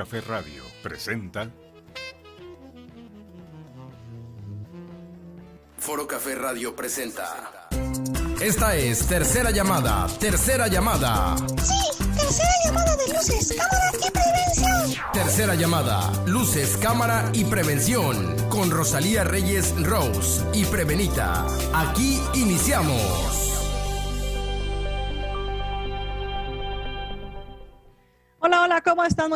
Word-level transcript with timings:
Foro 0.00 0.08
Café 0.08 0.20
Radio 0.22 0.62
presenta 0.82 1.50
Foro 5.78 6.06
Café 6.06 6.34
Radio 6.36 6.74
presenta. 6.74 7.68
Esta 8.40 8.76
es 8.76 9.06
tercera 9.06 9.50
llamada, 9.50 10.06
tercera 10.18 10.68
llamada. 10.68 11.36
Sí, 11.36 11.98
tercera 12.16 12.54
llamada 12.64 12.96
de 12.96 13.08
luces, 13.12 13.56
cámara 13.58 13.90
y 13.98 14.10
prevención. 14.10 15.12
Tercera 15.12 15.54
llamada, 15.54 16.12
luces, 16.26 16.76
cámara 16.78 17.30
y 17.34 17.44
prevención. 17.44 18.48
Con 18.48 18.70
Rosalía 18.70 19.24
Reyes 19.24 19.74
Rose 19.82 20.46
y 20.54 20.64
Prevenita. 20.64 21.46
Aquí 21.74 22.18
iniciamos. 22.34 23.49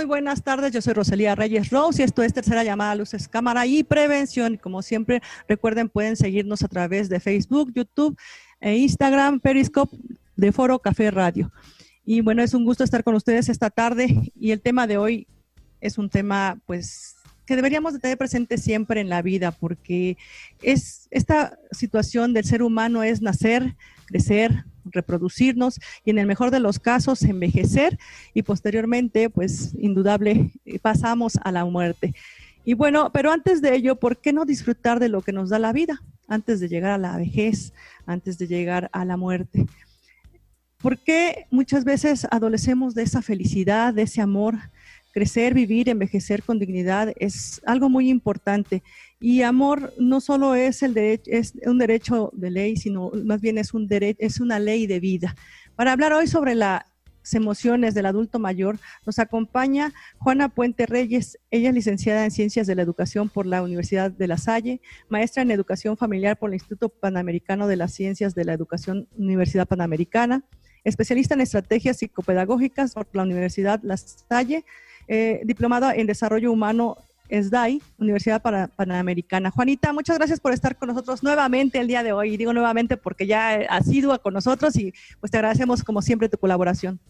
Buenas 0.07 0.43
tardes. 0.43 0.73
Yo 0.73 0.83
soy 0.83 0.93
Rosalía 0.93 1.35
Reyes 1.35 1.71
Rose 1.71 2.03
y 2.03 2.05
esto 2.05 2.23
es 2.23 2.35
Tercera 2.35 2.63
Llamada 2.63 2.95
Luces 2.95 3.27
Cámara 3.27 3.67
y 3.67 3.85
Prevención. 3.85 4.59
Como 4.59 4.83
siempre, 4.83 5.23
recuerden, 5.49 5.89
pueden 5.89 6.17
seguirnos 6.17 6.63
a 6.63 6.69
través 6.69 7.09
de 7.09 7.21
Facebook, 7.21 7.73
YouTube 7.75 8.19
e 8.61 8.77
Instagram, 8.77 9.41
Periscope 9.41 9.97
de 10.37 10.53
Foro 10.53 10.79
Café 10.79 11.11
Radio. 11.11 11.51
Y 12.05 12.21
bueno, 12.21 12.43
es 12.43 12.53
un 12.53 12.65
gusto 12.65 12.85
estar 12.85 13.03
con 13.03 13.15
ustedes 13.15 13.49
esta 13.49 13.71
tarde 13.71 14.31
y 14.39 14.51
el 14.51 14.61
tema 14.61 14.87
de 14.87 14.99
hoy 14.99 15.27
es 15.81 15.97
un 15.97 16.11
tema, 16.11 16.59
pues, 16.67 17.17
que 17.47 17.57
deberíamos 17.57 17.95
de 17.95 17.99
tener 17.99 18.19
presente 18.19 18.59
siempre 18.59 19.01
en 19.01 19.09
la 19.09 19.23
vida 19.23 19.53
porque 19.53 20.19
es 20.61 21.09
esta 21.11 21.59
situación 21.71 22.35
del 22.35 22.45
ser 22.45 22.63
humano 22.63 23.03
es 23.03 23.23
nacer, 23.23 23.75
crecer, 24.05 24.65
reproducirnos 24.85 25.81
y 26.05 26.11
en 26.11 26.19
el 26.19 26.27
mejor 26.27 26.51
de 26.51 26.61
los 26.61 26.79
casos 26.79 27.23
envejecer 27.23 27.99
y 28.33 28.43
posteriormente, 28.43 29.31
pues 29.31 29.75
indudable, 29.79 30.53
eh, 30.65 30.79
pasamos 30.79 31.39
a 31.43 31.53
la 31.53 31.65
muerte. 31.65 32.15
Y 32.65 32.75
bueno, 32.75 33.11
pero 33.13 33.31
antes 33.31 33.61
de 33.61 33.75
ello, 33.75 33.97
¿por 33.97 34.19
qué 34.19 34.33
no 34.33 34.45
disfrutar 34.45 34.99
de 34.99 35.09
lo 35.09 35.21
que 35.21 35.33
nos 35.33 35.51
da 35.51 35.59
la 35.59 35.73
vida? 35.73 36.03
Antes 36.29 36.61
de 36.61 36.69
llegar 36.69 36.93
a 36.93 36.99
la 36.99 37.17
vejez, 37.17 37.75
antes 38.07 38.39
de 38.39 38.47
llegar 38.47 38.89
a 38.93 39.05
la 39.05 39.19
muerte. 39.19 39.67
¿Por 40.79 40.99
qué 40.99 41.47
muchas 41.51 41.85
veces 41.85 42.27
adolecemos 42.31 42.95
de 42.95 43.03
esa 43.03 43.23
felicidad, 43.23 43.93
de 43.93 44.03
ese 44.03 44.21
amor? 44.21 44.55
Crecer, 45.13 45.55
vivir, 45.55 45.89
envejecer 45.89 46.43
con 46.43 46.59
dignidad 46.59 47.13
es 47.17 47.61
algo 47.67 47.89
muy 47.89 48.09
importante. 48.11 48.83
Y 49.21 49.43
amor 49.43 49.95
no 49.99 50.21
solo 50.21 50.55
es, 50.55 50.83
un 50.83 51.79
derecho 51.79 52.31
de 52.35 52.51
ley, 52.51 52.77
sino 52.77 53.11
más 53.25 53.41
bien 53.41 53.59
es 53.59 54.41
una 54.41 54.59
ley 54.59 54.87
de 54.87 55.01
vida. 55.01 55.35
Para 55.77 55.93
hablar 55.93 56.13
hoy 56.13 56.27
sobre 56.27 56.55
las 56.55 56.85
emociones 57.33 57.95
del 57.95 58.07
adulto 58.07 58.39
mayor, 58.39 58.79
nos 59.07 59.19
acompaña 59.19 59.93
Juana 60.19 60.49
Puente 60.51 60.87
Reyes. 60.87 61.39
Ella 61.51 61.71
es 61.71 61.75
licenciada 61.75 62.25
en 62.25 62.31
Ciencias 62.31 62.67
de 62.67 62.75
la 62.75 62.83
Educación 62.83 63.29
por 63.29 63.47
la 63.47 63.63
Universidad 63.63 64.11
de 64.11 64.29
La 64.29 64.37
Salle, 64.37 64.81
maestra 65.09 65.43
en 65.43 65.51
Educación 65.51 65.97
Familiar 65.97 66.39
por 66.39 66.51
el 66.51 66.55
Instituto 66.55 66.91
Panamericano 66.91 67.67
de 67.67 67.77
las 67.77 67.95
Ciencias 67.95 68.35
de 68.35 68.45
la 68.45 68.53
Educación 68.53 69.09
Universidad 69.17 69.67
Panamericana, 69.67 70.45
especialista 70.85 71.35
en 71.35 71.41
estrategias 71.41 71.97
psicopedagógicas 71.99 72.95
por 72.95 73.09
la 73.13 73.23
Universidad 73.23 73.81
La 73.83 73.97
Salle, 73.97 74.65
eh, 75.09 75.41
diplomada 75.45 75.95
en 75.95 76.07
Desarrollo 76.07 76.53
Humano 76.53 76.99
SDAI, 77.29 77.83
Universidad 77.99 78.43
Panamericana. 78.43 79.51
Juanita, 79.51 79.93
muchas 79.93 80.19
gracias 80.19 80.41
por 80.41 80.53
estar 80.53 80.77
con 80.77 80.89
nosotros 80.89 81.23
nuevamente 81.23 81.79
el 81.79 81.87
día 81.87 82.03
de 82.03 82.13
hoy. 82.13 82.35
Y 82.35 82.37
digo 82.37 82.53
nuevamente 82.53 82.97
porque 82.97 83.27
ya 83.27 83.55
has 83.69 83.87
sido 83.87 84.21
con 84.21 84.35
nosotros 84.35 84.77
y 84.77 84.93
pues 85.21 85.31
te 85.31 85.39
agradecemos 85.39 85.83
como 85.83 86.03
siempre 86.03 86.29
tu 86.29 86.39
colaboración. 86.39 87.01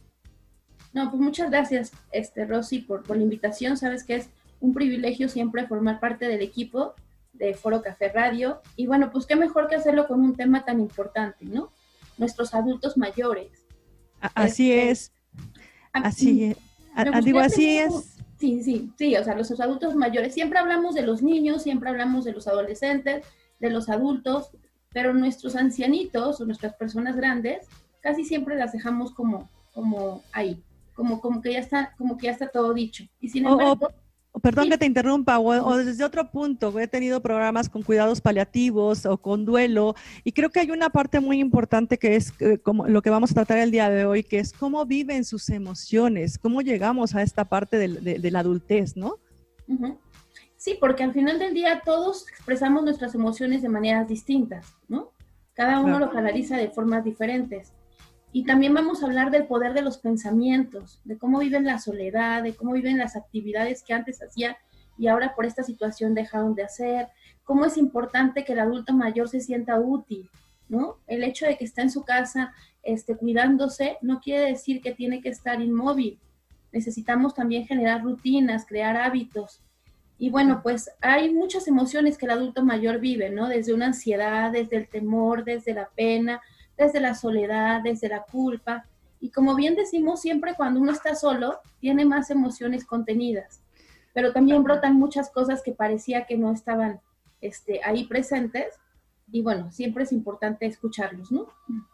No, 0.92 1.10
pues 1.10 1.20
muchas 1.20 1.50
gracias, 1.50 1.92
este, 2.12 2.46
Rosy, 2.46 2.80
por, 2.80 3.02
por 3.02 3.16
la 3.16 3.24
invitación. 3.24 3.76
Sabes 3.76 4.04
que 4.04 4.16
es 4.16 4.28
un 4.60 4.72
privilegio 4.72 5.28
siempre 5.28 5.66
formar 5.66 5.98
parte 5.98 6.28
del 6.28 6.40
equipo 6.40 6.94
de 7.32 7.54
Foro 7.54 7.82
Café 7.82 8.10
Radio. 8.10 8.60
Y 8.76 8.86
bueno, 8.86 9.10
pues 9.10 9.26
qué 9.26 9.34
mejor 9.34 9.68
que 9.68 9.74
hacerlo 9.74 10.06
con 10.06 10.20
un 10.20 10.36
tema 10.36 10.64
tan 10.64 10.78
importante, 10.78 11.44
¿no? 11.44 11.72
Nuestros 12.16 12.54
adultos 12.54 12.96
mayores. 12.96 13.66
Así 14.20 14.70
este, 14.70 14.90
es. 14.90 15.12
Así 15.92 16.44
es. 16.44 16.56
Digo, 17.24 17.40
así 17.40 17.78
es 17.78 18.13
Sí, 18.38 18.62
sí, 18.62 18.90
sí, 18.96 19.16
o 19.16 19.24
sea, 19.24 19.34
los 19.34 19.60
adultos 19.60 19.94
mayores, 19.94 20.34
siempre 20.34 20.58
hablamos 20.58 20.94
de 20.94 21.02
los 21.02 21.22
niños, 21.22 21.62
siempre 21.62 21.88
hablamos 21.88 22.24
de 22.24 22.32
los 22.32 22.48
adolescentes, 22.48 23.24
de 23.60 23.70
los 23.70 23.88
adultos, 23.88 24.50
pero 24.92 25.14
nuestros 25.14 25.56
ancianitos 25.56 26.40
o 26.40 26.44
nuestras 26.44 26.74
personas 26.74 27.16
grandes, 27.16 27.66
casi 28.00 28.24
siempre 28.24 28.56
las 28.56 28.72
dejamos 28.72 29.12
como, 29.12 29.48
como 29.72 30.22
ahí, 30.32 30.62
como, 30.94 31.20
como 31.20 31.40
que 31.40 31.52
ya 31.52 31.60
está, 31.60 31.94
como 31.96 32.16
que 32.16 32.26
ya 32.26 32.32
está 32.32 32.48
todo 32.48 32.74
dicho. 32.74 33.04
Y 33.20 33.28
sin 33.28 33.46
embargo, 33.46 33.88
Perdón 34.42 34.68
que 34.68 34.78
te 34.78 34.86
interrumpa, 34.86 35.38
o, 35.38 35.76
desde 35.76 36.04
otro 36.04 36.28
punto, 36.28 36.76
he 36.80 36.88
tenido 36.88 37.22
programas 37.22 37.68
con 37.68 37.82
cuidados 37.82 38.20
paliativos 38.20 39.06
o 39.06 39.16
con 39.16 39.44
duelo, 39.44 39.94
y 40.24 40.32
creo 40.32 40.50
que 40.50 40.58
hay 40.60 40.70
una 40.72 40.90
parte 40.90 41.20
muy 41.20 41.38
importante 41.38 41.98
que 41.98 42.16
es 42.16 42.32
eh, 42.40 42.58
como 42.58 42.88
lo 42.88 43.00
que 43.00 43.10
vamos 43.10 43.30
a 43.30 43.34
tratar 43.34 43.58
el 43.58 43.70
día 43.70 43.88
de 43.88 44.04
hoy, 44.04 44.24
que 44.24 44.40
es 44.40 44.52
cómo 44.52 44.86
viven 44.86 45.24
sus 45.24 45.48
emociones, 45.50 46.36
cómo 46.38 46.62
llegamos 46.62 47.14
a 47.14 47.22
esta 47.22 47.44
parte 47.44 47.78
de, 47.78 48.30
la 48.30 48.40
adultez, 48.40 48.96
¿no? 48.96 49.18
Sí, 50.56 50.76
porque 50.80 51.04
al 51.04 51.12
final 51.12 51.38
del 51.38 51.54
día 51.54 51.82
todos 51.84 52.28
expresamos 52.28 52.82
nuestras 52.82 53.14
emociones 53.14 53.62
de 53.62 53.68
maneras 53.68 54.08
distintas, 54.08 54.74
¿no? 54.88 55.12
Cada 55.52 55.78
uno 55.78 56.00
lo 56.00 56.10
canaliza 56.10 56.56
de 56.56 56.70
formas 56.70 57.04
diferentes. 57.04 57.72
Y 58.34 58.42
también 58.42 58.74
vamos 58.74 59.00
a 59.00 59.06
hablar 59.06 59.30
del 59.30 59.46
poder 59.46 59.74
de 59.74 59.82
los 59.82 59.98
pensamientos, 59.98 61.00
de 61.04 61.16
cómo 61.16 61.38
viven 61.38 61.64
la 61.64 61.78
soledad, 61.78 62.42
de 62.42 62.52
cómo 62.52 62.72
viven 62.72 62.98
las 62.98 63.14
actividades 63.14 63.84
que 63.84 63.94
antes 63.94 64.20
hacían 64.20 64.56
y 64.98 65.06
ahora 65.06 65.36
por 65.36 65.46
esta 65.46 65.62
situación 65.62 66.14
dejaron 66.14 66.56
de 66.56 66.64
hacer, 66.64 67.06
cómo 67.44 67.64
es 67.64 67.76
importante 67.76 68.44
que 68.44 68.54
el 68.54 68.58
adulto 68.58 68.92
mayor 68.92 69.28
se 69.28 69.40
sienta 69.40 69.78
útil, 69.78 70.28
¿no? 70.68 70.96
El 71.06 71.22
hecho 71.22 71.46
de 71.46 71.56
que 71.56 71.64
está 71.64 71.82
en 71.82 71.92
su 71.92 72.02
casa 72.02 72.52
este, 72.82 73.16
cuidándose 73.16 73.98
no 74.02 74.20
quiere 74.20 74.46
decir 74.46 74.80
que 74.82 74.90
tiene 74.90 75.20
que 75.20 75.28
estar 75.28 75.60
inmóvil. 75.60 76.18
Necesitamos 76.72 77.34
también 77.34 77.68
generar 77.68 78.02
rutinas, 78.02 78.66
crear 78.66 78.96
hábitos. 78.96 79.60
Y 80.18 80.30
bueno, 80.30 80.60
pues 80.60 80.90
hay 81.00 81.32
muchas 81.32 81.68
emociones 81.68 82.18
que 82.18 82.26
el 82.26 82.32
adulto 82.32 82.64
mayor 82.64 82.98
vive, 82.98 83.30
¿no? 83.30 83.46
Desde 83.46 83.72
una 83.72 83.86
ansiedad, 83.86 84.50
desde 84.50 84.76
el 84.78 84.88
temor, 84.88 85.44
desde 85.44 85.72
la 85.72 85.88
pena, 85.94 86.40
desde 86.76 87.00
la 87.00 87.14
soledad, 87.14 87.82
desde 87.82 88.08
la 88.08 88.22
culpa. 88.22 88.86
Y 89.20 89.30
como 89.30 89.54
bien 89.54 89.74
decimos, 89.74 90.20
siempre 90.20 90.54
cuando 90.54 90.80
uno 90.80 90.92
está 90.92 91.14
solo, 91.14 91.60
tiene 91.80 92.04
más 92.04 92.30
emociones 92.30 92.84
contenidas, 92.84 93.62
pero 94.12 94.32
también 94.32 94.62
brotan 94.62 94.96
muchas 94.96 95.30
cosas 95.30 95.62
que 95.62 95.72
parecía 95.72 96.26
que 96.26 96.36
no 96.36 96.52
estaban 96.52 97.00
este, 97.40 97.80
ahí 97.84 98.04
presentes. 98.04 98.74
Y 99.34 99.42
bueno, 99.42 99.68
siempre 99.72 100.04
es 100.04 100.12
importante 100.12 100.64
escucharlos, 100.64 101.32
¿no? 101.32 101.48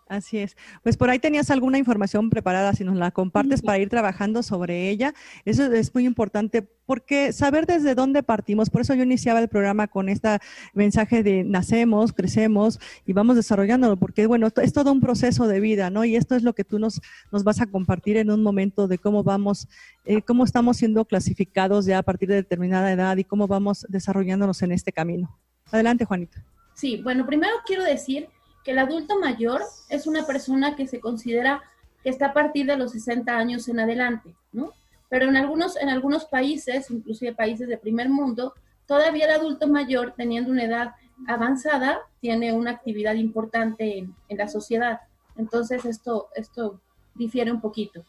Así 0.09 0.37
es. 0.37 0.59
Pues 0.83 0.99
por 0.99 1.09
ahí 1.09 1.19
tenías 1.19 1.51
alguna 1.51 1.79
información 1.79 2.29
preparada, 2.29 2.75
si 2.75 2.85
nos 2.85 2.99
la 2.99 3.13
compartes 3.13 3.63
para 3.63 3.79
ir 3.79 3.89
trabajando 3.89 4.43
sobre 4.43 4.91
ella. 4.91 5.15
Eso 5.47 5.73
es 5.73 5.95
muy 5.95 6.05
importante 6.05 6.61
porque 6.85 7.33
saber 7.33 7.65
desde 7.65 7.95
dónde 7.95 8.23
partimos, 8.23 8.69
por 8.69 8.83
eso 8.83 8.93
yo 8.93 9.05
iniciaba 9.05 9.41
el 9.41 9.49
programa 9.49 9.87
con 9.89 10.11
este 10.11 10.37
mensaje 10.75 11.23
de 11.23 11.43
nacemos, 11.43 12.13
crecemos 12.13 12.79
y 13.07 13.15
vamos 13.15 13.37
desarrollándolo, 13.37 13.97
porque 13.97 14.27
bueno, 14.27 14.49
es 14.63 14.73
todo 14.75 14.93
un 14.93 15.01
proceso 15.01 15.49
de 15.49 15.61
vida, 15.61 15.89
¿no? 15.89 16.05
Y 16.05 16.17
esto 16.17 16.35
es 16.35 16.43
lo 16.43 16.53
que 16.53 16.65
tú 16.65 16.79
nos, 16.79 17.01
nos 17.33 17.43
vas 17.43 17.63
a 17.63 17.67
compartir 17.69 18.19
en 18.19 18.31
un 18.31 18.43
momento 18.43 18.87
de 18.87 18.99
cómo 18.99 19.25
vamos, 19.25 19.67
eh, 20.05 20.21
cómo 20.21 20.45
estamos 20.45 20.77
siendo 20.77 21.07
clasificados 21.07 21.87
ya 21.87 21.97
a 21.97 22.03
partir 22.03 22.29
de 22.29 22.35
determinada 22.35 22.93
edad 22.93 23.17
y 23.17 23.25
cómo 23.25 23.47
vamos 23.47 23.87
desarrollándonos 23.89 24.61
en 24.61 24.73
este 24.73 24.93
camino. 24.93 25.39
Adelante, 25.73 26.05
Juanita. 26.05 26.45
Sí, 26.81 26.97
bueno, 27.03 27.27
primero 27.27 27.53
quiero 27.67 27.85
decir 27.85 28.31
que 28.65 28.71
el 28.71 28.79
adulto 28.79 29.19
mayor 29.19 29.61
es 29.91 30.07
una 30.07 30.25
persona 30.25 30.77
que 30.77 30.87
se 30.87 30.99
considera 30.99 31.63
que 32.03 32.09
está 32.09 32.29
a 32.29 32.33
partir 32.33 32.65
de 32.65 32.79
los 32.79 32.93
60 32.93 33.37
años 33.37 33.69
en 33.69 33.81
adelante, 33.81 34.35
¿no? 34.51 34.73
Pero 35.11 35.29
en 35.29 35.37
algunos, 35.37 35.77
en 35.77 35.91
algunos 35.91 36.25
países, 36.25 36.91
inclusive 36.91 37.35
países 37.35 37.69
de 37.69 37.77
primer 37.77 38.09
mundo, 38.09 38.55
todavía 38.87 39.27
el 39.27 39.33
adulto 39.33 39.69
mayor, 39.69 40.15
teniendo 40.17 40.51
una 40.51 40.65
edad 40.65 40.95
avanzada, 41.29 41.99
tiene 42.23 42.55
una 42.55 42.71
actividad 42.71 43.13
importante 43.13 43.99
en, 43.99 44.15
en 44.31 44.39
la 44.39 44.49
sociedad. 44.49 45.01
Entonces, 45.37 45.85
esto, 45.85 46.29
esto 46.35 46.81
difiere 47.15 47.53
un 47.53 47.61
poquito. 47.61 48.07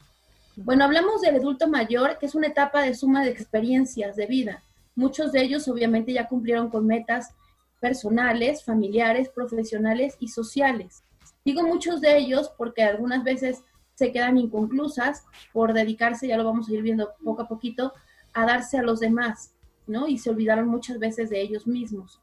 Bueno, 0.56 0.86
hablamos 0.86 1.20
del 1.20 1.36
adulto 1.36 1.68
mayor, 1.68 2.18
que 2.20 2.26
es 2.26 2.36
una 2.36 2.48
etapa 2.48 2.84
de 2.84 2.94
suma 2.94 3.22
de 3.22 3.32
experiencias 3.32 4.16
de 4.16 4.28
vida. 4.28 4.64
Muchos 4.96 5.34
de 5.34 5.42
ellos 5.42 5.68
obviamente 5.68 6.14
ya 6.14 6.30
cumplieron 6.30 6.70
con 6.70 6.88
metas 6.88 7.34
personales, 7.82 8.64
familiares, 8.64 9.28
profesionales 9.28 10.16
y 10.20 10.30
sociales. 10.30 11.04
Digo 11.44 11.64
muchos 11.64 12.00
de 12.00 12.16
ellos 12.18 12.54
porque 12.58 12.84
algunas 12.84 13.24
veces 13.24 13.64
se 13.96 14.12
quedan 14.12 14.38
inconclusas 14.38 15.26
por 15.52 15.74
dedicarse, 15.74 16.28
ya 16.28 16.38
lo 16.38 16.46
vamos 16.46 16.70
a 16.70 16.74
ir 16.74 16.84
viendo 16.84 17.10
poco 17.24 17.42
a 17.42 17.48
poquito, 17.48 17.94
a 18.34 18.46
darse 18.46 18.78
a 18.78 18.84
los 18.84 19.00
demás, 19.00 19.54
¿no? 19.88 20.08
Y 20.08 20.20
se 20.20 20.30
olvidaron 20.30 20.68
muchas 20.68 21.00
veces 21.00 21.30
de 21.30 21.42
ellos 21.42 21.68
mismos. 21.68 22.22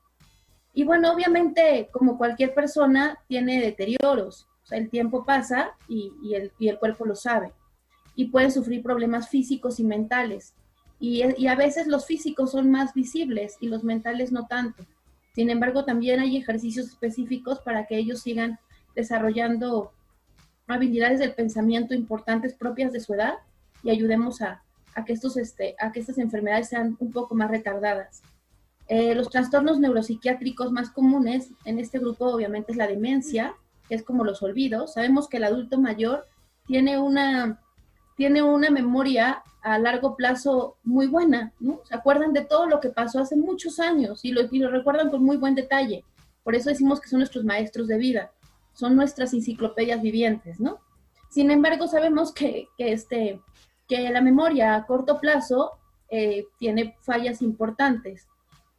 Y 0.73 0.85
bueno, 0.85 1.13
obviamente, 1.13 1.89
como 1.93 2.17
cualquier 2.17 2.55
persona, 2.55 3.19
tiene 3.27 3.61
deterioros. 3.61 4.49
O 4.63 4.67
sea, 4.67 4.79
el 4.79 4.91
tiempo 4.91 5.25
pasa 5.25 5.73
y, 5.89 6.13
el, 6.35 6.79
cuerpo 6.79 7.05
lo 7.05 7.17
sabe. 7.17 7.53
Y 8.15 8.27
pueden 8.27 8.53
sufrir 8.53 8.83
problemas 8.83 9.29
físicos 9.29 9.81
y 9.81 9.85
mentales. 9.85 10.55
y 11.01 11.47
a 11.47 11.55
veces 11.57 11.87
los 11.89 12.07
físicos 12.07 12.53
son 12.53 12.71
más 12.71 12.95
visibles 12.95 13.57
y 13.61 13.69
los 13.69 13.83
mentales 13.83 14.31
no 14.31 14.47
tanto. 14.47 14.85
Sin 15.39 15.51
embargo, 15.51 15.85
también 15.85 16.19
hay 16.19 16.37
ejercicios 16.37 16.89
específicos 16.89 17.61
para 17.61 17.87
que 17.87 17.97
ellos 17.97 18.23
sigan 18.23 18.59
desarrollando 18.97 19.93
habilidades 20.67 21.21
del 21.21 21.33
pensamiento 21.33 21.95
importantes 21.95 22.55
propias 22.55 22.93
de 22.93 22.99
su 22.99 23.15
edad 23.15 23.35
y 23.85 23.91
ayudemos 23.91 24.43
a, 24.43 24.65
que, 25.07 25.13
estos, 25.13 25.37
este, 25.37 25.77
a 25.79 25.93
que 25.93 26.01
estas 26.01 26.19
enfermedades 26.19 26.71
sean 26.71 26.97
un 26.99 27.13
poco 27.13 27.37
más 27.37 27.53
retardadas. 27.53 28.21
Eh, 28.89 29.15
los 29.15 29.31
trastornos 29.31 29.79
neuropsiquiátricos 29.79 30.73
más 30.73 30.91
comunes 30.91 31.53
en 31.65 31.79
este 31.79 32.01
grupo 32.01 32.25
obviamente 32.25 32.73
es 32.73 32.77
la 32.77 32.89
demencia, 32.89 33.55
que 33.89 33.95
es 33.95 34.03
como 34.03 34.25
los 34.25 34.43
olvidos. 34.43 34.95
Sabemos 34.95 35.29
que 35.29 35.37
el 35.37 35.45
adulto 35.45 35.81
mayor 35.81 36.27
tiene 36.67 36.99
una, 36.99 37.61
tiene 38.19 38.43
una 38.43 38.69
memoria 38.69 39.43
a 39.63 39.79
largo 39.79 40.17
plazo 40.17 40.77
muy 40.85 41.07
buena, 41.07 41.55
¿no? 41.59 41.81
Se 41.85 41.95
acuerdan 41.95 42.35
de 42.35 42.45
todo 42.45 42.67
lo 42.67 42.81
que 42.81 42.91
pasó 42.91 43.21
hace 43.21 43.37
muchos 43.37 43.81
años 43.81 44.23
y 44.25 44.33
lo, 44.33 44.71
recuerdan 44.71 45.09
con 45.09 45.25
muy 45.25 45.39
buen 45.39 45.55
detalle. 45.55 46.05
Por 46.45 46.55
eso 46.55 46.69
decimos 46.69 47.01
que 47.01 47.09
son 47.09 47.21
nuestros 47.21 47.45
maestros 47.45 47.89
de 47.89 47.97
vida 47.97 48.31
son 48.79 48.95
nuestras 48.95 49.35
enciclopedias 49.35 50.01
vivientes, 50.01 50.61
¿no? 50.61 50.79
Sin 51.31 51.51
embargo, 51.51 51.89
sabemos 51.89 52.33
que, 52.33 52.69
este, 52.79 53.41
la 53.89 54.21
memoria 54.21 54.77
a 54.77 54.87
corto 54.87 55.19
plazo 55.19 55.73
eh, 56.11 56.47
tiene 56.59 56.97
fallas 57.01 57.43
importantes. 57.43 58.29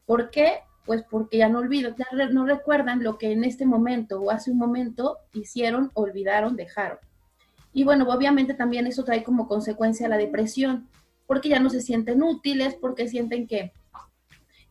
¿Por 0.06 0.30
qué? 0.30 0.60
Pues 0.86 1.04
porque 1.10 1.40
ya 1.40 1.50
no 1.50 1.60
olvido, 1.60 1.94
ya 1.98 2.28
no 2.32 2.46
recuerdan 2.46 3.04
lo 3.04 3.18
que 3.18 3.34
en 3.34 3.44
este 3.44 3.66
momento 3.66 4.22
o 4.22 4.32
hace 4.32 4.52
un 4.52 4.58
momento 4.58 5.18
hicieron, 5.34 5.92
olvidaron, 5.96 6.56
dejaron. 6.56 7.00
Y 7.80 7.86
bueno, 7.86 8.06
obviamente 8.10 8.54
también 8.54 8.88
eso 8.88 9.06
trae 9.06 9.24
como 9.24 9.48
consecuencia 9.48 10.10
la 10.10 10.18
depresión, 10.18 10.90
porque 11.26 11.48
ya 11.48 11.62
no 11.62 11.70
se 11.70 11.80
sienten 11.80 12.22
útiles, 12.22 12.76
porque 12.76 13.08
sienten 13.08 13.48
que, 13.48 13.72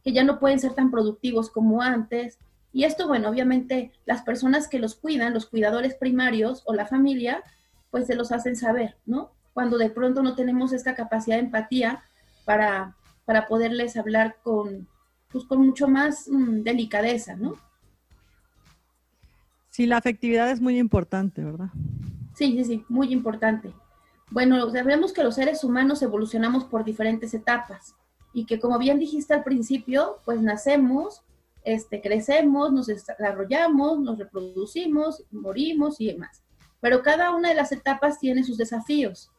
que 0.05 0.13
ya 0.13 0.25
no 0.25 0.39
pueden 0.39 0.61
ser 0.61 0.75
tan 0.75 0.91
productivos 0.91 1.49
como 1.49 1.81
antes, 1.81 2.39
y 2.71 2.85
esto, 2.85 3.09
bueno, 3.09 3.31
obviamente 3.31 3.93
las 4.05 4.21
personas 4.21 4.69
que 4.69 4.79
los 4.79 4.95
cuidan, 4.95 5.33
los 5.33 5.47
cuidadores 5.47 5.95
primarios 5.95 6.63
o 6.67 6.75
la 6.75 6.85
familia, 6.85 7.43
pues 7.91 8.07
se 8.07 8.15
los 8.15 8.31
hacen 8.31 8.57
saber, 8.57 8.99
¿no? 9.07 9.33
Cuando 9.55 9.79
de 9.79 9.89
pronto 9.89 10.23
no 10.23 10.35
tenemos 10.35 10.75
esta 10.75 10.95
capacidad 10.95 11.37
de 11.37 11.45
empatía 11.45 12.03
para, 12.45 12.95
para 13.25 13.47
poderles 13.47 13.97
hablar 13.97 14.37
con, 14.43 14.87
pues, 15.33 15.45
con 15.45 15.65
mucho 15.65 15.89
más 15.89 16.29
mm, 16.29 16.61
delicadeza, 16.61 17.37
¿no? 17.37 17.55
Sí, 19.71 19.87
la 19.87 19.97
afectividad 19.97 20.51
es 20.51 20.61
muy 20.61 20.79
importante, 20.79 21.43
¿verdad? 21.43 21.71
Sí, 22.39 22.53
sí, 22.53 22.65
sí, 22.65 22.85
muy 22.89 23.13
importante. 23.13 23.75
Bueno, 24.31 24.71
sabemos 24.71 25.13
que 25.13 25.25
los 25.25 25.35
seres 25.35 25.65
humanos 25.65 26.03
evolucionamos 26.03 26.63
por 26.63 26.85
diferentes 26.85 27.35
etapas 27.35 27.97
y 28.33 28.47
que 28.47 28.61
como 28.61 28.79
bien 28.79 29.01
dijiste 29.01 29.35
al 29.35 29.43
principio, 29.43 30.19
pues 30.25 30.41
nacemos, 30.41 31.23
este, 31.65 32.01
crecemos, 32.01 32.73
nos 32.73 32.87
desarrollamos, 32.87 33.99
nos 33.99 34.19
reproducimos, 34.19 35.25
morimos 35.33 36.01
y 36.01 36.13
demás. 36.13 36.45
Pero 36.81 37.03
cada 37.03 37.35
una 37.35 37.49
de 37.49 37.57
las 37.57 37.73
etapas 37.73 38.21
tiene 38.21 38.45
sus 38.45 38.57
desafíos. 38.57 39.33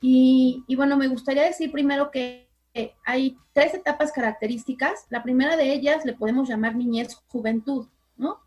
Y, 0.00 0.64
bueno, 0.74 0.96
me 0.96 1.06
gustaría 1.06 1.44
decir 1.44 1.70
primero 1.70 2.10
que 2.10 2.48
hay 3.04 3.38
tres 3.52 3.72
etapas 3.72 4.10
características. 4.10 5.06
La 5.10 5.22
primera 5.22 5.56
de 5.56 5.72
ellas 5.72 6.04
le 6.04 6.14
podemos 6.14 6.48
llamar 6.48 6.74
niñez, 6.74 7.14
juventud, 7.28 7.86
¿no? 8.16 8.40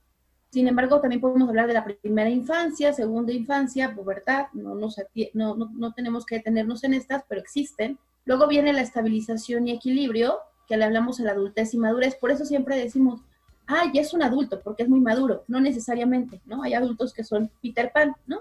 Sin 0.56 0.70
embargo, 0.70 1.02
también 1.02 1.20
podemos 1.20 1.50
hablar 1.50 1.68
de 1.68 1.74
la 1.74 1.84
primera 1.84 2.30
infancia, 2.30 2.94
segunda 2.94 3.34
infancia, 3.34 3.94
pubertad, 3.94 4.46
no, 4.54 4.74
no, 4.74 4.88
no, 5.34 5.70
no 5.74 5.92
tenemos 5.92 6.26
que 6.26 6.36
detenernos 6.36 6.86
en 6.86 6.94
estas, 6.94 7.26
pero 7.28 7.42
existen. 7.42 8.00
Luego 8.24 8.48
viene 8.48 8.72
la 8.72 8.80
estabilización 8.80 9.68
y 9.68 9.72
equilibrio, 9.72 10.38
que 10.66 10.78
le 10.78 10.86
hablamos 10.86 11.20
a 11.20 11.24
la 11.24 11.32
adultez 11.34 11.74
y 11.74 11.78
madurez. 11.78 12.16
Por 12.16 12.32
eso 12.32 12.46
siempre 12.46 12.78
decimos, 12.78 13.20
ah, 13.68 13.92
ya 13.94 14.00
es 14.00 14.14
un 14.14 14.24
adulto, 14.24 14.62
porque 14.62 14.84
es 14.84 14.88
muy 14.88 15.02
maduro. 15.02 15.44
No 15.50 15.60
necesariamente, 15.60 16.40
¿no? 16.46 16.64
Hay 16.64 16.74
adultos 16.74 17.14
que 17.14 17.26
son 17.26 17.52
Peter 17.62 17.92
Pan, 17.94 18.16
¿no? 18.26 18.40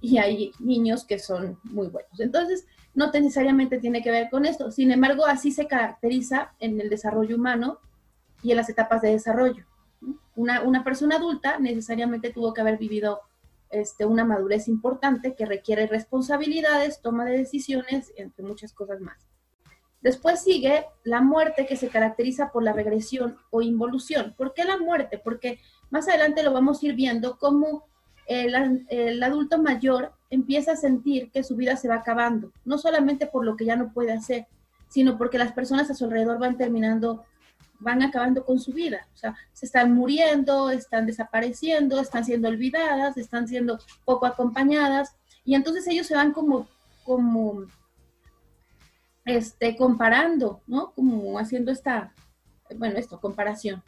Y 0.00 0.16
hay 0.16 0.50
niños 0.60 1.04
que 1.04 1.18
son 1.18 1.58
muy 1.64 1.88
buenos. 1.88 2.20
Entonces, 2.20 2.64
no 2.94 3.10
necesariamente 3.12 3.76
tiene 3.76 4.02
que 4.02 4.10
ver 4.10 4.30
con 4.30 4.46
esto. 4.46 4.70
Sin 4.70 4.90
embargo, 4.90 5.26
así 5.26 5.52
se 5.52 5.66
caracteriza 5.66 6.54
en 6.58 6.80
el 6.80 6.88
desarrollo 6.88 7.36
humano 7.36 7.80
y 8.42 8.52
en 8.52 8.56
las 8.56 8.70
etapas 8.70 9.02
de 9.02 9.10
desarrollo. 9.10 9.66
Una, 10.36 10.62
una 10.62 10.84
persona 10.84 11.16
adulta 11.16 11.58
necesariamente 11.58 12.30
tuvo 12.30 12.52
que 12.52 12.60
haber 12.60 12.78
vivido 12.78 13.20
este, 13.70 14.04
una 14.06 14.24
madurez 14.24 14.68
importante 14.68 15.34
que 15.34 15.46
requiere 15.46 15.86
responsabilidades, 15.86 17.00
toma 17.00 17.24
de 17.24 17.38
decisiones, 17.38 18.12
entre 18.16 18.44
muchas 18.44 18.72
cosas 18.72 19.00
más. 19.00 19.18
Después 20.00 20.42
sigue 20.42 20.86
la 21.02 21.22
muerte 21.22 21.66
que 21.66 21.76
se 21.76 21.88
caracteriza 21.88 22.52
por 22.52 22.62
la 22.62 22.72
regresión 22.72 23.38
o 23.50 23.62
involución. 23.62 24.34
¿Por 24.36 24.52
qué 24.52 24.64
la 24.64 24.76
muerte? 24.76 25.18
Porque 25.18 25.58
más 25.90 26.06
adelante 26.08 26.42
lo 26.42 26.52
vamos 26.52 26.82
a 26.82 26.86
ir 26.86 26.94
viendo 26.94 27.38
cómo 27.38 27.86
el, 28.26 29.22
adulto 29.22 29.58
mayor 29.58 30.12
empieza 30.30 30.72
a 30.72 30.76
sentir 30.76 31.30
que 31.30 31.42
su 31.42 31.56
vida 31.56 31.76
se 31.76 31.88
va 31.88 31.96
acabando, 31.96 32.52
no 32.64 32.78
solamente 32.78 33.26
por 33.26 33.44
lo 33.44 33.56
que 33.56 33.64
ya 33.64 33.76
no 33.76 33.92
puede 33.92 34.12
hacer, 34.12 34.46
sino 34.88 35.18
porque 35.18 35.38
las 35.38 35.52
personas 35.52 35.90
a 35.90 35.94
su 35.94 36.04
alrededor 36.04 36.38
van 36.38 36.56
terminando, 36.56 37.24
van 37.80 38.02
acabando 38.02 38.44
con 38.44 38.58
su 38.58 38.72
vida. 38.72 39.06
O 39.14 39.16
sea, 39.16 39.36
se 39.52 39.66
están 39.66 39.92
muriendo, 39.94 40.70
están 40.70 41.06
desapareciendo, 41.06 42.00
están 42.00 42.24
siendo 42.24 42.48
olvidadas, 42.48 43.16
están 43.16 43.48
siendo 43.48 43.78
poco 44.04 44.26
acompañadas, 44.26 45.16
y 45.44 45.54
entonces 45.54 45.86
ellos 45.86 46.06
se 46.06 46.14
van 46.14 46.32
como, 46.32 46.66
como 47.04 47.66
este, 49.24 49.76
comparando, 49.76 50.60
¿no? 50.66 50.92
Como 50.92 51.38
haciendo 51.38 51.70
esta, 51.70 52.12
bueno, 52.76 52.98
esto, 52.98 53.20
comparación. 53.20 53.82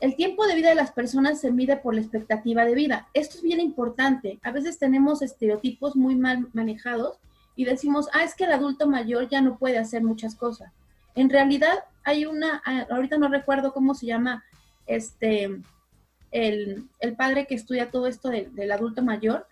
El 0.00 0.14
tiempo 0.16 0.46
de 0.46 0.54
vida 0.54 0.68
de 0.68 0.74
las 0.74 0.92
personas 0.92 1.40
se 1.40 1.50
mide 1.50 1.76
por 1.78 1.94
la 1.94 2.02
expectativa 2.02 2.64
de 2.64 2.74
vida. 2.74 3.08
Esto 3.14 3.36
es 3.36 3.42
bien 3.42 3.60
importante. 3.60 4.38
A 4.42 4.50
veces 4.50 4.78
tenemos 4.78 5.22
estereotipos 5.22 5.96
muy 5.96 6.14
mal 6.14 6.48
manejados 6.52 7.18
y 7.54 7.64
decimos, 7.64 8.08
ah, 8.12 8.22
es 8.22 8.34
que 8.34 8.44
el 8.44 8.52
adulto 8.52 8.86
mayor 8.86 9.28
ya 9.28 9.40
no 9.40 9.56
puede 9.56 9.78
hacer 9.78 10.02
muchas 10.02 10.34
cosas. 10.34 10.70
En 11.14 11.30
realidad 11.30 11.84
hay 12.06 12.24
una, 12.24 12.62
ah, 12.64 12.86
ahorita 12.88 13.18
no 13.18 13.28
recuerdo 13.28 13.72
cómo 13.72 13.92
se 13.92 14.06
llama, 14.06 14.44
este, 14.86 15.60
el, 16.30 16.88
padre 17.18 17.46
que 17.48 17.56
estudia 17.56 17.90
todo 17.90 18.06
esto 18.06 18.30
del 18.30 18.70
adulto 18.70 19.02
mayor, 19.02 19.46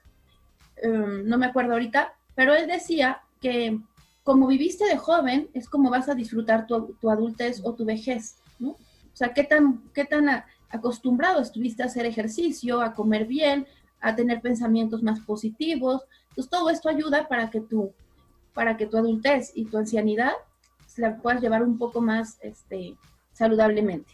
em, 0.76 1.26
no 1.26 1.36
me 1.36 1.46
acuerdo 1.46 1.72
ahorita, 1.72 2.14
pero 2.36 2.54
él 2.54 2.68
decía 2.68 3.22
que 3.40 3.80
como 4.22 4.46
viviste 4.46 4.84
de 4.84 4.96
joven, 4.96 5.50
es 5.52 5.68
como 5.68 5.90
vas 5.90 6.08
a 6.08 6.14
disfrutar 6.14 6.66
tu, 6.66 7.10
adultez 7.10 7.60
o 7.64 7.74
tu 7.74 7.84
vejez, 7.84 8.36
¿no? 8.60 8.70
O 8.70 9.16
sea, 9.16 9.34
qué 9.34 9.42
tan, 9.42 9.82
qué 9.92 10.04
tan 10.04 10.44
acostumbrado 10.70 11.42
estuviste 11.42 11.82
a 11.82 11.86
hacer 11.86 12.06
ejercicio, 12.06 12.80
a 12.80 12.94
comer 12.94 13.26
bien, 13.26 13.66
a 14.00 14.14
tener 14.14 14.40
pensamientos 14.40 15.02
más 15.02 15.20
positivos. 15.20 16.02
Entonces, 16.28 16.50
todo 16.50 16.70
esto 16.70 16.88
ayuda 16.88 17.26
para 17.28 17.50
que 17.50 17.60
tu, 17.60 17.92
para 18.54 18.76
que 18.76 18.86
tu 18.86 18.96
adultez 18.96 19.50
y 19.54 19.64
tu 19.64 19.76
ancianidad 19.76 20.32
la 20.96 21.16
puedas 21.16 21.40
llevar 21.40 21.62
un 21.62 21.78
poco 21.78 22.00
más 22.00 22.38
este, 22.40 22.96
saludablemente. 23.32 24.12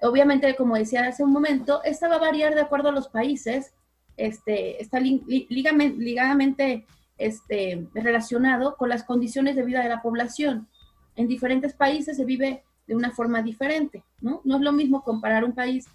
Obviamente, 0.00 0.54
como 0.56 0.76
decía 0.76 1.06
hace 1.06 1.22
un 1.22 1.32
momento, 1.32 1.82
esta 1.84 2.08
va 2.08 2.16
a 2.16 2.20
variar 2.20 2.54
de 2.54 2.60
acuerdo 2.60 2.88
a 2.88 2.92
los 2.92 3.08
países, 3.08 3.72
este, 4.16 4.82
está 4.82 5.00
ligadamente 5.00 6.86
este, 7.18 7.86
relacionado 7.94 8.76
con 8.76 8.88
las 8.88 9.04
condiciones 9.04 9.56
de 9.56 9.64
vida 9.64 9.82
de 9.82 9.88
la 9.88 10.02
población. 10.02 10.68
En 11.14 11.28
diferentes 11.28 11.74
países 11.74 12.16
se 12.16 12.24
vive 12.24 12.64
de 12.86 12.96
una 12.96 13.12
forma 13.12 13.42
diferente, 13.42 14.02
¿no? 14.20 14.40
No 14.44 14.56
es 14.56 14.62
lo 14.62 14.72
mismo 14.72 15.02
comparar 15.02 15.44
un 15.44 15.54
país 15.54 15.86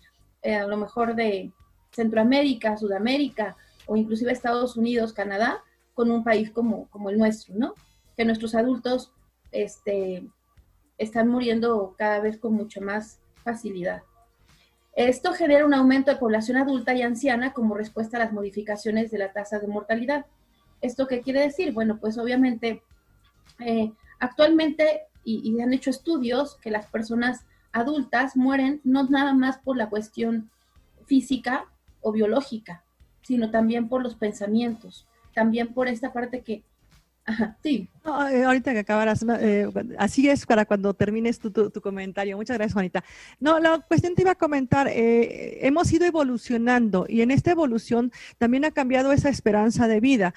eh, 0.41 0.55
a 0.55 0.67
lo 0.67 0.77
mejor 0.77 1.15
de 1.15 1.51
Centroamérica, 1.91 2.77
Sudamérica 2.77 3.57
o 3.87 3.97
inclusive 3.97 4.31
Estados 4.31 4.77
Unidos, 4.77 5.13
Canadá, 5.13 5.61
con 5.93 6.11
un 6.11 6.23
país 6.23 6.51
como, 6.51 6.87
como 6.89 7.09
el 7.09 7.17
nuestro, 7.17 7.55
¿no? 7.55 7.73
Que 8.15 8.23
nuestros 8.23 8.55
adultos 8.55 9.11
este, 9.63 10.27
están 10.97 11.29
muriendo 11.29 11.95
cada 11.97 12.19
vez 12.19 12.37
con 12.37 12.53
mucho 12.53 12.79
más 12.79 13.19
facilidad. 13.43 14.03
Esto 14.95 15.33
genera 15.33 15.65
un 15.65 15.73
aumento 15.73 16.11
de 16.11 16.17
población 16.17 16.57
adulta 16.57 16.93
y 16.93 17.01
anciana 17.01 17.53
como 17.53 17.75
respuesta 17.75 18.17
a 18.17 18.19
las 18.19 18.33
modificaciones 18.33 19.09
de 19.11 19.17
la 19.17 19.31
tasa 19.31 19.59
de 19.59 19.67
mortalidad. 19.67 20.25
¿Esto 20.81 21.07
qué 21.07 21.21
quiere 21.21 21.41
decir? 21.41 21.71
Bueno, 21.71 21.99
pues 21.99 22.17
obviamente 22.17 22.83
eh, 23.59 23.91
actualmente, 24.19 25.01
y, 25.23 25.41
y, 25.43 25.61
han 25.61 25.73
hecho 25.73 25.89
estudios, 25.89 26.55
que 26.57 26.71
las 26.71 26.85
personas 26.87 27.45
adultas 27.71 28.35
mueren 28.35 28.81
no 28.83 29.03
nada 29.09 29.33
más 29.33 29.57
por 29.57 29.75
la 29.75 29.89
cuestión 29.89 30.51
física 31.05 31.65
o 32.01 32.11
biológica, 32.11 32.83
sino 33.23 33.49
también 33.49 33.89
por 33.89 34.03
los 34.03 34.15
pensamientos, 34.15 35.07
también 35.33 35.73
por 35.73 35.87
esta 35.87 36.13
parte 36.13 36.41
que, 36.41 36.63
ajá, 37.25 37.57
sí, 37.63 37.89
ahorita 38.07 38.73
que 38.73 38.79
acabarás, 38.79 39.25
eh, 39.39 39.67
así 39.97 40.29
es 40.29 40.45
para 40.45 40.65
cuando 40.65 40.93
termines 40.93 41.39
tu, 41.39 41.51
comentario. 41.81 42.37
Muchas 42.37 42.57
gracias, 42.57 42.73
Juanita. 42.73 43.03
No, 43.39 43.59
la 43.59 43.79
cuestión 43.79 44.15
te 44.15 44.21
iba 44.21 44.31
a 44.31 44.35
comentar, 44.35 44.87
eh, 44.87 45.65
hemos 45.65 45.91
ido 45.91 46.05
evolucionando 46.05 47.05
y 47.07 47.21
en 47.21 47.31
esta 47.31 47.51
evolución 47.51 48.11
también 48.37 48.65
ha 48.65 48.71
cambiado 48.71 49.11
esa 49.11 49.29
esperanza 49.29 49.87
de 49.87 49.99
vida. 49.99 50.33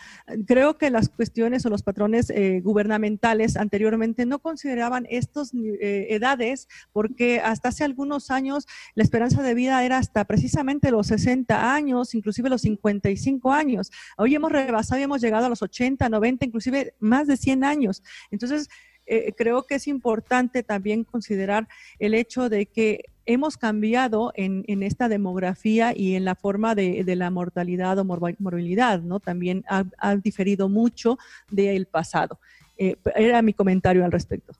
Creo 0.46 0.76
que 0.78 0.90
las 0.90 1.08
cuestiones 1.08 1.64
o 1.66 1.70
los 1.70 1.82
patrones 1.82 2.32
gubernamentales 2.62 3.56
anteriormente 3.56 4.26
no 4.26 4.38
consideraban 4.38 5.06
estas 5.10 5.52
edades 5.52 6.68
porque 6.92 7.40
hasta 7.40 7.68
hace 7.68 7.84
algunos 7.84 8.30
años 8.30 8.66
la 8.94 9.02
esperanza 9.02 9.42
de 9.42 9.54
vida 9.54 9.82
era 9.84 9.98
hasta 9.98 10.24
precisamente 10.24 10.90
los 10.90 11.08
60 11.08 11.74
años, 11.74 12.14
inclusive 12.14 12.48
los 12.48 12.62
55 12.62 13.52
años. 13.52 13.90
Hoy 14.16 14.34
hemos 14.34 14.52
rebasado 14.52 15.00
y 15.00 15.04
hemos 15.04 15.20
llegado 15.20 15.46
a 15.46 15.48
los 15.48 15.62
80, 15.62 16.08
90, 16.08 16.46
inclusive 16.46 16.94
más 17.00 17.26
de 17.26 17.36
100 17.36 17.59
años. 17.64 18.02
Entonces, 18.30 18.68
eh, 19.12 19.32
creo 19.36 19.64
que 19.64 19.74
es 19.74 19.88
importante 19.88 20.62
también 20.62 21.02
considerar 21.02 21.66
el 21.98 22.14
hecho 22.14 22.48
de 22.48 22.66
que 22.66 23.06
hemos 23.26 23.56
cambiado 23.56 24.32
en, 24.36 24.64
esta 24.84 25.08
demografía 25.08 25.92
y 25.96 26.14
en 26.14 26.24
la 26.24 26.34
forma 26.36 26.74
de, 26.74 27.04
la 27.16 27.30
mortalidad 27.30 27.98
o 27.98 28.04
morbilidad, 28.04 29.00
¿no? 29.00 29.18
También 29.18 29.64
ha, 29.68 30.16
diferido 30.16 30.68
mucho 30.68 31.18
del 31.50 31.86
pasado. 31.86 32.38
Eh, 32.78 32.96
era 33.16 33.42
mi 33.42 33.52
comentario 33.52 34.04
al 34.04 34.12
respecto. 34.12 34.52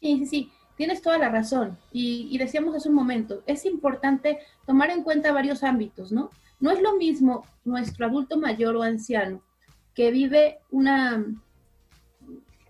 Sí, 0.00 0.18
sí, 0.18 0.26
sí, 0.26 0.52
tienes 0.76 1.02
toda 1.02 1.18
la 1.18 1.28
razón. 1.28 1.78
Y, 1.92 2.28
y, 2.30 2.38
decíamos 2.38 2.74
hace 2.74 2.88
un 2.88 2.94
momento, 2.94 3.42
es 3.46 3.66
importante 3.66 4.38
tomar 4.66 4.88
en 4.88 5.02
cuenta 5.02 5.32
varios 5.32 5.62
ámbitos, 5.62 6.10
¿no? 6.10 6.30
No 6.58 6.70
es 6.70 6.80
lo 6.80 6.96
mismo 6.96 7.44
nuestro 7.64 8.06
adulto 8.06 8.38
mayor 8.38 8.76
o 8.76 8.82
anciano 8.82 9.42
que 9.94 10.10
vive 10.10 10.58
una, 10.70 11.24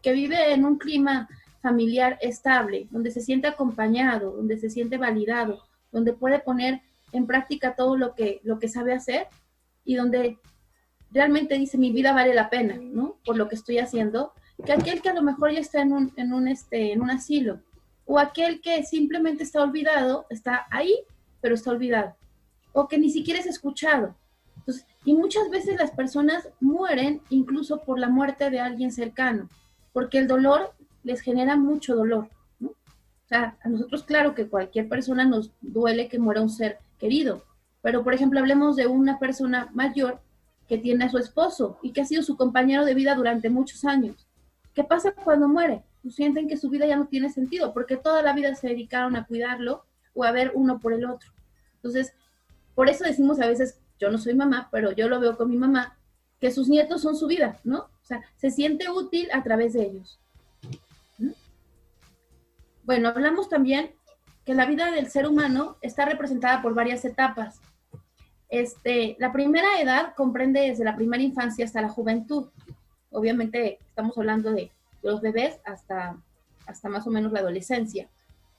que 0.04 0.12
vive 0.12 0.52
en 0.52 0.66
un 0.66 0.76
clima 0.76 1.28
familiar 1.62 2.18
estable, 2.20 2.86
donde 2.90 3.10
se 3.10 3.22
siente 3.22 3.48
acompañado, 3.48 4.32
donde 4.32 4.58
se 4.58 4.68
siente 4.68 4.98
validado, 4.98 5.62
donde 5.90 6.12
puede 6.12 6.40
poner 6.40 6.82
en 7.12 7.26
práctica 7.26 7.74
todo 7.74 7.96
lo 7.96 8.14
que, 8.14 8.40
lo 8.44 8.58
que 8.58 8.68
sabe 8.68 8.92
hacer 8.92 9.28
y 9.82 9.94
donde 9.94 10.36
realmente 11.10 11.56
dice 11.56 11.78
mi 11.78 11.90
vida 11.90 12.12
vale 12.12 12.34
la 12.34 12.50
pena, 12.50 12.76
¿no? 12.78 13.16
Por 13.24 13.38
lo 13.38 13.48
que 13.48 13.54
estoy 13.54 13.78
haciendo, 13.78 14.34
que 14.66 14.72
aquel 14.74 15.00
que 15.00 15.08
a 15.08 15.14
lo 15.14 15.22
mejor 15.22 15.52
ya 15.52 15.60
está 15.60 15.80
en 15.80 15.94
un, 15.94 16.12
en 16.16 16.34
un, 16.34 16.48
este, 16.48 16.92
en 16.92 17.00
un 17.00 17.10
asilo, 17.10 17.60
o 18.04 18.18
aquel 18.18 18.60
que 18.60 18.82
simplemente 18.82 19.42
está 19.42 19.62
olvidado, 19.62 20.26
está 20.28 20.66
ahí, 20.70 20.94
pero 21.40 21.54
está 21.54 21.70
olvidado, 21.70 22.14
o 22.74 22.88
que 22.88 22.98
ni 22.98 23.08
siquiera 23.08 23.40
es 23.40 23.46
escuchado. 23.46 24.14
Y 25.06 25.14
muchas 25.14 25.48
veces 25.48 25.76
las 25.78 25.92
personas 25.92 26.48
mueren 26.60 27.22
incluso 27.30 27.82
por 27.82 27.98
la 27.98 28.10
muerte 28.10 28.50
de 28.50 28.60
alguien 28.60 28.92
cercano 28.92 29.48
porque 29.94 30.18
el 30.18 30.26
dolor 30.26 30.72
les 31.04 31.22
genera 31.22 31.56
mucho 31.56 31.94
dolor. 31.94 32.28
O 32.60 33.26
sea, 33.26 33.56
a 33.62 33.68
nosotros 33.70 34.02
claro 34.02 34.34
que 34.34 34.48
cualquier 34.48 34.88
persona 34.88 35.24
nos 35.24 35.52
duele 35.62 36.08
que 36.08 36.18
muera 36.18 36.42
un 36.42 36.50
ser 36.50 36.78
querido, 36.98 37.44
pero 37.80 38.04
por 38.04 38.12
ejemplo 38.12 38.40
hablemos 38.40 38.76
de 38.76 38.86
una 38.88 39.18
persona 39.18 39.70
mayor 39.72 40.20
que 40.68 40.78
tiene 40.78 41.04
a 41.04 41.10
su 41.10 41.18
esposo 41.18 41.78
y 41.80 41.92
que 41.92 42.00
ha 42.00 42.06
sido 42.06 42.22
su 42.22 42.36
compañero 42.36 42.84
de 42.84 42.94
vida 42.94 43.14
durante 43.14 43.48
muchos 43.50 43.84
años. 43.84 44.26
¿Qué 44.74 44.82
pasa 44.82 45.12
cuando 45.12 45.48
muere? 45.48 45.84
Pues 46.02 46.16
sienten 46.16 46.48
que 46.48 46.56
su 46.56 46.68
vida 46.68 46.86
ya 46.86 46.96
no 46.96 47.06
tiene 47.06 47.30
sentido, 47.30 47.72
porque 47.72 47.96
toda 47.96 48.20
la 48.22 48.32
vida 48.34 48.54
se 48.56 48.68
dedicaron 48.68 49.14
a 49.14 49.26
cuidarlo 49.26 49.84
o 50.12 50.24
a 50.24 50.32
ver 50.32 50.50
uno 50.54 50.80
por 50.80 50.92
el 50.92 51.04
otro. 51.04 51.30
Entonces, 51.76 52.14
por 52.74 52.90
eso 52.90 53.04
decimos 53.04 53.40
a 53.40 53.46
veces, 53.46 53.78
yo 54.00 54.10
no 54.10 54.18
soy 54.18 54.34
mamá, 54.34 54.68
pero 54.72 54.90
yo 54.90 55.08
lo 55.08 55.20
veo 55.20 55.36
con 55.36 55.48
mi 55.48 55.56
mamá, 55.56 55.96
que 56.40 56.50
sus 56.50 56.68
nietos 56.68 57.02
son 57.02 57.14
su 57.14 57.28
vida, 57.28 57.60
¿no? 57.62 57.88
O 58.04 58.06
sea, 58.06 58.20
se 58.36 58.50
siente 58.50 58.90
útil 58.90 59.28
a 59.32 59.42
través 59.42 59.72
de 59.72 59.86
ellos. 59.86 60.20
¿Mm? 61.18 61.30
Bueno, 62.84 63.08
hablamos 63.08 63.48
también 63.48 63.94
que 64.44 64.54
la 64.54 64.66
vida 64.66 64.90
del 64.90 65.10
ser 65.10 65.26
humano 65.26 65.78
está 65.80 66.04
representada 66.04 66.60
por 66.60 66.74
varias 66.74 67.02
etapas. 67.06 67.60
Este, 68.50 69.16
la 69.18 69.32
primera 69.32 69.80
edad 69.80 70.14
comprende 70.14 70.60
desde 70.60 70.84
la 70.84 70.96
primera 70.96 71.22
infancia 71.22 71.64
hasta 71.64 71.80
la 71.80 71.88
juventud. 71.88 72.50
Obviamente 73.10 73.78
estamos 73.80 74.18
hablando 74.18 74.52
de 74.52 74.70
los 75.02 75.22
bebés 75.22 75.58
hasta, 75.64 76.18
hasta 76.66 76.88
más 76.90 77.06
o 77.06 77.10
menos 77.10 77.32
la 77.32 77.40
adolescencia. 77.40 78.10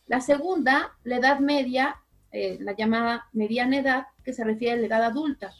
La 0.08 0.22
segunda, 0.22 0.96
la 1.04 1.18
edad 1.18 1.40
media, 1.40 1.98
eh, 2.32 2.58
la 2.62 2.76
llamada 2.76 3.28
mediana 3.32 3.78
edad, 3.78 4.08
que 4.24 4.34
se 4.34 4.44
refiere 4.44 4.74
a 4.74 4.78
la 4.78 4.88
edad 4.88 5.04
adulta. 5.04 5.54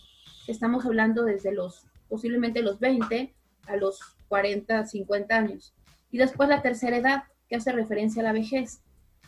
Estamos 0.48 0.86
hablando 0.88 1.24
desde 1.24 1.52
los 1.52 1.86
posiblemente 2.10 2.64
los 2.64 2.80
20 2.80 3.34
a 3.68 3.76
los 3.76 4.00
40, 4.28 4.86
50 4.86 5.36
años. 5.36 5.74
Y 6.12 6.18
después 6.18 6.50
la 6.50 6.62
tercera 6.62 6.98
edad, 6.98 7.24
que 7.48 7.56
hace 7.56 7.72
referencia 7.72 8.22
a 8.22 8.26
la 8.26 8.34
vejez. 8.34 8.82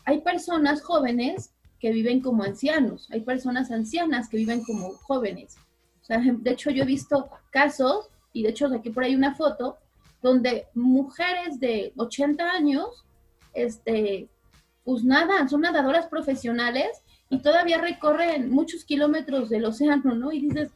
Hay 0.06 0.22
personas 0.22 0.82
jóvenes 0.82 1.54
que 1.80 1.92
viven 1.92 2.22
como 2.22 2.44
ancianos, 2.44 3.08
hay 3.12 3.22
personas 3.22 3.72
ancianas 3.72 4.30
que 4.30 4.38
viven 4.38 4.64
como 4.64 4.94
jóvenes. 4.94 5.58
O 6.02 6.06
sea, 6.06 6.20
de 6.20 6.52
hecho 6.52 6.72
yo 6.72 6.84
he 6.84 6.88
visto 6.88 7.30
casos, 7.52 8.10
y 8.34 8.44
de 8.44 8.50
hecho 8.50 8.68
aquí 8.74 8.90
por 8.90 9.04
ahí 9.04 9.16
una 9.16 9.36
foto, 9.36 9.78
donde 10.22 10.68
mujeres 10.74 11.60
de 11.60 11.94
80 11.96 12.44
años, 12.50 13.06
este, 13.54 14.30
pues 14.84 15.04
nadan, 15.04 15.50
son 15.50 15.62
nadadoras 15.62 16.08
profesionales 16.08 17.04
y 17.30 17.40
todavía 17.40 17.80
recorren 17.80 18.50
muchos 18.50 18.86
kilómetros 18.86 19.50
del 19.50 19.66
océano, 19.66 20.16
¿no? 20.16 20.32
Y 20.32 20.40
dices, 20.40 20.72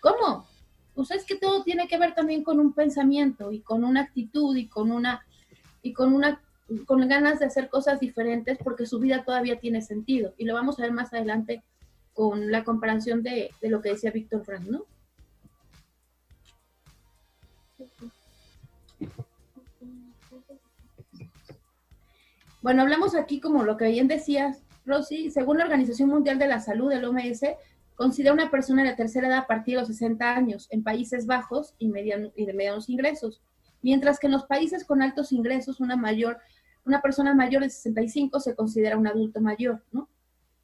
¿cómo? 0.00 0.46
Pues 0.94 1.10
es 1.10 1.24
que 1.24 1.36
todo 1.36 1.64
tiene 1.64 1.88
que 1.88 1.98
ver 1.98 2.14
también 2.14 2.44
con 2.44 2.60
un 2.60 2.72
pensamiento 2.72 3.52
y 3.52 3.60
con 3.60 3.84
una 3.84 4.02
actitud 4.02 4.56
y 4.56 4.68
con 4.68 4.92
una 4.92 5.26
y 5.82 5.92
con 5.92 6.14
una 6.14 6.40
con 6.86 7.06
ganas 7.08 7.40
de 7.40 7.46
hacer 7.46 7.68
cosas 7.68 8.00
diferentes 8.00 8.58
porque 8.62 8.86
su 8.86 8.98
vida 8.98 9.24
todavía 9.24 9.58
tiene 9.58 9.82
sentido 9.82 10.34
y 10.38 10.44
lo 10.44 10.54
vamos 10.54 10.78
a 10.78 10.82
ver 10.82 10.92
más 10.92 11.12
adelante 11.12 11.62
con 12.14 12.50
la 12.50 12.64
comparación 12.64 13.22
de, 13.22 13.50
de 13.60 13.68
lo 13.68 13.82
que 13.82 13.90
decía 13.90 14.12
Víctor 14.12 14.44
Frank, 14.44 14.62
¿no? 14.62 14.84
Bueno, 22.62 22.80
hablamos 22.80 23.14
aquí 23.14 23.40
como 23.40 23.62
lo 23.62 23.76
que 23.76 23.88
bien 23.88 24.08
decías, 24.08 24.62
Rosy, 24.86 25.30
según 25.30 25.58
la 25.58 25.64
Organización 25.64 26.08
Mundial 26.08 26.38
de 26.38 26.46
la 26.46 26.60
Salud, 26.60 26.90
el 26.92 27.04
OMS, 27.04 27.42
Considera 27.94 28.34
una 28.34 28.50
persona 28.50 28.82
de 28.82 28.90
la 28.90 28.96
tercera 28.96 29.28
edad 29.28 29.38
a 29.38 29.46
partir 29.46 29.74
de 29.74 29.80
los 29.80 29.88
60 29.88 30.34
años 30.34 30.66
en 30.70 30.82
Países 30.82 31.26
Bajos 31.26 31.74
y, 31.78 31.86
y 31.88 32.46
de 32.46 32.52
medianos 32.54 32.88
ingresos, 32.88 33.40
mientras 33.82 34.18
que 34.18 34.26
en 34.26 34.32
los 34.32 34.46
países 34.46 34.84
con 34.84 35.02
altos 35.02 35.30
ingresos 35.30 35.78
una 35.78 35.96
mayor, 35.96 36.38
una 36.84 37.00
persona 37.00 37.34
mayor 37.34 37.62
de 37.62 37.70
65 37.70 38.40
se 38.40 38.56
considera 38.56 38.96
un 38.96 39.06
adulto 39.06 39.40
mayor, 39.40 39.84
¿no? 39.92 40.08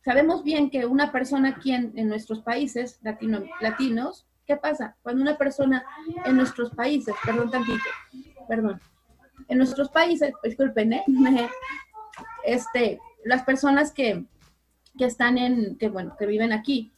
Sabemos 0.02 0.42
bien 0.42 0.70
que 0.70 0.86
una 0.86 1.12
persona 1.12 1.50
aquí 1.50 1.72
en, 1.72 2.08
nuestros 2.08 2.40
países 2.40 2.98
latino, 3.02 3.42
latinos, 3.60 4.26
¿qué 4.46 4.56
pasa? 4.56 4.96
Cuando 5.02 5.20
una 5.20 5.36
persona 5.36 5.84
en 6.24 6.36
nuestros 6.36 6.70
países, 6.70 7.14
perdón 7.22 7.50
tantito, 7.50 7.84
perdón, 8.48 8.80
en 9.48 9.58
nuestros 9.58 9.90
países, 9.90 10.32
disculpen, 10.42 10.94
¿eh? 10.94 11.04
este, 12.44 12.98
las 13.24 13.42
personas 13.42 13.92
que, 13.92 14.24
que 14.96 15.04
están 15.04 15.36
en, 15.36 15.76
que 15.76 15.90
bueno, 15.90 16.16
que 16.18 16.26
viven 16.26 16.52
aquí, 16.52 16.92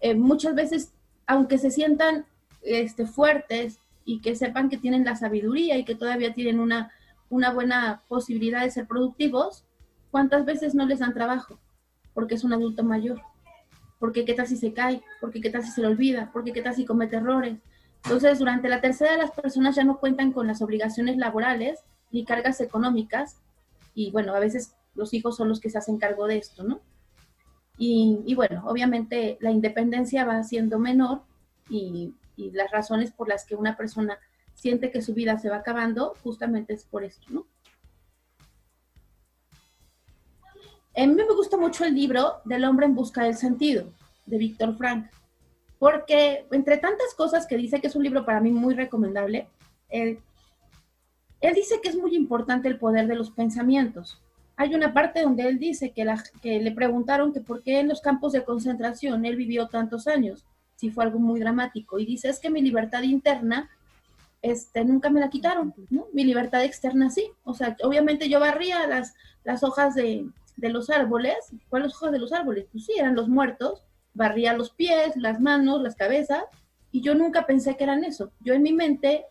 eh, 0.00 0.14
muchas 0.14 0.54
veces, 0.54 0.92
aunque 1.26 1.58
se 1.58 1.70
sientan 1.70 2.26
este, 2.62 3.06
fuertes 3.06 3.78
y 4.04 4.20
que 4.20 4.34
sepan 4.34 4.68
que 4.68 4.78
tienen 4.78 5.04
la 5.04 5.16
sabiduría 5.16 5.76
y 5.76 5.84
que 5.84 5.94
todavía 5.94 6.32
tienen 6.32 6.60
una, 6.60 6.92
buena 7.28 8.02
posibilidad 8.08 8.62
de 8.62 8.70
ser 8.70 8.86
productivos, 8.86 9.64
¿cuántas 10.10 10.44
veces 10.44 10.74
no 10.74 10.86
les 10.86 11.00
dan 11.00 11.14
trabajo? 11.14 11.58
Porque 12.14 12.34
es 12.34 12.44
un 12.44 12.52
adulto 12.52 12.82
mayor. 12.84 13.20
Porque 13.98 14.24
qué 14.24 14.34
tal 14.34 14.46
si 14.46 14.56
se 14.56 14.72
cae, 14.72 15.02
porque 15.20 15.40
qué 15.40 15.50
tal 15.50 15.62
si 15.62 15.70
se 15.70 15.80
le 15.80 15.88
olvida, 15.88 16.30
porque 16.32 16.52
qué 16.52 16.62
tal 16.62 16.74
si 16.74 16.84
comete 16.84 17.16
errores. 17.16 17.58
Entonces, 18.04 18.38
durante 18.38 18.68
la 18.68 18.80
tercera 18.80 19.16
las 19.16 19.32
personas 19.32 19.74
ya 19.76 19.84
no 19.84 19.98
cuentan 19.98 20.32
con 20.32 20.46
las 20.46 20.62
obligaciones 20.62 21.16
laborales 21.16 21.80
ni 22.12 22.24
cargas 22.24 22.60
económicas 22.60 23.36
y 23.94 24.10
bueno, 24.12 24.34
a 24.34 24.38
veces 24.38 24.74
los 24.94 25.12
hijos 25.12 25.36
son 25.36 25.48
los 25.48 25.60
que 25.60 25.70
se 25.70 25.78
hacen 25.78 25.98
cargo 25.98 26.26
de 26.26 26.38
esto, 26.38 26.62
¿no? 26.62 26.80
Y, 27.80 28.34
bueno, 28.34 28.64
obviamente 28.66 29.38
la 29.40 29.52
independencia 29.52 30.24
va 30.24 30.42
siendo 30.42 30.78
menor 30.80 31.22
y, 31.70 32.14
las 32.36 32.70
razones 32.70 33.10
por 33.10 33.28
las 33.28 33.44
que 33.44 33.56
una 33.56 33.76
persona 33.76 34.16
siente 34.54 34.92
que 34.92 35.02
su 35.02 35.12
vida 35.12 35.38
se 35.38 35.48
va 35.48 35.56
acabando, 35.56 36.14
justamente 36.22 36.72
es 36.72 36.84
por 36.84 37.02
esto, 37.02 37.26
¿no? 37.30 37.46
A 40.96 41.06
mí 41.06 41.14
me 41.14 41.24
gusta 41.24 41.56
mucho 41.56 41.84
el 41.84 41.94
libro 41.94 42.34
Del 42.44 42.64
hombre 42.64 42.86
en 42.86 42.94
busca 42.94 43.24
del 43.24 43.36
sentido, 43.36 43.92
de 44.26 44.38
Víctor 44.38 44.76
Frank, 44.76 45.10
porque 45.80 46.46
entre 46.52 46.78
tantas 46.78 47.12
cosas 47.16 47.46
que 47.46 47.56
dice 47.56 47.80
que 47.80 47.88
es 47.88 47.96
un 47.96 48.04
libro 48.04 48.24
para 48.24 48.40
mí 48.40 48.52
muy 48.52 48.74
recomendable, 48.74 49.48
él 49.88 50.20
dice 51.40 51.80
que 51.80 51.88
es 51.88 51.96
muy 51.96 52.14
importante 52.14 52.68
el 52.68 52.78
poder 52.78 53.08
de 53.08 53.16
los 53.16 53.30
pensamientos 53.30 54.20
hay 54.58 54.74
una 54.74 54.92
parte 54.92 55.22
donde 55.22 55.44
él 55.44 55.60
dice 55.60 55.92
que, 55.92 56.04
la, 56.04 56.22
que 56.42 56.58
le 56.58 56.72
preguntaron 56.72 57.32
que 57.32 57.40
por 57.40 57.62
qué 57.62 57.78
en 57.78 57.86
los 57.88 58.00
campos 58.00 58.32
de 58.32 58.42
concentración 58.42 59.24
él 59.24 59.36
vivió 59.36 59.68
tantos 59.68 60.08
años, 60.08 60.44
si 60.74 60.90
fue 60.90 61.04
algo 61.04 61.20
muy 61.20 61.38
dramático, 61.38 62.00
y 62.00 62.04
dice 62.04 62.28
es 62.28 62.40
que 62.40 62.50
mi 62.50 62.60
libertad 62.60 63.02
interna 63.02 63.70
este, 64.42 64.84
nunca 64.84 65.10
me 65.10 65.20
la 65.20 65.30
quitaron, 65.30 65.72
¿no? 65.90 66.06
Mi 66.12 66.24
libertad 66.24 66.64
externa 66.64 67.08
sí. 67.08 67.30
O 67.44 67.54
sea, 67.54 67.76
obviamente 67.84 68.28
yo 68.28 68.40
barría 68.40 68.84
las, 68.88 69.14
las 69.44 69.62
hojas 69.62 69.94
de, 69.94 70.28
los 70.56 70.90
árboles. 70.90 71.36
¿Cuáles 71.68 71.94
hojas 71.94 72.10
de 72.10 72.18
los 72.18 72.32
árboles? 72.32 72.66
Pues 72.72 72.84
sí, 72.84 72.94
eran 72.98 73.14
los 73.14 73.28
muertos. 73.28 73.84
Barría 74.12 74.54
los 74.54 74.70
pies, 74.70 75.16
las 75.16 75.40
manos, 75.40 75.82
las 75.82 75.94
cabezas. 75.94 76.42
Y 76.90 77.00
yo 77.00 77.14
nunca 77.14 77.46
pensé 77.46 77.76
que 77.76 77.84
eran 77.84 78.02
eso. 78.02 78.32
Yo 78.40 78.54
en 78.54 78.62
mi 78.62 78.72
mente 78.72 79.24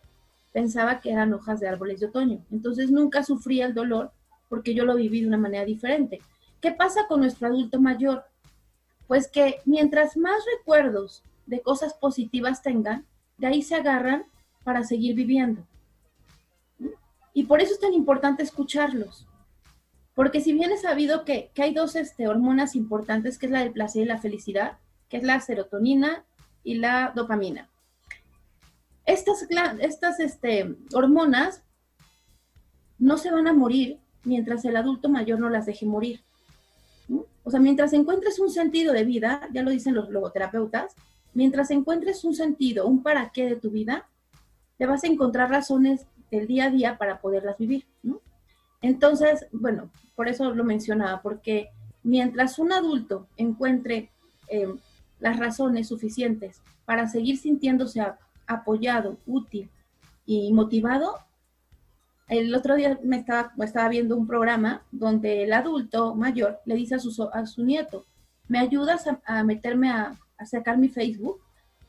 pensaba 0.52 1.00
que 1.00 1.12
eran 1.12 1.34
hojas 1.34 1.60
de 1.60 1.68
árboles 1.68 2.00
de 2.00 2.06
otoño. 2.06 2.40
Entonces 2.50 2.90
nunca 2.90 3.22
sufría 3.22 3.66
el 3.66 3.74
dolor 3.74 4.12
porque 4.48 4.74
yo 4.74 4.84
lo 4.84 4.96
viví 4.96 5.20
de 5.20 5.28
una 5.28 5.38
manera 5.38 5.64
diferente. 5.64 6.20
¿Qué 6.60 6.72
pasa 6.72 7.06
con 7.08 7.20
nuestro 7.20 7.48
adulto 7.48 7.80
mayor? 7.80 8.24
Pues 9.06 9.28
que 9.28 9.60
mientras 9.64 10.16
más 10.16 10.42
recuerdos 10.58 11.22
de 11.46 11.60
cosas 11.60 11.94
positivas 11.94 12.62
tengan, 12.62 13.06
de 13.38 13.46
ahí 13.46 13.62
se 13.62 13.74
agarran 13.74 14.24
para 14.64 14.84
seguir 14.84 15.14
viviendo. 15.14 15.66
Y 17.32 17.44
por 17.44 17.60
eso 17.62 17.72
es 17.72 17.80
tan 17.80 17.94
importante 17.94 18.42
escucharlos. 18.42 19.26
Porque 20.14 20.40
si 20.40 20.52
bien 20.52 20.72
es 20.72 20.82
sabido 20.82 21.24
que, 21.24 21.52
hay 21.56 21.72
dos 21.72 21.94
este, 21.94 22.26
hormonas 22.26 22.74
importantes, 22.74 23.38
que 23.38 23.46
es 23.46 23.52
la 23.52 23.60
del 23.60 23.72
placer 23.72 24.02
y 24.02 24.06
la 24.06 24.18
felicidad, 24.18 24.78
que 25.08 25.18
es 25.18 25.22
la 25.22 25.38
serotonina 25.40 26.24
y 26.64 26.74
la 26.74 27.12
dopamina. 27.14 27.70
Estas, 29.04 29.46
estas 29.78 30.18
este, 30.18 30.76
hormonas 30.92 31.62
no 32.98 33.16
se 33.16 33.30
van 33.30 33.46
a 33.46 33.52
morir 33.52 34.00
mientras 34.28 34.64
el 34.64 34.76
adulto 34.76 35.08
mayor 35.08 35.40
no 35.40 35.48
las 35.48 35.66
deje 35.66 35.86
morir. 35.86 36.20
O 37.42 37.50
sea, 37.50 37.60
mientras 37.60 37.94
encuentres 37.94 38.38
un 38.38 38.50
sentido 38.50 38.92
de 38.92 39.04
vida, 39.04 39.48
ya 39.52 39.62
lo 39.62 39.70
dicen 39.70 39.94
los 39.94 40.10
logoterapeutas, 40.10 40.94
mientras 41.32 41.70
encuentres 41.70 42.22
un 42.24 42.34
sentido, 42.34 42.86
un 42.86 43.02
para 43.02 43.30
qué 43.30 43.46
de 43.46 43.56
tu 43.56 43.70
vida, 43.70 44.06
te 44.76 44.86
vas 44.86 45.02
a 45.02 45.06
encontrar 45.06 45.50
razones 45.50 46.06
del 46.30 46.46
día 46.46 46.66
a 46.66 46.70
día 46.70 46.98
para 46.98 47.20
poderlas 47.20 47.56
vivir, 47.56 47.86
Entonces, 48.82 49.46
bueno, 49.50 49.90
por 50.14 50.28
eso 50.28 50.54
lo 50.54 50.62
mencionaba, 50.62 51.22
porque 51.22 51.70
mientras 52.02 52.58
un 52.58 52.72
adulto 52.72 53.26
encuentre 53.36 54.10
eh, 54.48 54.68
las 55.18 55.38
razones 55.38 55.88
suficientes 55.88 56.60
para 56.84 57.08
seguir 57.08 57.38
sintiéndose 57.38 58.04
apoyado, 58.46 59.18
útil 59.26 59.68
y 60.26 60.52
motivado, 60.52 61.18
el 62.28 62.54
otro 62.54 62.76
día 62.76 62.98
me 63.02 63.16
estaba, 63.16 63.52
estaba 63.64 63.88
viendo 63.88 64.16
un 64.16 64.26
programa 64.26 64.82
donde 64.92 65.44
el 65.44 65.52
adulto 65.52 66.14
mayor 66.14 66.60
le 66.66 66.74
dice 66.74 66.96
a 66.96 66.98
su, 66.98 67.28
a 67.32 67.46
su 67.46 67.64
nieto, 67.64 68.04
¿me 68.48 68.58
ayudas 68.58 69.06
a, 69.24 69.44
meterme 69.44 69.90
a, 69.90 70.18
sacar 70.44 70.78
mi 70.78 70.88
Facebook? 70.88 71.40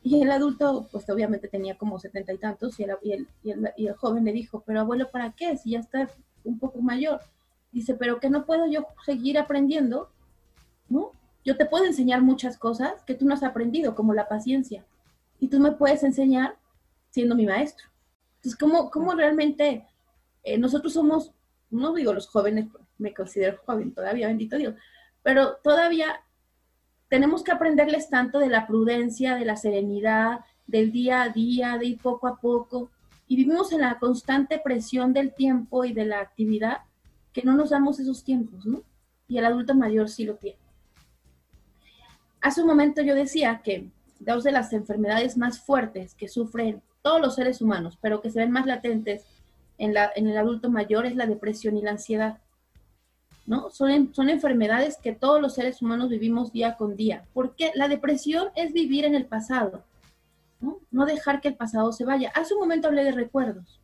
Y 0.01 0.21
el 0.21 0.31
adulto, 0.31 0.87
pues 0.91 1.09
obviamente 1.09 1.49
tenía 1.49 1.77
como 1.77 1.99
setenta 1.99 2.31
y 2.31 2.37
tantos, 2.37 2.79
y 2.79 2.83
el, 2.83 2.91
y, 3.03 3.11
el, 3.11 3.71
y, 3.75 3.87
el, 3.87 3.95
joven 3.95 4.23
le 4.23 4.31
dijo, 4.31 4.63
pero 4.65 4.79
abuelo, 4.79 5.11
¿para 5.11 5.33
qué? 5.33 5.57
Si 5.57 5.71
ya 5.71 5.79
está 5.79 6.09
un 6.45 6.57
poco 6.57 6.81
mayor. 6.81 7.19
Dice, 7.71 7.93
pero 7.95 8.19
que 8.19 8.29
no 8.29 8.45
puedo 8.45 8.65
yo 8.65 8.87
seguir 9.05 9.37
aprendiendo, 9.37 10.09
¿no? 10.87 11.11
Yo 11.43 11.57
te 11.57 11.65
puedo 11.65 11.85
enseñar 11.85 12.21
muchas 12.21 12.57
cosas 12.57 12.93
que 13.05 13.13
tú 13.13 13.25
no 13.25 13.33
has 13.33 13.43
aprendido, 13.43 13.93
como 13.93 14.13
la 14.13 14.27
paciencia. 14.27 14.85
Y 15.39 15.49
tú 15.49 15.59
me 15.59 15.73
puedes 15.73 16.03
enseñar 16.03 16.55
siendo 17.09 17.35
mi 17.35 17.45
maestro. 17.45 17.87
Entonces, 18.37 18.57
¿cómo, 18.57 18.89
cómo 18.89 19.13
realmente 19.13 19.85
eh, 20.43 20.57
nosotros 20.57 20.93
somos, 20.93 21.31
no 21.69 21.93
digo 21.93 22.13
los 22.13 22.27
jóvenes, 22.27 22.67
me 22.97 23.13
considero 23.13 23.59
joven 23.65 23.93
todavía, 23.93 24.27
bendito 24.27 24.57
Dios, 24.57 24.75
pero 25.23 25.57
todavía 25.63 26.21
tenemos 27.09 27.43
que 27.43 27.51
aprenderles 27.51 28.09
tanto 28.09 28.39
de 28.39 28.49
la 28.49 28.67
prudencia, 28.67 29.35
de 29.35 29.45
la 29.45 29.57
serenidad, 29.57 30.41
del 30.67 30.91
día 30.91 31.23
a 31.23 31.29
día, 31.29 31.77
de 31.77 31.87
ir 31.87 31.97
poco 31.99 32.27
a 32.27 32.37
poco. 32.37 32.91
Y 33.27 33.35
vivimos 33.35 33.71
en 33.71 33.81
la 33.81 33.99
constante 33.99 34.61
presión 34.63 35.11
del 35.13 35.33
tiempo 35.33 35.85
y 35.85 35.93
de 35.93 36.05
la 36.05 36.19
actividad 36.19 36.79
que 37.33 37.43
no 37.43 37.55
nos 37.55 37.71
damos 37.71 37.99
esos 37.99 38.23
tiempos, 38.23 38.65
¿no? 38.65 38.83
Y 39.27 39.37
el 39.37 39.45
adulto 39.45 39.75
mayor 39.75 40.09
sí 40.09 40.23
lo 40.25 40.35
tiene. 40.35 40.57
Hace 42.41 42.61
un 42.61 42.67
momento 42.67 43.01
yo 43.01 43.15
decía 43.15 43.61
que 43.63 43.89
dos 44.19 44.43
de 44.43 44.51
las 44.51 44.71
enfermedades 44.73 45.37
más 45.37 45.59
fuertes 45.59 46.13
que 46.15 46.27
sufren 46.27 46.81
todos 47.01 47.21
los 47.21 47.35
seres 47.35 47.61
humanos, 47.61 47.97
pero 48.01 48.21
que 48.21 48.31
se 48.31 48.39
ven 48.39 48.51
más 48.51 48.65
latentes 48.65 49.25
en, 49.79 50.27
el 50.27 50.37
adulto 50.37 50.69
mayor 50.69 51.05
es 51.05 51.15
la 51.15 51.25
depresión 51.25 51.77
y 51.77 51.81
la 51.81 51.91
ansiedad. 51.91 52.37
¿no? 53.45 53.71
Son, 53.71 54.13
son 54.13 54.29
enfermedades 54.29 54.97
que 55.01 55.13
todos 55.13 55.41
los 55.41 55.55
seres 55.55 55.81
humanos 55.81 56.09
vivimos 56.09 56.51
día 56.51 56.75
con 56.77 56.95
día, 56.95 57.25
porque 57.33 57.71
la 57.73 57.87
depresión 57.87 58.49
es 58.55 58.73
vivir 58.73 59.05
en 59.05 59.15
el 59.15 59.25
pasado, 59.25 59.83
¿no? 60.59 60.79
no 60.91 61.05
dejar 61.05 61.41
que 61.41 61.47
el 61.47 61.55
pasado 61.55 61.91
se 61.91 62.05
vaya. 62.05 62.31
Hace 62.35 62.53
un 62.53 62.59
momento 62.59 62.87
hablé 62.87 63.03
de 63.03 63.11
recuerdos. 63.11 63.79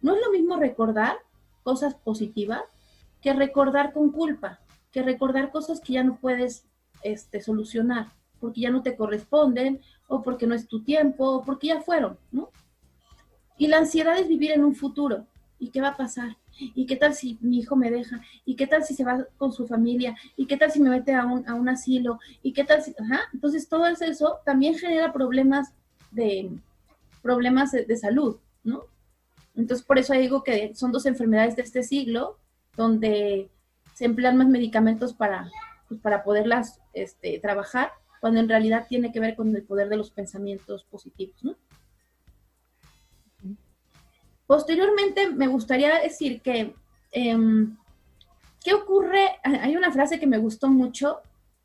No 0.00 0.14
es 0.14 0.20
lo 0.24 0.30
mismo 0.30 0.56
recordar 0.56 1.16
cosas 1.64 1.94
positivas 1.94 2.62
que 3.20 3.32
recordar 3.32 3.92
con 3.92 4.12
culpa, 4.12 4.60
que 4.92 5.02
recordar 5.02 5.50
cosas 5.50 5.80
que 5.80 5.94
ya 5.94 6.04
no 6.04 6.16
puedes 6.16 6.64
este, 7.02 7.40
solucionar, 7.40 8.12
porque 8.40 8.60
ya 8.60 8.70
no 8.70 8.82
te 8.82 8.96
corresponden, 8.96 9.80
o 10.06 10.22
porque 10.22 10.46
no 10.46 10.54
es 10.54 10.68
tu 10.68 10.82
tiempo, 10.84 11.28
o 11.30 11.44
porque 11.44 11.68
ya 11.68 11.80
fueron, 11.80 12.18
¿no? 12.30 12.50
Y 13.58 13.66
la 13.66 13.78
ansiedad 13.78 14.16
es 14.16 14.28
vivir 14.28 14.52
en 14.52 14.64
un 14.64 14.74
futuro. 14.74 15.26
¿Y 15.58 15.70
qué 15.70 15.80
va 15.80 15.88
a 15.88 15.96
pasar? 15.96 16.36
¿Y 16.58 16.86
qué 16.86 16.96
tal 16.96 17.14
si 17.14 17.38
mi 17.40 17.58
hijo 17.58 17.76
me 17.76 17.90
deja? 17.90 18.20
¿Y 18.44 18.56
qué 18.56 18.66
tal 18.66 18.84
si 18.84 18.94
se 18.94 19.04
va 19.04 19.26
con 19.36 19.52
su 19.52 19.66
familia? 19.66 20.16
¿Y 20.36 20.46
qué 20.46 20.56
tal 20.56 20.70
si 20.70 20.80
me 20.80 20.90
mete 20.90 21.14
a 21.14 21.24
un, 21.24 21.48
a 21.48 21.54
un 21.54 21.68
asilo? 21.68 22.18
¿Y 22.42 22.52
qué 22.52 22.64
tal 22.64 22.82
si...? 22.82 22.94
Ajá. 22.98 23.20
Entonces 23.32 23.68
todo 23.68 23.86
eso 23.86 24.38
también 24.44 24.76
genera 24.76 25.12
problemas 25.12 25.72
de, 26.10 26.50
problemas 27.22 27.72
de, 27.72 27.96
salud, 27.96 28.38
¿no? 28.64 28.84
Entonces 29.54 29.84
por 29.84 29.98
eso 29.98 30.14
digo 30.14 30.42
que 30.42 30.74
son 30.74 30.92
dos 30.92 31.06
enfermedades 31.06 31.56
de 31.56 31.62
este 31.62 31.82
siglo 31.82 32.38
donde 32.76 33.50
se 33.94 34.04
emplean 34.04 34.36
más 34.36 34.48
medicamentos 34.48 35.12
para, 35.12 35.50
pues, 35.88 36.00
para 36.00 36.22
poderlas 36.22 36.80
este, 36.92 37.38
trabajar, 37.40 37.90
cuando 38.20 38.40
en 38.40 38.48
realidad 38.48 38.86
tiene 38.88 39.12
que 39.12 39.20
ver 39.20 39.34
con 39.34 39.54
el 39.54 39.64
poder 39.64 39.88
de 39.88 39.96
los 39.96 40.10
pensamientos 40.10 40.84
positivos, 40.84 41.42
¿no? 41.42 41.56
Posteriormente, 44.48 45.28
me 45.28 45.46
gustaría 45.46 46.00
decir 46.00 46.40
que, 46.40 46.74
em, 47.12 47.76
¿qué 48.64 48.72
ocurre? 48.72 49.36
Hay 49.44 49.76
una 49.76 49.92
frase 49.92 50.18
que 50.18 50.26
me 50.26 50.38
gustó 50.38 50.68
mucho, 50.68 51.18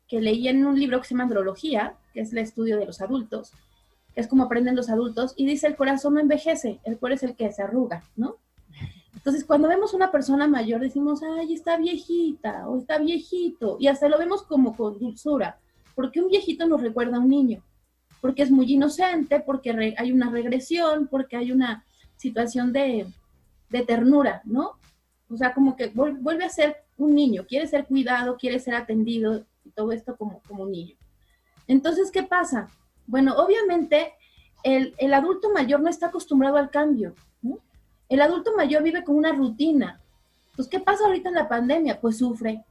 que 0.06 0.20
leí 0.20 0.48
en 0.48 0.66
un 0.66 0.78
libro 0.78 1.00
que 1.00 1.06
se 1.06 1.14
llama 1.14 1.24
Andrología, 1.24 1.94
que 2.12 2.20
es 2.20 2.32
el 2.32 2.38
estudio 2.38 2.76
de 2.76 2.84
los 2.84 3.00
adultos, 3.00 3.52
que 4.14 4.20
es 4.20 4.28
como 4.28 4.42
aprenden 4.44 4.76
los 4.76 4.90
adultos, 4.90 5.32
y 5.34 5.46
dice, 5.46 5.66
el 5.66 5.76
corazón 5.76 6.12
no 6.12 6.20
envejece, 6.20 6.78
el 6.84 6.98
cuerpo 6.98 7.14
es 7.14 7.22
el 7.22 7.34
que 7.34 7.50
se 7.52 7.62
arruga, 7.62 8.04
¿no? 8.16 8.36
Entonces, 9.14 9.44
cuando 9.44 9.66
vemos 9.66 9.94
una 9.94 10.12
persona 10.12 10.46
mayor, 10.46 10.82
decimos, 10.82 11.22
ay, 11.22 11.54
está 11.54 11.78
viejita 11.78 12.68
o 12.68 12.76
está 12.76 12.98
viejito, 12.98 13.78
y 13.80 13.86
hasta 13.86 14.10
lo 14.10 14.18
vemos 14.18 14.42
como 14.42 14.76
con 14.76 14.98
dulzura, 14.98 15.56
porque 15.94 16.20
un 16.20 16.28
viejito 16.28 16.68
nos 16.68 16.82
recuerda 16.82 17.16
a 17.16 17.20
un 17.20 17.30
niño, 17.30 17.62
porque 18.20 18.42
es 18.42 18.50
muy 18.50 18.70
inocente, 18.70 19.40
porque 19.40 19.94
hay 19.96 20.12
una 20.12 20.28
regresión, 20.28 21.06
porque 21.06 21.38
hay 21.38 21.50
una 21.50 21.82
situación 22.16 22.72
de, 22.72 23.06
ternura, 23.86 24.40
¿no? 24.44 24.78
O 25.28 25.36
sea, 25.36 25.52
como 25.52 25.74
que 25.74 25.88
vuelve 25.88 26.44
a 26.44 26.48
ser 26.48 26.84
un 26.96 27.14
niño, 27.14 27.44
quiere 27.46 27.66
ser 27.66 27.86
cuidado, 27.86 28.36
quiere 28.36 28.60
ser 28.60 28.74
atendido 28.74 29.44
y 29.64 29.70
todo 29.70 29.90
esto 29.90 30.16
como, 30.16 30.40
como 30.46 30.64
un 30.64 30.72
niño. 30.72 30.96
Entonces, 31.66 32.10
¿qué 32.10 32.22
pasa? 32.22 32.68
Bueno, 33.06 33.34
obviamente 33.36 34.12
el, 34.62 35.14
adulto 35.14 35.50
mayor 35.50 35.80
no 35.80 35.90
está 35.90 36.06
acostumbrado 36.06 36.56
al 36.56 36.70
cambio. 36.70 37.14
El 38.08 38.20
adulto 38.20 38.54
mayor 38.56 38.82
vive 38.82 39.04
con 39.04 39.16
una 39.16 39.32
rutina. 39.32 40.00
Pues, 40.56 40.68
¿qué 40.68 40.80
pasa 40.80 41.04
ahorita 41.04 41.28
en 41.28 41.34
la 41.34 41.48
pandemia? 41.48 42.00
Pues 42.00 42.18
sufre. 42.18 42.64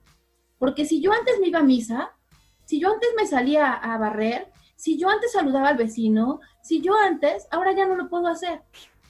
Porque 0.58 0.86
si 0.86 1.01
yo 1.01 1.12
antes 1.12 1.39
me 1.39 1.47
iba 1.47 1.60
a 1.60 1.63
misa, 1.63 2.12
si 2.65 2.79
yo 2.79 2.91
antes 2.91 3.10
me 3.17 3.27
salía 3.27 3.73
a 3.73 3.97
barrer, 3.97 4.51
si 4.75 4.97
yo 4.97 5.10
antes 5.10 5.34
saludaba 5.34 5.69
al 5.69 5.77
vecino, 5.77 6.39
si 6.62 6.82
yo 6.82 6.95
antes, 6.95 7.47
ahora 7.51 7.73
ya 7.73 7.86
no 7.86 7.95
lo 7.95 8.10
puedo 8.10 8.27
hacer. 8.27 8.62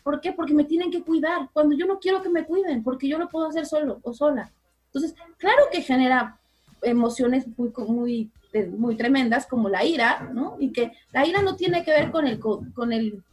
¿Por 0.03 0.19
qué? 0.19 0.33
Porque 0.33 0.53
me 0.53 0.65
tienen 0.65 0.91
que 0.91 1.01
cuidar. 1.01 1.49
Cuando 1.53 1.75
yo 1.75 1.85
no 1.85 1.99
quiero 1.99 2.21
que 2.21 2.29
me 2.29 2.45
cuiden, 2.45 2.83
porque 2.83 3.07
yo 3.07 3.17
lo 3.17 3.29
puedo 3.29 3.47
hacer 3.47 3.65
solo 3.65 3.99
o 4.03 4.13
sola. 4.13 4.51
Entonces, 4.87 5.15
claro 5.37 5.63
que 5.71 5.81
genera 5.81 6.39
emociones 6.81 7.47
muy, 7.57 7.71
muy, 7.87 8.31
muy 8.77 8.95
tremendas 8.95 9.47
como 9.47 9.69
la 9.69 9.83
ira, 9.83 10.29
¿no? 10.33 10.57
Y 10.59 10.71
que 10.71 10.91
la 11.11 11.25
ira 11.25 11.41
no 11.41 11.55
tiene 11.55 11.83
que 11.83 11.91
ver 11.91 12.11
con 12.11 12.27
el, 12.27 12.39
con, 12.39 12.93
el, 12.93 13.23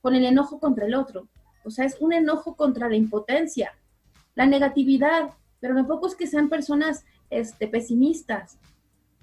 con 0.00 0.14
el 0.14 0.24
enojo 0.24 0.58
contra 0.60 0.86
el 0.86 0.94
otro. 0.94 1.28
O 1.64 1.70
sea, 1.70 1.84
es 1.84 1.96
un 2.00 2.12
enojo 2.12 2.54
contra 2.54 2.88
la 2.88 2.96
impotencia, 2.96 3.72
la 4.34 4.46
negatividad, 4.46 5.30
pero 5.60 5.74
tampoco 5.74 6.06
es 6.06 6.14
que 6.14 6.26
sean 6.26 6.48
personas 6.48 7.04
este, 7.28 7.68
pesimistas, 7.68 8.58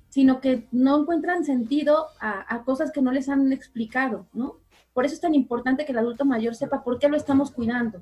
sino 0.09 0.39
que 0.39 0.67
no 0.71 1.01
encuentran 1.01 1.43
sentido 1.43 2.07
a, 2.19 2.53
a 2.53 2.63
cosas 2.63 2.91
que 2.91 3.01
no 3.01 3.11
les 3.11 3.27
han 3.29 3.51
explicado, 3.51 4.27
¿no? 4.33 4.57
Por 4.97 5.05
eso 5.05 5.13
es 5.13 5.21
tan 5.21 5.35
importante 5.35 5.85
que 5.85 5.91
el 5.91 5.99
adulto 5.99 6.25
mayor 6.25 6.55
sepa 6.55 6.83
por 6.83 6.97
qué 6.97 7.07
lo 7.07 7.17
estamos 7.17 7.51
cuidando. 7.51 8.01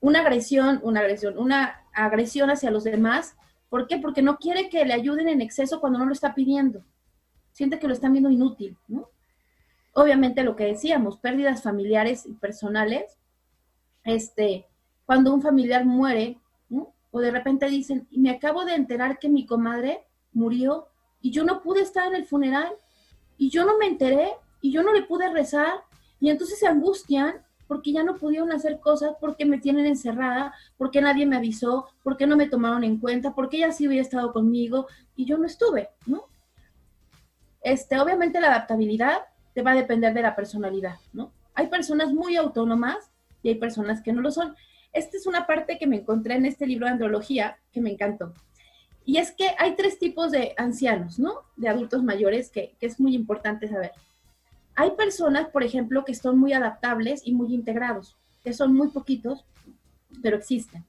Una 0.00 0.20
agresión, 0.20 0.80
una 0.82 1.00
agresión, 1.00 1.36
una 1.36 1.82
agresión 1.92 2.48
hacia 2.48 2.70
los 2.70 2.84
demás, 2.84 3.36
¿por 3.68 3.86
qué? 3.86 3.98
Porque 3.98 4.22
no 4.22 4.38
quiere 4.38 4.70
que 4.70 4.82
le 4.86 4.94
ayuden 4.94 5.28
en 5.28 5.42
exceso 5.42 5.78
cuando 5.78 5.98
no 5.98 6.06
lo 6.06 6.14
está 6.14 6.34
pidiendo. 6.34 6.86
Siente 7.50 7.78
que 7.78 7.86
lo 7.86 7.92
están 7.92 8.12
viendo 8.12 8.30
inútil, 8.30 8.78
¿no? 8.88 9.10
obviamente 9.92 10.42
lo 10.42 10.56
que 10.56 10.64
decíamos, 10.64 11.18
pérdidas 11.18 11.62
familiares 11.62 12.24
y 12.24 12.32
personales, 12.32 13.18
este, 14.04 14.66
cuando 15.04 15.34
un 15.34 15.42
familiar 15.42 15.84
muere, 15.84 16.40
o 17.10 17.20
de 17.20 17.30
repente 17.30 17.68
dicen, 17.68 18.08
me 18.10 18.30
acabo 18.30 18.64
de 18.64 18.74
enterar 18.74 19.18
que 19.18 19.28
mi 19.28 19.44
comadre 19.44 20.02
murió 20.32 20.88
y 21.20 21.30
yo 21.30 21.44
no 21.44 21.60
pude 21.60 21.82
estar 21.82 22.08
en 22.08 22.14
el 22.14 22.24
funeral 22.24 22.72
y 23.36 23.50
yo 23.50 23.66
no 23.66 23.76
me 23.76 23.84
enteré 23.84 24.32
y 24.62 24.72
yo 24.72 24.82
no 24.82 24.94
le 24.94 25.02
pude 25.02 25.28
rezar 25.30 25.74
y 26.20 26.30
entonces 26.30 26.58
se 26.58 26.66
angustian 26.66 27.42
porque 27.66 27.92
ya 27.92 28.02
no 28.02 28.16
pudieron 28.16 28.52
hacer 28.52 28.80
cosas, 28.80 29.12
porque 29.18 29.46
me 29.46 29.58
tienen 29.58 29.86
encerrada, 29.86 30.54
porque 30.76 31.00
nadie 31.00 31.26
me 31.26 31.36
avisó, 31.36 31.88
porque 32.02 32.26
no 32.26 32.36
me 32.36 32.48
tomaron 32.48 32.84
en 32.84 32.98
cuenta, 32.98 33.34
porque 33.34 33.56
ella 33.56 33.72
sí 33.72 33.88
hubiera 33.88 34.02
estado 34.02 34.32
conmigo 34.32 34.86
y 35.16 35.24
yo 35.24 35.38
no 35.38 35.46
estuve, 35.46 35.88
¿no? 36.06 36.26
Este, 37.62 37.98
obviamente 37.98 38.40
la 38.40 38.48
adaptabilidad 38.48 39.22
te 39.54 39.62
va 39.62 39.72
a 39.72 39.76
depender 39.76 40.12
de 40.12 40.22
la 40.22 40.36
personalidad, 40.36 40.96
¿no? 41.12 41.32
Hay 41.54 41.68
personas 41.68 42.12
muy 42.12 42.36
autónomas 42.36 43.10
y 43.42 43.48
hay 43.48 43.54
personas 43.54 44.02
que 44.02 44.12
no 44.12 44.20
lo 44.20 44.30
son. 44.30 44.54
Esta 44.92 45.16
es 45.16 45.26
una 45.26 45.46
parte 45.46 45.78
que 45.78 45.86
me 45.86 45.96
encontré 45.96 46.34
en 46.34 46.44
este 46.44 46.66
libro 46.66 46.86
de 46.86 46.92
andrología 46.92 47.58
que 47.72 47.80
me 47.80 47.90
encantó. 47.90 48.34
Y 49.04 49.16
es 49.16 49.32
que 49.32 49.48
hay 49.58 49.76
tres 49.76 49.98
tipos 49.98 50.30
de 50.30 50.54
ancianos, 50.58 51.18
¿no? 51.18 51.40
De 51.56 51.68
adultos 51.68 52.02
mayores 52.02 52.50
que, 52.50 52.76
que 52.78 52.86
es 52.86 53.00
muy 53.00 53.14
importante 53.14 53.66
saber. 53.66 53.92
Hay 54.74 54.92
personas, 54.92 55.48
por 55.48 55.62
ejemplo, 55.62 56.04
que 56.04 56.14
son 56.14 56.38
muy 56.38 56.52
adaptables 56.52 57.22
y 57.24 57.32
muy 57.32 57.54
integrados, 57.54 58.16
que 58.42 58.52
son 58.52 58.74
muy 58.74 58.88
poquitos, 58.88 59.44
pero 60.22 60.36
existen. 60.36 60.84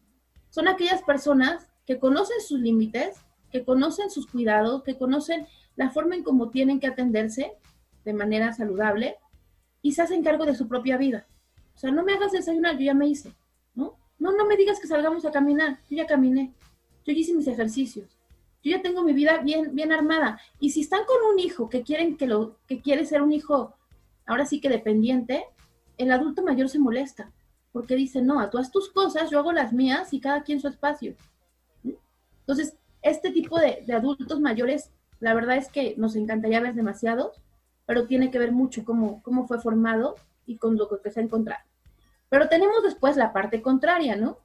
Son 0.49 0.67
aquellas 0.67 1.01
personas 1.01 1.67
que 1.85 1.99
conocen 1.99 2.39
sus 2.41 2.59
límites, 2.59 3.17
que 3.51 3.65
conocen 3.65 4.09
sus 4.09 4.27
cuidados, 4.27 4.83
que 4.83 4.97
conocen 4.97 5.47
la 5.75 5.89
forma 5.89 6.15
en 6.15 6.23
cómo 6.23 6.49
tienen 6.49 6.79
que 6.79 6.87
atenderse 6.87 7.53
de 8.05 8.13
manera 8.13 8.53
saludable 8.53 9.17
y 9.81 9.93
se 9.93 10.01
hacen 10.01 10.23
cargo 10.23 10.45
de 10.45 10.55
su 10.55 10.67
propia 10.67 10.97
vida. 10.97 11.25
O 11.75 11.77
sea, 11.77 11.91
no 11.91 12.03
me 12.03 12.13
hagas 12.13 12.31
desayunar, 12.31 12.77
yo 12.77 12.85
ya 12.85 12.93
me 12.93 13.07
hice, 13.07 13.33
¿no? 13.75 13.97
No, 14.19 14.31
no 14.31 14.45
me 14.45 14.55
digas 14.55 14.79
que 14.79 14.87
salgamos 14.87 15.25
a 15.25 15.31
caminar, 15.31 15.79
yo 15.89 15.97
ya 15.97 16.05
caminé, 16.05 16.53
yo 17.05 17.13
ya 17.13 17.19
hice 17.19 17.33
mis 17.33 17.47
ejercicios, 17.47 18.17
yo 18.63 18.71
ya 18.71 18.81
tengo 18.81 19.03
mi 19.03 19.13
vida 19.13 19.39
bien, 19.39 19.75
bien 19.75 19.91
armada. 19.91 20.39
Y 20.59 20.71
si 20.71 20.81
están 20.81 21.05
con 21.05 21.17
un 21.31 21.39
hijo 21.39 21.69
que 21.69 21.83
quieren 21.83 22.17
que 22.17 22.27
lo, 22.27 22.57
que 22.67 22.81
quiere 22.81 23.05
ser 23.05 23.21
un 23.21 23.31
hijo, 23.31 23.75
ahora 24.25 24.45
sí 24.45 24.61
que 24.61 24.69
dependiente, 24.69 25.45
el 25.97 26.11
adulto 26.11 26.43
mayor 26.43 26.69
se 26.69 26.79
molesta, 26.79 27.31
porque 27.71 27.95
dice, 27.95 28.21
no, 28.21 28.49
tú 28.49 28.57
haz 28.57 28.71
tus 28.71 28.89
cosas, 28.89 29.29
yo 29.29 29.39
hago 29.39 29.51
las 29.51 29.73
mías 29.73 30.13
y 30.13 30.19
cada 30.19 30.43
quien 30.43 30.59
su 30.61 30.67
espacio. 30.67 31.15
Entonces, 32.39 32.77
este 33.01 33.31
tipo 33.31 33.59
de, 33.59 33.83
de 33.85 33.93
adultos 33.93 34.39
mayores 34.39 34.91
la 35.23 35.33
verdad 35.33 35.55
es 35.55 35.69
que 35.69 35.95
nos 35.97 36.17
encantaría 36.17 36.59
ver 36.59 36.73
demasiados, 36.73 37.41
pero 37.85 38.07
tiene 38.07 38.29
que 38.29 38.39
ver 38.39 38.51
mucho 38.51 38.83
cómo, 38.83 39.23
cómo 39.23 39.47
fue 39.47 39.57
formado 39.57 40.15
y 40.45 40.57
con 40.57 40.75
lo 40.75 40.89
que 41.01 41.11
se 41.11 41.21
ha 41.21 41.23
encontrado. 41.23 41.63
Pero 42.27 42.49
tenemos 42.49 42.83
después 42.83 43.15
la 43.15 43.31
parte 43.31 43.61
contraria, 43.61 44.17
¿no? 44.17 44.37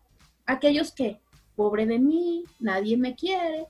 Aquellos 0.47 0.93
que, 0.93 1.21
pobre 1.57 1.85
de 1.85 1.99
mí, 1.99 2.45
nadie 2.61 2.97
me 2.97 3.17
quiere, 3.17 3.67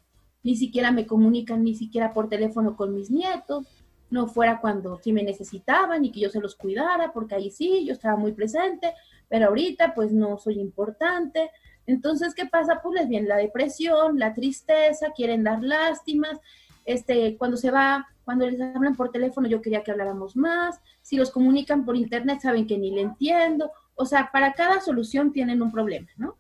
ni 0.49 0.57
siquiera 0.57 0.93
me 0.93 1.07
comunican, 1.07 1.63
ni 1.63 1.75
siquiera 1.75 2.15
por 2.15 2.31
teléfono 2.31 2.75
con 2.75 2.95
mis 2.95 3.11
nietos, 3.11 3.67
no 4.09 4.29
fuera 4.29 4.63
cuando 4.63 4.99
sí 4.99 5.13
me 5.13 5.23
necesitaban 5.23 6.07
y 6.07 6.11
que 6.11 6.21
yo 6.21 6.31
se 6.31 6.41
los 6.41 6.57
cuidara, 6.57 7.13
porque 7.13 7.35
ahí 7.35 7.51
sí, 7.51 7.85
yo 7.85 7.93
estaba 7.93 8.17
muy 8.17 8.33
presente, 8.33 8.95
pero 9.29 9.49
ahorita 9.49 9.95
pues 9.95 10.11
no 10.11 10.39
soy 10.39 10.59
importante. 10.59 11.51
Entonces, 11.87 12.35
¿qué 12.35 12.47
pasa? 12.47 12.81
Pues 12.83 12.99
les 12.99 13.11
viene 13.11 13.29
la 13.29 13.37
depresión, 13.37 14.19
la 14.19 14.33
tristeza, 14.33 15.09
quieren 15.15 15.45
dar 15.45 15.63
lástimas 15.63 16.41
este, 16.87 17.37
cuando 17.37 17.59
se 17.59 17.71
va, 17.71 18.09
cuando 18.25 18.49
les 18.49 18.59
hablan 18.59 18.97
por 18.97 19.13
teléfono, 19.13 19.49
yo 19.49 19.61
quería 19.61 19.83
que 19.83 19.91
habláramos 19.91 20.35
más, 20.35 20.81
si 21.03 21.19
los 21.19 21.31
comunican 21.31 21.85
por 21.85 21.95
internet, 21.95 22.41
saben 22.41 22.67
que 22.67 22.79
ni 22.79 22.91
le 22.91 23.03
entiendo, 23.03 23.71
o 23.97 24.07
sea, 24.07 24.31
para 24.33 24.55
cada 24.55 24.81
solución 24.81 25.31
tienen 25.31 25.61
un 25.61 25.71
problema, 25.71 26.09
¿no? 26.17 26.37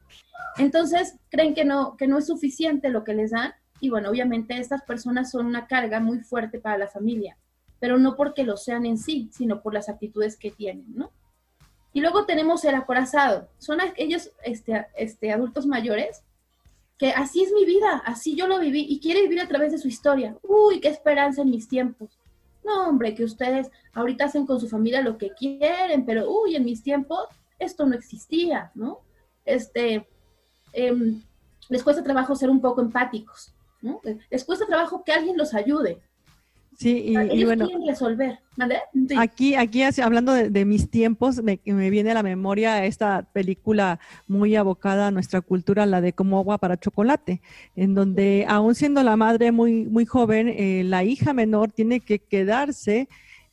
Entonces, 0.56 1.18
creen 1.28 1.52
que 1.52 1.66
no, 1.66 1.94
que 1.98 2.06
no 2.06 2.16
es 2.16 2.26
suficiente 2.26 2.88
lo 2.88 3.04
que 3.04 3.12
les 3.12 3.32
dan, 3.32 3.52
y 3.80 3.90
bueno, 3.90 4.10
obviamente 4.10 4.58
estas 4.58 4.82
personas 4.82 5.30
son 5.30 5.46
una 5.46 5.66
carga 5.66 6.00
muy 6.00 6.20
fuerte 6.20 6.58
para 6.58 6.78
la 6.78 6.88
familia, 6.88 7.36
pero 7.78 7.98
no 7.98 8.16
porque 8.16 8.44
lo 8.44 8.56
sean 8.56 8.86
en 8.86 8.98
sí, 8.98 9.30
sino 9.32 9.62
por 9.62 9.74
las 9.74 9.88
actitudes 9.88 10.36
que 10.36 10.50
tienen, 10.50 10.86
¿no? 10.94 11.10
Y 11.92 12.00
luego 12.00 12.26
tenemos 12.26 12.64
el 12.64 12.74
acorazado, 12.74 13.48
son 13.58 13.80
aquellos 13.80 14.30
este, 14.42 14.86
este, 14.96 15.32
adultos 15.32 15.66
mayores 15.66 16.22
que 16.98 17.10
así 17.12 17.42
es 17.42 17.52
mi 17.52 17.64
vida, 17.64 18.02
así 18.04 18.34
yo 18.34 18.48
lo 18.48 18.58
viví 18.58 18.84
y 18.88 19.00
quiere 19.00 19.22
vivir 19.22 19.40
a 19.40 19.48
través 19.48 19.70
de 19.70 19.78
su 19.78 19.86
historia. 19.86 20.36
Uy, 20.42 20.80
qué 20.80 20.88
esperanza 20.88 21.42
en 21.42 21.50
mis 21.50 21.68
tiempos. 21.68 22.18
No, 22.64 22.88
hombre, 22.88 23.14
que 23.14 23.24
ustedes 23.24 23.70
ahorita 23.94 24.24
hacen 24.24 24.44
con 24.46 24.60
su 24.60 24.68
familia 24.68 25.00
lo 25.00 25.16
que 25.16 25.30
quieren, 25.30 26.04
pero 26.04 26.28
uy, 26.28 26.56
en 26.56 26.64
mis 26.64 26.82
tiempos 26.82 27.28
esto 27.58 27.86
no 27.86 27.94
existía, 27.94 28.72
¿no? 28.74 29.00
Este, 29.44 30.08
em, 30.72 31.22
les 31.68 31.82
cuesta 31.82 32.02
trabajo 32.02 32.34
ser 32.34 32.50
un 32.50 32.60
poco 32.60 32.80
empáticos, 32.80 33.54
¿no? 33.82 34.00
Les 34.30 34.44
cuesta 34.44 34.66
trabajo 34.66 35.02
que 35.04 35.12
alguien 35.12 35.36
los 35.36 35.54
ayude. 35.54 36.00
Sí, 36.78 37.12
y, 37.32 37.44
bueno. 37.44 37.68
resolver. 37.88 38.38
Aquí, 39.18 39.56
aquí 39.56 39.82
hablando 40.00 40.32
de, 40.32 40.64
mis 40.64 40.88
tiempos, 40.88 41.42
me, 41.42 41.58
me, 41.64 41.90
viene 41.90 42.12
a 42.12 42.14
la 42.14 42.22
memoria 42.22 42.84
esta 42.84 43.26
película 43.32 43.98
muy 44.28 44.54
abocada 44.54 45.08
a 45.08 45.10
nuestra 45.10 45.40
cultura, 45.40 45.86
la 45.86 46.00
de 46.00 46.12
Como 46.12 46.38
agua 46.38 46.58
para 46.58 46.76
chocolate, 46.76 47.42
en 47.74 47.94
donde 47.94 48.46
aún 48.48 48.76
siendo 48.76 49.02
la 49.02 49.16
madre 49.16 49.50
muy, 49.50 49.86
muy 49.86 50.06
joven, 50.06 50.48
eh, 50.48 50.82
la 50.84 51.02
hija 51.02 51.32
menor 51.32 51.72
tiene 51.72 51.98
que 51.98 52.20
quedarse 52.20 53.08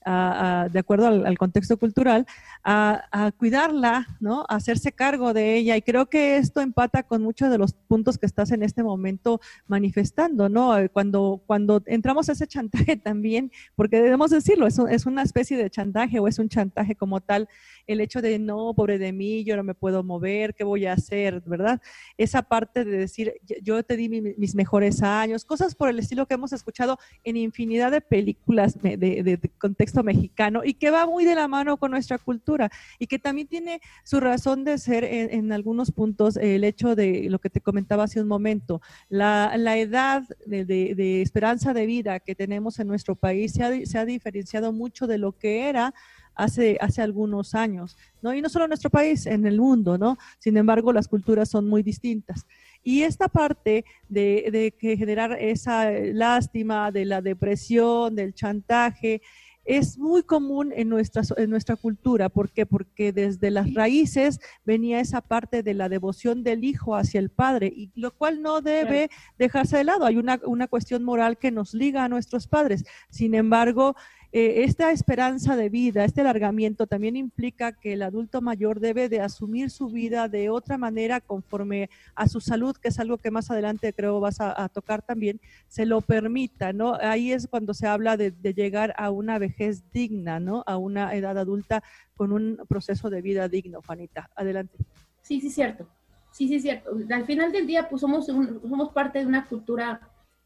de 0.06 0.80
acuerdo 0.80 1.08
al, 1.08 1.38
contexto 1.38 1.78
cultural, 1.78 2.28
a, 2.64 3.32
cuidarla, 3.38 4.08
¿no? 4.20 4.46
A 4.48 4.56
hacerse 4.56 4.92
cargo 4.92 5.34
de 5.34 5.56
ella. 5.56 5.76
Y 5.78 5.82
creo 5.82 6.06
que 6.08 6.38
esto 6.38 6.62
empata 6.62 7.04
con 7.04 7.24
muchos 7.24 7.50
de 7.50 7.58
los 7.58 7.74
puntos 7.74 8.18
que 8.18 8.28
estás 8.28 8.52
en 8.52 8.62
este 8.62 8.84
momento 8.84 9.42
manifestando, 9.68 10.48
¿no? 10.48 10.78
Eh, 10.78 10.90
cuando, 10.90 11.42
cuando 11.48 11.82
entramos 11.88 12.30
a 12.30 12.34
ese 12.34 12.46
chantaje 12.46 12.96
también, 12.98 13.52
porque 13.76 14.02
debemos 14.02 14.30
decirlo, 14.30 14.68
es, 14.68 14.78
es 14.78 15.06
una 15.06 15.24
especie 15.24 15.58
de 15.58 15.70
chantaje 15.70 16.20
o 16.20 16.28
es 16.28 16.38
un 16.38 16.50
chantaje 16.50 16.96
como 16.96 17.20
tal, 17.22 17.50
el 17.88 18.00
hecho 18.00 18.22
de 18.22 18.38
no, 18.38 18.74
pobre 18.76 19.00
de 19.00 19.12
mí, 19.12 19.44
yo 19.44 19.56
no 19.56 19.64
me 19.64 19.74
puedo 19.74 20.04
mover, 20.04 20.54
¿qué 20.54 20.64
voy 20.64 20.86
a 20.86 20.94
hacer? 20.94 21.42
¿Verdad? 21.46 21.82
Esa 22.18 22.44
parte 22.44 22.86
de 22.86 22.98
decir, 22.98 23.34
yo 23.62 23.84
te 23.84 23.98
di 23.98 24.10
mis 24.10 24.56
mejores 24.56 25.02
años, 25.02 25.46
cosas 25.46 25.74
por 25.74 25.90
el 25.90 26.00
estilo 26.00 26.28
que 26.28 26.36
hemos 26.36 26.54
escuchado 26.54 27.00
en 27.24 27.38
infinidad 27.38 27.92
de 27.92 28.02
películas 28.02 28.80
de, 28.82 28.98
de 28.98 29.40
contexto 29.58 29.95
mexicano 30.04 30.62
y 30.64 30.76
que 30.76 30.92
va 30.92 31.06
muy 31.06 31.26
de 31.26 31.36
la 31.36 31.48
mano 31.48 31.78
con 31.78 31.92
nuestra 31.92 32.18
cultura 32.18 32.70
y 33.00 33.08
que 33.08 33.20
también 33.20 33.48
tiene 33.48 33.82
su 34.04 34.20
razón 34.20 34.64
de 34.64 34.78
ser 34.78 35.04
en, 35.04 35.52
algunos 35.52 35.92
puntos 35.92 36.38
el 36.38 36.64
hecho 36.64 36.96
de 36.96 37.28
lo 37.30 37.40
que 37.40 37.50
te 37.50 37.62
comentaba 37.62 38.04
hace 38.04 38.22
un 38.22 38.28
momento, 38.28 38.82
la, 39.10 39.54
edad 39.78 40.24
de, 40.46 41.22
esperanza 41.22 41.74
de 41.74 41.86
vida 41.86 42.20
que 42.20 42.36
tenemos 42.36 42.80
en 42.80 42.88
nuestro 42.88 43.16
país 43.16 43.54
se 43.54 43.64
ha, 43.64 43.86
se 43.86 43.98
ha 43.98 44.06
diferenciado 44.06 44.72
mucho 44.72 45.08
de 45.08 45.18
lo 45.18 45.34
que 45.34 45.70
era 45.70 45.94
hace, 46.36 46.78
hace 46.82 47.02
algunos 47.02 47.56
años, 47.56 47.98
¿no? 48.22 48.34
Y 48.34 48.42
no 48.42 48.50
solo 48.50 48.66
en 48.66 48.70
nuestro 48.70 48.90
país, 48.90 49.26
en 49.26 49.46
el 49.46 49.60
mundo, 49.60 49.98
¿no? 49.98 50.18
Sin 50.40 50.58
embargo, 50.58 50.94
las 50.94 51.08
culturas 51.08 51.50
son 51.50 51.68
muy 51.68 51.82
distintas. 51.82 52.46
Y 52.84 53.02
esta 53.02 53.28
parte 53.28 53.86
de, 54.10 54.50
de 54.52 54.74
que 54.78 54.98
generar 54.98 55.38
esa 55.40 55.90
lástima, 55.90 56.92
de 56.92 57.06
la 57.06 57.22
depresión, 57.22 58.16
del 58.16 58.34
chantaje, 58.34 59.22
es 59.66 59.98
muy 59.98 60.24
común 60.24 60.72
en 60.76 60.90
nuestra, 60.90 61.24
en 61.38 61.50
nuestra 61.50 61.76
cultura. 61.76 62.30
¿Por 62.30 62.52
qué? 62.52 62.66
Porque 62.66 63.12
desde 63.12 63.50
las 63.52 63.74
raíces 63.74 64.40
venía 64.64 65.00
esa 65.00 65.22
parte 65.22 65.64
de 65.64 65.74
la 65.74 65.90
devoción 65.90 66.44
del 66.44 66.64
hijo 66.64 66.96
hacia 66.96 67.20
el 67.20 67.30
padre, 67.30 67.74
y 67.76 67.92
lo 67.96 68.12
cual 68.12 68.42
no 68.42 68.62
debe 68.62 69.10
dejarse 69.38 69.78
de 69.78 69.84
lado. 69.84 70.06
Hay 70.06 70.18
una, 70.18 70.40
una 70.46 70.68
cuestión 70.68 71.04
moral 71.04 71.38
que 71.38 71.52
nos 71.52 71.74
liga 71.74 72.04
a 72.04 72.10
nuestros 72.10 72.48
padres. 72.48 72.86
Sin 73.10 73.34
embargo, 73.34 73.96
eh, 74.38 74.66
esta 74.66 74.92
esperanza 74.92 75.56
de 75.56 75.70
vida, 75.70 76.04
este 76.04 76.20
alargamiento 76.20 76.88
también 76.88 77.16
implica 77.16 77.72
que 77.72 77.94
el 77.94 78.02
adulto 78.02 78.42
mayor 78.42 78.82
debe 78.82 79.08
de 79.08 79.22
asumir 79.22 79.70
su 79.70 79.88
vida 79.88 80.28
de 80.28 80.50
otra 80.50 80.78
manera 80.78 81.22
conforme 81.22 81.90
a 82.16 82.28
su 82.28 82.42
salud, 82.42 82.76
que 82.76 82.90
es 82.90 83.00
algo 83.00 83.18
que 83.18 83.32
más 83.32 83.50
adelante 83.50 83.94
creo 83.94 84.20
vas 84.20 84.42
a, 84.42 84.68
tocar 84.68 85.02
también, 85.02 85.40
se 85.70 85.86
lo 85.86 86.02
permita, 86.02 86.74
¿no? 86.74 86.96
Ahí 86.96 87.32
es 87.32 87.48
cuando 87.48 87.74
se 87.74 87.88
habla 87.88 88.18
de, 88.18 88.34
llegar 88.54 88.94
a 88.98 89.10
una 89.10 89.40
vejez 89.40 89.90
digna, 89.94 90.42
¿no? 90.42 90.66
A 90.68 90.76
una 90.76 91.16
edad 91.16 91.38
adulta 91.38 91.82
con 92.18 92.34
un 92.34 92.60
proceso 92.68 93.10
de 93.10 93.22
vida 93.22 93.48
digno, 93.48 93.82
Juanita. 93.88 94.30
Adelante. 94.36 94.76
Sí, 95.22 95.40
sí, 95.40 95.50
cierto. 95.50 95.88
Sí, 96.34 96.50
sí, 96.50 96.60
cierto. 96.60 96.92
Al 97.10 97.26
final 97.26 97.54
del 97.54 97.68
día, 97.68 97.88
pues 97.88 98.02
somos, 98.02 98.26
somos 98.26 98.90
parte 98.90 99.20
de 99.20 99.28
una 99.28 99.48
cultura 99.48 100.02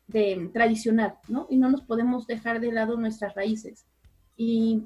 de, 0.09 0.49
tradicional, 0.53 1.15
¿no? 1.27 1.47
Y 1.49 1.57
no 1.57 1.69
nos 1.69 1.81
podemos 1.81 2.27
dejar 2.27 2.59
de 2.59 2.71
lado 2.71 2.97
nuestras 2.97 3.35
raíces. 3.35 3.85
Y, 4.35 4.83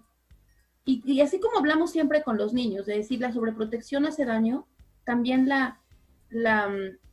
y, 0.85 1.21
así 1.21 1.39
como 1.39 1.57
hablamos 1.57 1.91
siempre 1.91 2.23
con 2.23 2.37
los 2.37 2.53
niños, 2.53 2.85
de 2.85 2.97
decir 2.97 3.21
la 3.21 3.31
sobreprotección 3.31 4.05
hace 4.05 4.25
daño, 4.25 4.67
también 5.05 5.47
la, 5.47 5.79
la, 6.29 6.69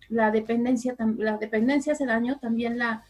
la 0.08 0.30
dependencia, 0.30 0.96
la 1.18 1.38
dependencia 1.38 1.92
hace 1.92 2.06
daño, 2.06 2.38
también 2.40 2.78
la, 2.78 3.04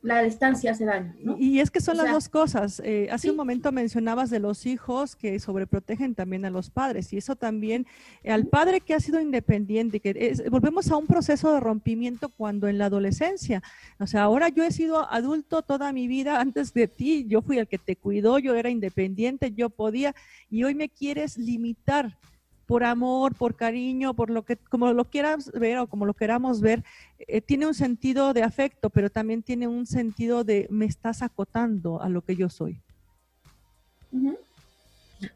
la 0.00 0.22
distancia 0.22 0.70
hace 0.70 0.84
daño. 0.84 1.12
¿no? 1.22 1.36
Y 1.38 1.58
es 1.58 1.70
que 1.70 1.80
son 1.80 1.98
O 1.98 2.02
las 2.02 2.12
dos 2.12 2.28
cosas. 2.28 2.80
Eh, 2.84 3.08
hace 3.10 3.30
un 3.30 3.36
momento 3.36 3.72
mencionabas 3.72 4.30
de 4.30 4.38
los 4.38 4.64
hijos 4.64 5.16
que 5.16 5.40
sobreprotegen 5.40 6.14
también 6.14 6.44
a 6.44 6.50
los 6.50 6.70
padres 6.70 7.12
y 7.12 7.16
eso 7.16 7.34
también 7.34 7.86
eh, 8.22 8.30
al 8.30 8.46
padre 8.46 8.80
que 8.80 8.94
ha 8.94 9.00
sido 9.00 9.20
independiente, 9.20 9.98
que 10.00 10.14
es- 10.16 10.48
volvemos 10.50 10.90
a 10.90 10.96
un 10.96 11.06
proceso 11.06 11.52
de 11.52 11.60
rompimiento 11.60 12.28
cuando 12.28 12.68
en 12.68 12.78
la 12.78 12.86
adolescencia, 12.86 13.62
o 13.98 14.06
sea, 14.06 14.22
ahora 14.22 14.48
yo 14.50 14.62
he 14.62 14.70
sido 14.70 15.10
adulto 15.10 15.62
toda 15.62 15.92
mi 15.92 16.06
vida 16.06 16.40
antes 16.40 16.72
de 16.72 16.86
ti, 16.86 17.26
yo 17.28 17.42
fui 17.42 17.58
el 17.58 17.66
que 17.66 17.78
te 17.78 17.96
cuidó, 17.96 18.38
yo 18.38 18.54
era 18.54 18.70
independiente, 18.70 19.52
yo 19.52 19.68
podía 19.68 20.14
y 20.48 20.62
hoy 20.64 20.74
me 20.74 20.88
quieres 20.88 21.36
limitar 21.36 22.16
por 22.68 22.84
amor, 22.84 23.34
por 23.34 23.56
cariño, 23.56 24.12
por 24.12 24.28
lo 24.28 24.44
que, 24.44 24.58
como 24.58 24.92
lo 24.92 25.06
quieras 25.06 25.50
ver 25.52 25.78
o 25.78 25.86
como 25.86 26.04
lo 26.04 26.12
queramos 26.12 26.60
ver, 26.60 26.84
eh, 27.18 27.40
tiene 27.40 27.66
un 27.66 27.72
sentido 27.72 28.34
de 28.34 28.42
afecto, 28.42 28.90
pero 28.90 29.08
también 29.08 29.42
tiene 29.42 29.66
un 29.66 29.86
sentido 29.86 30.44
de 30.44 30.66
me 30.68 30.84
estás 30.84 31.22
acotando 31.22 32.02
a 32.02 32.10
lo 32.10 32.20
que 32.20 32.36
yo 32.36 32.50
soy. 32.50 32.78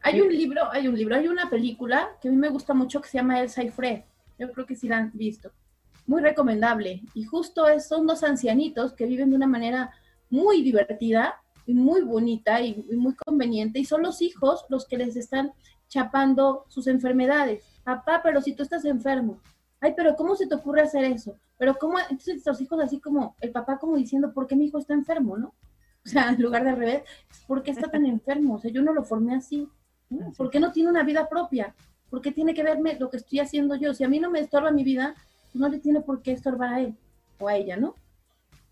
Hay 0.03 0.21
un 0.21 0.31
libro, 0.31 0.71
hay 0.71 0.87
un 0.87 0.95
libro, 0.95 1.15
hay 1.15 1.27
una 1.27 1.49
película 1.49 2.07
que 2.21 2.27
a 2.27 2.31
mí 2.31 2.37
me 2.37 2.49
gusta 2.49 2.75
mucho 2.75 3.01
que 3.01 3.09
se 3.09 3.17
llama 3.17 3.41
Elsa 3.41 3.63
y 3.63 3.71
Fred. 3.71 4.01
Yo 4.37 4.51
creo 4.51 4.67
que 4.67 4.75
sí 4.75 4.87
la 4.87 4.97
han 4.97 5.11
visto. 5.15 5.51
Muy 6.05 6.21
recomendable. 6.21 7.01
Y 7.15 7.23
justo 7.23 7.67
es, 7.67 7.87
son 7.87 8.05
dos 8.05 8.23
ancianitos 8.23 8.93
que 8.93 9.07
viven 9.07 9.31
de 9.31 9.37
una 9.37 9.47
manera 9.47 9.89
muy 10.29 10.61
divertida 10.61 11.41
y 11.65 11.73
muy 11.73 12.01
bonita 12.01 12.61
y 12.61 12.75
muy 12.91 13.15
conveniente. 13.15 13.79
Y 13.79 13.85
son 13.85 14.03
los 14.03 14.21
hijos 14.21 14.65
los 14.69 14.85
que 14.87 14.99
les 14.99 15.15
están 15.15 15.51
chapando 15.93 16.65
sus 16.69 16.87
enfermedades. 16.87 17.63
Papá, 17.83 18.21
pero 18.23 18.41
si 18.41 18.55
tú 18.55 18.63
estás 18.63 18.83
enfermo. 18.85 19.39
Ay, 19.79 19.93
pero 19.95 20.15
¿cómo 20.15 20.35
se 20.35 20.47
te 20.47 20.55
ocurre 20.55 20.81
hacer 20.81 21.03
eso? 21.03 21.37
Pero 21.57 21.77
¿cómo? 21.77 21.99
Entonces 21.99 22.43
los 22.45 22.59
hijos 22.61 22.81
así 22.81 22.99
como, 22.99 23.35
el 23.41 23.51
papá 23.51 23.77
como 23.77 23.95
diciendo, 23.95 24.33
¿por 24.33 24.47
qué 24.47 24.55
mi 24.55 24.65
hijo 24.65 24.79
está 24.79 24.93
enfermo, 24.93 25.37
no? 25.37 25.53
O 26.03 26.09
sea, 26.09 26.29
en 26.29 26.41
lugar 26.41 26.63
de 26.63 26.71
al 26.71 26.77
revés, 26.77 27.03
¿por 27.47 27.61
qué 27.61 27.71
está 27.71 27.89
tan 27.91 28.05
enfermo? 28.07 28.55
O 28.55 28.59
sea, 28.59 28.71
yo 28.71 28.81
no 28.81 28.91
lo 28.91 29.03
formé 29.03 29.35
así. 29.35 29.69
¿Por 30.35 30.49
qué 30.49 30.59
no 30.59 30.71
tiene 30.71 30.89
una 30.89 31.03
vida 31.03 31.29
propia? 31.29 31.75
¿Por 32.09 32.21
qué 32.21 32.31
tiene 32.31 32.53
que 32.53 32.63
verme 32.63 32.97
lo 32.99 33.09
que 33.09 33.17
estoy 33.17 33.39
haciendo 33.39 33.75
yo? 33.75 33.93
Si 33.93 34.03
a 34.03 34.09
mí 34.09 34.19
no 34.19 34.31
me 34.31 34.39
estorba 34.39 34.71
mi 34.71 34.83
vida, 34.83 35.13
pues 35.51 35.55
no 35.55 35.69
le 35.69 35.79
tiene 35.79 36.01
por 36.01 36.23
qué 36.23 36.31
estorbar 36.31 36.73
a 36.73 36.79
él 36.81 36.97
o 37.39 37.47
a 37.47 37.55
ella, 37.55 37.77
¿no? 37.77 37.95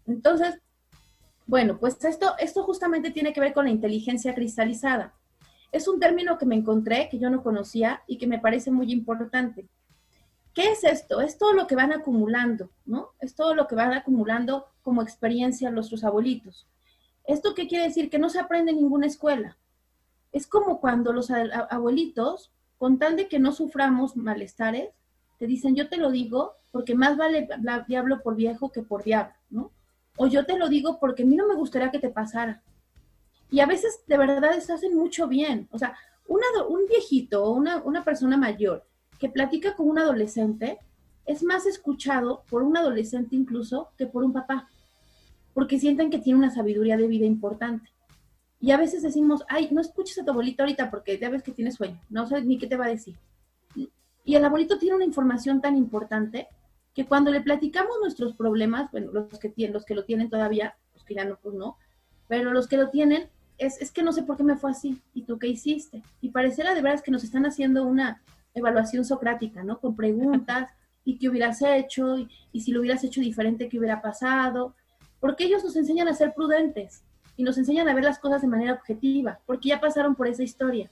Entonces, 0.07 0.59
bueno, 1.45 1.77
pues 1.77 2.03
esto, 2.03 2.33
esto 2.39 2.63
justamente 2.63 3.11
tiene 3.11 3.31
que 3.31 3.41
ver 3.41 3.53
con 3.53 3.65
la 3.65 3.71
inteligencia 3.71 4.33
cristalizada. 4.33 5.13
Es 5.71 5.87
un 5.87 5.99
término 5.99 6.37
que 6.37 6.45
me 6.45 6.55
encontré, 6.55 7.07
que 7.09 7.19
yo 7.19 7.29
no 7.29 7.43
conocía 7.43 8.03
y 8.07 8.17
que 8.17 8.27
me 8.27 8.39
parece 8.39 8.71
muy 8.71 8.91
importante. 8.91 9.67
¿Qué 10.53 10.71
es 10.71 10.83
esto? 10.83 11.21
Es 11.21 11.37
todo 11.37 11.53
lo 11.53 11.65
que 11.65 11.75
van 11.75 11.93
acumulando, 11.93 12.71
¿no? 12.85 13.11
Es 13.21 13.35
todo 13.35 13.55
lo 13.55 13.67
que 13.67 13.75
van 13.75 13.93
acumulando 13.93 14.67
como 14.81 15.01
experiencia 15.01 15.71
nuestros 15.71 16.03
abuelitos. 16.03 16.67
¿Esto 17.23 17.53
qué 17.55 17.67
quiere 17.67 17.85
decir? 17.85 18.09
Que 18.09 18.19
no 18.19 18.29
se 18.29 18.39
aprende 18.39 18.71
en 18.71 18.77
ninguna 18.77 19.07
escuela. 19.07 19.57
Es 20.33 20.47
como 20.47 20.81
cuando 20.81 21.13
los 21.13 21.31
abuelitos, 21.31 22.51
con 22.77 22.99
tal 22.99 23.15
de 23.15 23.27
que 23.27 23.39
no 23.39 23.53
suframos 23.53 24.17
malestares, 24.17 24.89
te 25.37 25.47
dicen, 25.47 25.75
yo 25.75 25.87
te 25.87 25.97
lo 25.97 26.11
digo 26.11 26.55
porque 26.71 26.95
más 26.95 27.17
vale 27.17 27.47
diablo 27.87 28.21
por 28.21 28.35
viejo 28.35 28.71
que 28.71 28.81
por 28.83 29.03
diablo, 29.03 29.33
¿no? 29.49 29.71
O 30.17 30.27
yo 30.27 30.45
te 30.45 30.57
lo 30.57 30.67
digo 30.67 30.99
porque 30.99 31.23
a 31.23 31.25
mí 31.25 31.35
no 31.35 31.47
me 31.47 31.55
gustaría 31.55 31.91
que 31.91 31.99
te 31.99 32.09
pasara. 32.09 32.61
Y 33.51 33.59
a 33.59 33.65
veces 33.67 34.01
de 34.07 34.17
verdad 34.17 34.57
se 34.59 34.73
hacen 34.73 34.95
mucho 34.95 35.27
bien. 35.27 35.67
O 35.71 35.77
sea, 35.77 35.95
un, 36.27 36.39
ado- 36.53 36.69
un 36.69 36.85
viejito 36.87 37.43
o 37.43 37.51
una, 37.51 37.83
una 37.83 38.03
persona 38.03 38.37
mayor 38.37 38.87
que 39.19 39.29
platica 39.29 39.75
con 39.75 39.87
un 39.89 39.99
adolescente 39.99 40.79
es 41.25 41.43
más 41.43 41.65
escuchado 41.67 42.43
por 42.49 42.63
un 42.63 42.75
adolescente 42.77 43.35
incluso 43.35 43.89
que 43.97 44.07
por 44.07 44.23
un 44.23 44.33
papá, 44.33 44.67
porque 45.53 45.77
sienten 45.79 46.09
que 46.09 46.17
tiene 46.17 46.39
una 46.39 46.49
sabiduría 46.49 46.97
de 46.97 47.07
vida 47.07 47.25
importante. 47.25 47.89
Y 48.59 48.71
a 48.71 48.77
veces 48.77 49.01
decimos, 49.03 49.43
ay, 49.49 49.69
no 49.71 49.81
escuches 49.81 50.17
a 50.19 50.25
tu 50.25 50.31
abuelito 50.31 50.63
ahorita 50.63 50.89
porque 50.89 51.17
ya 51.19 51.29
ves 51.29 51.43
que 51.43 51.51
tiene 51.51 51.71
sueño, 51.71 51.99
no 52.09 52.25
sabes 52.27 52.45
ni 52.45 52.57
qué 52.57 52.67
te 52.67 52.77
va 52.77 52.85
a 52.85 52.89
decir. 52.89 53.15
Y 54.23 54.35
el 54.35 54.45
abuelito 54.45 54.77
tiene 54.77 54.95
una 54.95 55.05
información 55.05 55.61
tan 55.61 55.75
importante 55.75 56.47
que 56.93 57.05
cuando 57.05 57.31
le 57.31 57.41
platicamos 57.41 57.95
nuestros 58.01 58.35
problemas, 58.35 58.91
bueno, 58.91 59.11
los 59.11 59.39
que, 59.39 59.49
tienen, 59.49 59.73
los 59.73 59.83
que 59.83 59.95
lo 59.95 60.05
tienen 60.05 60.29
todavía, 60.29 60.75
los 60.93 61.03
que 61.03 61.15
ya 61.15 61.25
no, 61.25 61.37
pues 61.41 61.55
no, 61.55 61.77
pero 62.27 62.51
los 62.51 62.67
que 62.67 62.77
lo 62.77 62.89
tienen, 62.89 63.29
es, 63.61 63.79
es 63.79 63.91
que 63.91 64.01
no 64.01 64.11
sé 64.11 64.23
por 64.23 64.37
qué 64.37 64.43
me 64.43 64.57
fue 64.57 64.71
así, 64.71 64.99
y 65.13 65.23
tú 65.23 65.37
qué 65.37 65.47
hiciste. 65.47 66.03
Y 66.19 66.29
pareciera 66.29 66.73
de 66.73 66.81
veras 66.81 67.01
que 67.01 67.11
nos 67.11 67.23
están 67.23 67.45
haciendo 67.45 67.85
una 67.85 68.21
evaluación 68.53 69.05
socrática, 69.05 69.63
¿no? 69.63 69.79
Con 69.79 69.95
preguntas, 69.95 70.69
y 71.05 71.17
qué 71.17 71.29
hubieras 71.29 71.61
hecho, 71.61 72.17
y, 72.17 72.29
y 72.51 72.61
si 72.61 72.71
lo 72.71 72.79
hubieras 72.79 73.03
hecho 73.03 73.21
diferente, 73.21 73.69
qué 73.69 73.77
hubiera 73.77 74.01
pasado. 74.01 74.75
Porque 75.19 75.45
ellos 75.45 75.63
nos 75.63 75.75
enseñan 75.75 76.07
a 76.07 76.13
ser 76.13 76.33
prudentes 76.33 77.03
y 77.37 77.43
nos 77.43 77.57
enseñan 77.57 77.87
a 77.87 77.93
ver 77.93 78.03
las 78.03 78.19
cosas 78.19 78.41
de 78.41 78.47
manera 78.47 78.73
objetiva, 78.73 79.39
porque 79.45 79.69
ya 79.69 79.79
pasaron 79.79 80.15
por 80.15 80.27
esa 80.27 80.43
historia, 80.43 80.89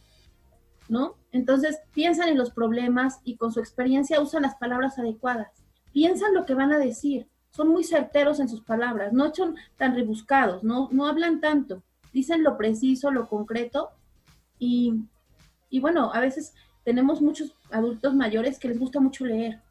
¿no? 0.88 1.16
Entonces 1.32 1.80
piensan 1.94 2.30
en 2.30 2.38
los 2.38 2.52
problemas 2.52 3.20
y 3.24 3.36
con 3.36 3.52
su 3.52 3.60
experiencia 3.60 4.22
usan 4.22 4.44
las 4.44 4.56
palabras 4.56 4.98
adecuadas. 5.00 5.50
Piensan 5.92 6.34
lo 6.34 6.46
que 6.46 6.54
van 6.54 6.72
a 6.72 6.78
decir, 6.78 7.28
son 7.52 7.70
muy 7.70 7.84
certeros 7.84 8.40
en 8.40 8.48
sus 8.48 8.62
palabras, 8.62 9.12
no 9.12 9.34
son 9.34 9.56
tan 9.78 9.96
rebuscados, 9.96 10.64
no, 10.64 10.90
no 10.92 11.08
hablan 11.08 11.42
tanto, 11.42 11.84
dicen 12.14 12.44
lo 12.44 12.58
preciso, 12.58 13.12
lo 13.12 13.28
concreto 13.28 13.90
y, 14.58 14.94
y 15.70 15.80
bueno, 15.80 16.12
a 16.14 16.20
veces 16.20 16.54
tenemos 16.84 17.22
muchos 17.22 17.56
adultos 17.72 18.16
mayores 18.16 18.60
que 18.60 18.68
les 18.68 18.80
gusta 18.80 19.00
mucho 19.00 19.26
leer 19.26 19.62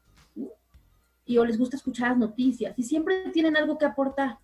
y 1.24 1.38
o 1.38 1.44
les 1.44 1.58
gusta 1.58 1.76
escuchar 1.76 2.10
las 2.10 2.18
noticias 2.18 2.74
y 2.78 2.82
siempre 2.82 3.30
tienen 3.32 3.56
algo 3.56 3.76
que 3.78 3.84
aportar. 3.84 4.38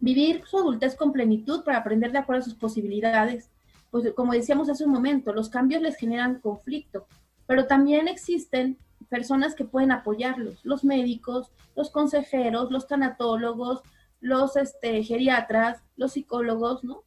Vivir 0.00 0.42
su 0.46 0.58
adultez 0.58 0.94
con 0.94 1.12
plenitud 1.12 1.64
para 1.64 1.78
aprender 1.78 2.12
de 2.12 2.18
acuerdo 2.18 2.42
a 2.42 2.44
sus 2.44 2.54
posibilidades. 2.54 3.50
Pues 3.90 4.12
como 4.12 4.32
decíamos 4.32 4.68
hace 4.68 4.84
un 4.84 4.92
momento, 4.92 5.32
los 5.32 5.48
cambios 5.48 5.82
les 5.82 5.96
generan 5.96 6.40
conflicto, 6.40 7.06
pero 7.46 7.66
también 7.66 8.06
existen 8.06 8.76
personas 9.08 9.54
que 9.54 9.64
pueden 9.64 9.90
apoyarlos, 9.90 10.62
los 10.64 10.84
médicos, 10.84 11.50
los 11.74 11.90
consejeros, 11.90 12.70
los 12.70 12.86
tanatólogos, 12.86 13.80
los 14.20 14.56
este, 14.56 15.02
geriatras, 15.02 15.82
los 15.96 16.12
psicólogos, 16.12 16.84
¿no? 16.84 17.04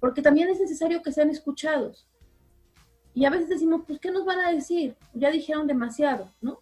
Porque 0.00 0.22
también 0.22 0.48
es 0.48 0.60
necesario 0.60 1.02
que 1.02 1.12
sean 1.12 1.30
escuchados. 1.30 2.06
Y 3.14 3.24
a 3.24 3.30
veces 3.30 3.48
decimos, 3.48 3.82
pues, 3.86 3.98
¿qué 3.98 4.10
nos 4.10 4.24
van 4.24 4.40
a 4.40 4.52
decir? 4.52 4.96
Ya 5.12 5.30
dijeron 5.30 5.66
demasiado, 5.66 6.32
¿no? 6.40 6.60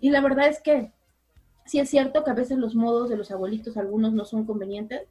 Y 0.00 0.10
la 0.10 0.22
verdad 0.22 0.48
es 0.48 0.60
que 0.62 0.92
sí 1.66 1.78
es 1.78 1.90
cierto 1.90 2.24
que 2.24 2.30
a 2.30 2.34
veces 2.34 2.58
los 2.58 2.74
modos 2.74 3.10
de 3.10 3.16
los 3.16 3.30
abuelitos, 3.30 3.76
algunos 3.76 4.12
no 4.12 4.24
son 4.24 4.46
convenientes, 4.46 5.06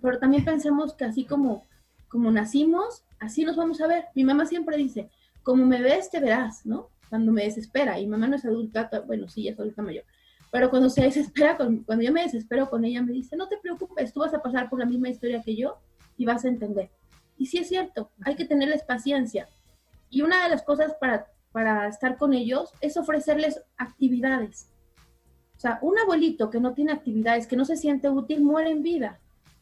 pero 0.00 0.18
también 0.18 0.44
pensemos 0.44 0.94
que 0.94 1.04
así 1.04 1.24
como, 1.24 1.64
como 2.08 2.30
nacimos, 2.30 3.04
así 3.18 3.44
nos 3.44 3.56
vamos 3.56 3.80
a 3.80 3.86
ver. 3.86 4.06
Mi 4.14 4.24
mamá 4.24 4.46
siempre 4.46 4.76
dice, 4.76 5.10
como 5.42 5.66
me 5.66 5.82
ves, 5.82 6.10
te 6.10 6.20
verás, 6.20 6.64
¿no? 6.64 6.88
Cuando 7.08 7.32
me 7.32 7.44
desespera, 7.44 7.98
y 7.98 8.06
mamá 8.06 8.28
no 8.28 8.36
es 8.36 8.44
adulta, 8.44 8.88
bueno, 9.06 9.28
sí, 9.28 9.42
ya 9.42 9.50
es 9.50 9.58
adulta 9.58 9.82
mayor, 9.82 10.04
pero 10.50 10.70
cuando 10.70 10.90
se 10.90 11.02
desespera, 11.02 11.56
con- 11.56 11.84
cuando 11.84 12.04
yo 12.04 12.12
me 12.12 12.22
desespero 12.22 12.68
con 12.68 12.84
ella, 12.84 13.02
me 13.02 13.12
dice, 13.12 13.36
no 13.36 13.48
te 13.48 13.58
preocupes, 13.58 14.12
tú 14.12 14.20
vas 14.20 14.34
a 14.34 14.42
pasar 14.42 14.68
por 14.68 14.78
la 14.78 14.86
misma 14.86 15.08
historia 15.08 15.42
que 15.42 15.54
yo 15.56 15.78
y 16.16 16.24
vas 16.24 16.44
a 16.44 16.48
entender. 16.48 16.90
Y 17.38 17.46
sí 17.46 17.58
es 17.58 17.68
cierto, 17.68 18.10
hay 18.24 18.34
que 18.34 18.44
tenerles 18.44 18.82
paciencia. 18.82 19.48
Y 20.10 20.22
una 20.22 20.42
de 20.42 20.50
las 20.50 20.62
cosas 20.62 20.94
para, 21.00 21.26
para 21.52 21.88
estar 21.88 22.16
con 22.16 22.34
ellos 22.34 22.72
es 22.80 22.96
ofrecerles 22.96 23.62
actividades. 23.76 24.68
O 25.56 25.60
sea, 25.60 25.78
un 25.82 25.98
abuelito 25.98 26.50
que 26.50 26.58
no 26.58 26.72
tiene 26.74 26.92
actividades, 26.92 27.46
que 27.46 27.56
no 27.56 27.64
se 27.64 27.76
siente 27.76 28.08
útil, 28.08 28.42
muere 28.42 28.70
en 28.70 28.82
vida. 28.82 29.18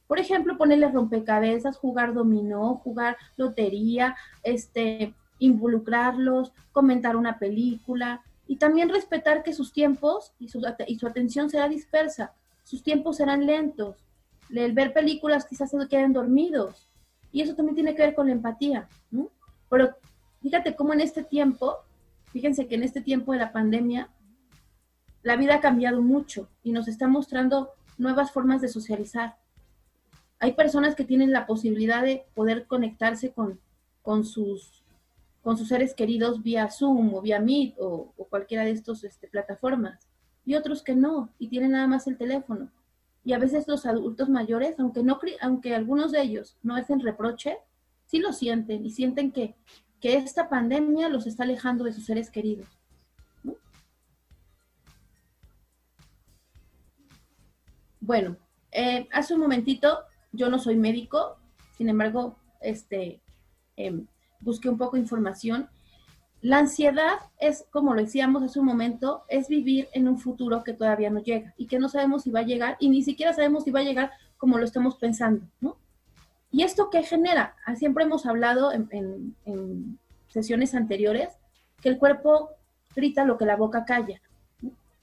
Por 0.07 0.19
ejemplo, 0.19 0.57
ponerle 0.57 0.89
rompecabezas, 0.89 1.77
jugar 1.77 2.15
dominó, 2.15 2.77
jugar 2.77 3.17
lotería, 3.37 4.17
este, 4.43 5.15
involucrarlos, 5.39 6.53
comentar 6.73 7.17
una 7.17 7.39
película 7.39 8.23
y 8.49 8.57
también 8.57 8.89
respetar 8.89 9.45
que 9.45 9.53
sus 9.53 9.73
tiempos 9.73 10.33
y 10.41 10.49
su, 10.49 10.61
y 10.87 10.99
su 10.99 11.07
atención 11.07 11.51
será 11.51 11.69
dispersa, 11.69 12.33
sus 12.65 12.83
tiempos 12.83 13.19
serán 13.19 13.47
lentos. 13.47 14.05
El 14.51 14.73
ver 14.73 14.95
películas 14.95 15.47
quizás 15.47 15.71
se 15.71 15.89
queden 15.89 16.15
dormidos 16.15 16.89
y 17.31 17.43
eso 17.43 17.55
también 17.55 17.75
tiene 17.75 17.95
que 17.95 18.03
ver 18.03 18.15
con 18.15 18.27
la 18.27 18.33
empatía. 18.33 18.89
Pero 19.69 19.95
fíjate 20.41 20.75
cómo 20.75 20.95
en 20.95 21.01
este 21.01 21.23
tiempo, 21.23 21.77
fíjense 22.33 22.67
que 22.67 22.77
en 22.77 22.83
este 22.83 23.03
tiempo 23.03 23.33
de 23.33 23.39
la 23.39 23.53
pandemia, 23.53 24.09
la 25.23 25.37
vida 25.37 25.57
ha 25.57 25.61
cambiado 25.61 26.01
mucho 26.01 26.49
y 26.63 26.73
nos 26.73 26.89
está 26.89 27.07
mostrando 27.07 27.75
nuevas 27.99 28.33
formas 28.33 28.63
de 28.63 28.69
socializar. 28.69 29.37
Hay 30.41 30.53
personas 30.53 30.95
que 30.95 31.05
tienen 31.05 31.33
la 31.33 31.47
posibilidad 31.47 32.03
de 32.03 32.25
poder 32.35 32.67
conectarse 32.67 33.33
con, 33.33 33.61
con, 34.01 34.25
sus, 34.25 34.78
con 35.49 35.57
sus 35.57 35.69
seres 35.69 35.95
queridos 35.95 36.43
vía 36.43 36.69
Zoom 36.71 37.15
o 37.15 37.23
vía 37.23 37.41
Meet 37.41 37.77
o, 37.79 38.13
o 38.19 38.29
cualquiera 38.29 38.67
de 38.67 38.73
estas 38.73 39.03
este, 39.03 39.29
plataformas. 39.29 40.07
Y 40.45 40.57
otros 40.57 40.83
que 40.83 40.95
no, 40.95 41.31
y 41.39 41.49
tienen 41.49 41.71
nada 41.71 41.87
más 41.87 42.07
el 42.07 42.19
teléfono. 42.19 42.71
Y 43.25 43.33
a 43.33 43.39
veces 43.39 43.67
los 43.67 43.87
adultos 43.87 44.29
mayores, 44.29 44.79
aunque, 44.79 45.03
no, 45.03 45.19
aunque 45.41 45.75
algunos 45.75 46.13
de 46.13 46.21
ellos 46.21 46.59
no 46.63 46.77
hacen 46.77 47.01
reproche, 47.01 47.57
sí 48.05 48.19
lo 48.19 48.35
sienten 48.35 48.85
y 48.85 48.91
sienten 48.91 49.33
que, 49.33 49.55
que 50.03 50.17
esta 50.17 50.51
pandemia 50.51 51.09
los 51.09 51.27
está 51.27 51.45
alejando 51.45 51.85
de 51.85 51.95
sus 51.95 52.05
seres 52.05 52.29
queridos. 52.31 52.69
Bueno, 58.01 58.37
eh, 58.71 59.09
hace 59.13 59.33
un 59.33 59.41
momentito, 59.41 60.01
yo 60.31 60.51
no 60.51 60.59
soy 60.59 60.77
médico, 60.77 61.39
sin 61.79 61.89
embargo, 61.89 62.37
este, 62.61 63.23
em, 63.77 64.07
busqué 64.41 64.69
un 64.69 64.79
poco 64.79 64.97
de 64.97 65.03
información. 65.03 65.69
La 66.41 66.59
ansiedad 66.59 67.19
es, 67.39 67.65
como 67.71 67.95
lo 67.95 68.01
decíamos 68.01 68.43
hace 68.43 68.61
un 68.61 68.67
momento, 68.67 69.25
es 69.29 69.49
vivir 69.49 69.89
en 69.93 70.07
un 70.07 70.19
futuro 70.19 70.63
que 70.63 70.73
todavía 70.73 71.11
no 71.11 71.21
llega 71.21 71.55
y 71.57 71.67
que 71.67 71.79
no 71.79 71.89
sabemos 71.89 72.23
si 72.23 72.31
va 72.31 72.41
a 72.41 72.45
llegar 72.45 72.77
y 72.79 72.91
ni 72.91 73.03
siquiera 73.03 73.33
sabemos 73.33 73.65
si 73.65 73.71
va 73.71 73.81
a 73.81 73.85
llegar 73.85 74.13
como 74.37 74.59
lo 74.59 74.65
estamos 74.65 74.97
pensando, 74.97 75.45
¿no? 75.61 75.77
¿Y 76.51 76.63
esto 76.63 76.91
qué 76.91 77.03
genera? 77.03 77.57
Ah, 77.67 77.77
siempre 77.77 78.05
hemos 78.05 78.25
hablado 78.25 78.73
en, 78.73 79.35
sesiones 80.29 80.75
anteriores 80.75 81.31
que 81.81 81.89
el 81.89 81.99
cuerpo 81.99 82.51
grita 82.95 83.25
lo 83.25 83.37
que 83.37 83.47
la 83.47 83.57
boca 83.57 83.85
calla. 83.85 84.21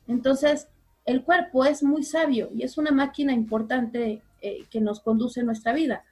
Entonces, 0.07 0.67
el 1.03 1.23
cuerpo 1.23 1.65
es 1.65 1.83
muy 1.83 2.03
sabio 2.03 2.49
y 2.53 2.63
es 2.63 2.77
una 2.77 2.91
máquina 2.91 3.33
importante 3.33 4.21
eh, 4.41 4.65
que 4.69 4.81
nos 4.81 4.99
conduce 5.01 5.41
en 5.41 5.47
nuestra 5.47 5.73
vida 5.73 6.03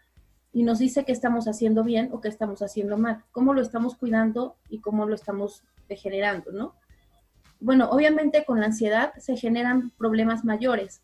y 0.53 0.61
nos 0.61 0.77
dice 0.77 1.03
qué 1.03 1.11
estamos 1.11 1.47
haciendo 1.47 1.83
bien 1.83 2.09
o 2.13 2.21
qué 2.21 2.27
estamos 2.27 2.61
haciendo 2.61 2.97
mal, 2.97 3.23
cómo 3.31 3.55
lo 3.55 3.61
estamos 3.61 3.95
cuidando 3.95 4.55
y 4.69 4.79
cómo 4.79 5.07
lo 5.07 5.15
estamos 5.15 5.63
degenerando, 5.89 6.51
¿no? 6.51 6.75
Bueno, 7.59 7.89
obviamente 7.89 8.45
con 8.45 8.59
la 8.59 8.67
ansiedad 8.67 9.13
se 9.17 9.35
generan 9.35 9.89
problemas 9.91 10.45
mayores, 10.45 11.01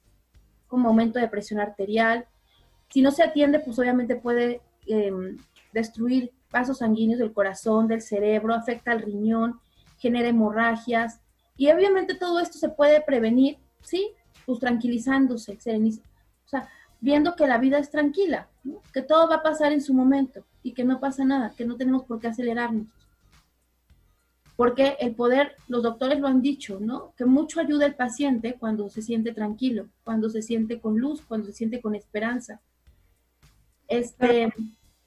como 0.67 0.89
aumento 0.89 1.17
de 1.17 1.27
presión 1.27 1.59
arterial. 1.59 2.27
Si 2.89 3.01
no 3.01 3.11
se 3.11 3.23
atiende, 3.23 3.59
pues 3.59 3.79
obviamente 3.79 4.15
puede 4.15 4.61
em, 4.85 5.37
destruir 5.73 6.31
vasos 6.51 6.79
sanguíneos 6.79 7.19
del 7.19 7.33
corazón, 7.33 7.87
del 7.87 8.01
cerebro, 8.01 8.53
afecta 8.53 8.91
al 8.91 9.01
riñón, 9.01 9.59
genera 9.97 10.27
hemorragias. 10.27 11.21
Y 11.57 11.71
obviamente 11.71 12.13
todo 12.13 12.39
esto 12.39 12.59
se 12.59 12.69
puede 12.69 13.01
prevenir, 13.01 13.57
¿sí? 13.81 14.11
Pues 14.45 14.59
tranquilizándose, 14.59 15.53
o 15.53 16.49
sea, 16.49 16.67
viendo 17.01 17.35
que 17.35 17.47
la 17.47 17.57
vida 17.57 17.79
es 17.79 17.89
tranquila, 17.89 18.49
que 18.93 19.01
todo 19.01 19.29
va 19.29 19.35
a 19.35 19.43
pasar 19.43 19.71
en 19.71 19.81
su 19.81 19.93
momento 19.93 20.45
y 20.63 20.73
que 20.73 20.83
no 20.83 20.99
pasa 20.99 21.25
nada, 21.25 21.53
que 21.55 21.65
no 21.65 21.77
tenemos 21.77 22.03
por 22.03 22.19
qué 22.19 22.27
acelerarnos. 22.27 22.87
Porque 24.55 24.97
el 24.99 25.15
poder, 25.15 25.55
los 25.69 25.83
doctores 25.83 26.19
lo 26.19 26.27
han 26.27 26.41
dicho, 26.41 26.79
¿no? 26.81 27.13
Que 27.15 27.23
mucho 27.23 27.61
ayuda 27.61 27.85
al 27.85 27.95
paciente 27.95 28.57
cuando 28.59 28.89
se 28.89 29.01
siente 29.01 29.31
tranquilo, 29.31 29.87
cuando 30.03 30.29
se 30.29 30.41
siente 30.41 30.81
con 30.81 30.99
luz, 30.99 31.21
cuando 31.21 31.47
se 31.47 31.53
siente 31.53 31.81
con 31.81 31.95
esperanza. 31.95 32.59
Este, 33.87 34.53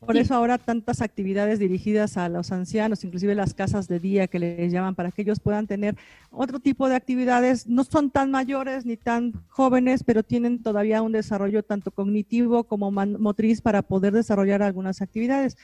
por 0.04 0.16
eso 0.16 0.34
ahora 0.34 0.58
tantas 0.58 1.00
actividades 1.00 1.58
dirigidas 1.58 2.16
a 2.16 2.28
los 2.28 2.50
ancianos, 2.50 3.04
inclusive 3.04 3.34
las 3.34 3.54
casas 3.54 3.86
de 3.86 4.00
día 4.00 4.26
que 4.26 4.38
les 4.38 4.72
llaman 4.72 4.94
para 4.94 5.12
que 5.12 5.22
ellos 5.22 5.38
puedan 5.38 5.66
tener 5.66 5.96
otro 6.30 6.58
tipo 6.58 6.88
de 6.88 6.96
actividades. 6.96 7.66
No 7.68 7.84
son 7.84 8.10
tan 8.10 8.30
mayores 8.30 8.84
ni 8.84 8.96
tan 8.96 9.32
jóvenes, 9.48 10.02
pero 10.02 10.22
tienen 10.22 10.62
todavía 10.62 11.02
un 11.02 11.12
desarrollo 11.12 11.62
tanto 11.62 11.92
cognitivo 11.92 12.64
como 12.64 12.90
motriz 12.90 13.60
para 13.60 13.82
poder 13.82 14.12
desarrollar 14.12 14.62
algunas 14.62 15.02
actividades 15.02 15.56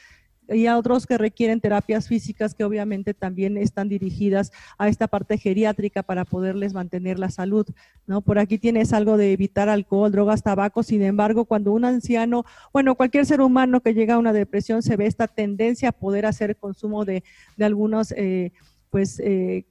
y 0.48 0.66
a 0.66 0.78
otros 0.78 1.06
que 1.06 1.18
requieren 1.18 1.60
terapias 1.60 2.08
físicas 2.08 2.54
que 2.54 2.64
obviamente 2.64 3.14
también 3.14 3.56
están 3.56 3.88
dirigidas 3.88 4.52
a 4.78 4.88
esta 4.88 5.08
parte 5.08 5.38
geriátrica 5.38 6.02
para 6.02 6.24
poderles 6.24 6.74
mantener 6.74 7.18
la 7.18 7.30
salud, 7.30 7.66
¿no? 8.06 8.22
Por 8.22 8.38
aquí 8.38 8.58
tienes 8.58 8.92
algo 8.92 9.16
de 9.16 9.32
evitar 9.32 9.68
alcohol, 9.68 10.10
drogas, 10.10 10.42
tabaco, 10.42 10.82
sin 10.82 11.02
embargo, 11.02 11.44
cuando 11.44 11.72
un 11.72 11.84
anciano, 11.84 12.44
bueno, 12.72 12.94
cualquier 12.94 13.26
ser 13.26 13.40
humano 13.40 13.80
que 13.80 13.94
llega 13.94 14.14
a 14.14 14.18
una 14.18 14.32
depresión 14.32 14.82
se 14.82 14.96
ve 14.96 15.06
esta 15.06 15.28
tendencia 15.28 15.90
a 15.90 15.92
poder 15.92 16.26
hacer 16.26 16.56
consumo 16.56 17.04
de, 17.04 17.22
de 17.56 17.64
algunos, 17.64 18.12
eh, 18.12 18.52
pues, 18.90 19.20
eh, 19.20 19.66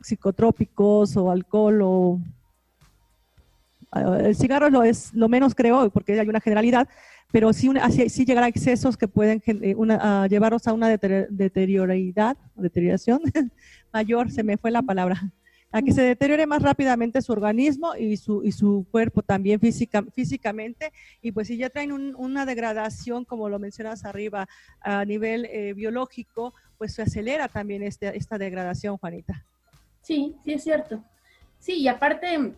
psicotrópicos 0.00 1.16
o 1.16 1.30
alcohol 1.30 1.80
o 1.82 2.20
el 3.92 4.36
cigarro 4.36 4.70
lo 4.70 4.82
es 4.84 5.12
lo 5.14 5.28
menos 5.28 5.54
creo 5.54 5.90
porque 5.90 6.18
hay 6.18 6.28
una 6.28 6.40
generalidad 6.40 6.88
pero 7.32 7.52
sí, 7.52 7.70
sí, 8.08 8.24
llegar 8.24 8.44
a 8.44 8.48
excesos 8.48 8.96
que 8.96 9.08
pueden 9.08 9.42
eh, 9.46 9.74
una, 9.76 10.26
llevarnos 10.26 10.66
a 10.66 10.72
una 10.72 10.88
deterioridad, 10.88 12.36
deterioración 12.54 13.20
mayor, 13.92 14.30
se 14.30 14.42
me 14.42 14.56
fue 14.56 14.70
la 14.70 14.82
palabra, 14.82 15.32
a 15.72 15.82
que 15.82 15.92
se 15.92 16.02
deteriore 16.02 16.46
más 16.46 16.62
rápidamente 16.62 17.22
su 17.22 17.32
organismo 17.32 17.94
y 17.94 18.16
su, 18.16 18.42
y 18.42 18.52
su 18.52 18.86
cuerpo 18.90 19.22
también 19.22 19.60
física, 19.60 20.04
físicamente. 20.12 20.92
Y 21.22 21.32
pues 21.32 21.46
si 21.46 21.56
ya 21.56 21.70
traen 21.70 21.92
una 21.92 22.44
degradación, 22.44 23.24
como 23.24 23.48
lo 23.48 23.58
mencionas 23.58 24.04
arriba, 24.04 24.48
a 24.80 25.04
nivel 25.04 25.44
eh, 25.46 25.72
biológico, 25.74 26.54
pues 26.76 26.94
se 26.94 27.02
acelera 27.02 27.46
también 27.48 27.82
este, 27.82 28.16
esta 28.16 28.36
degradación, 28.38 28.96
Juanita. 28.96 29.44
Sí, 30.02 30.34
sí 30.44 30.54
es 30.54 30.64
cierto. 30.64 31.04
Sí, 31.60 31.74
y 31.74 31.88
aparte, 31.88 32.54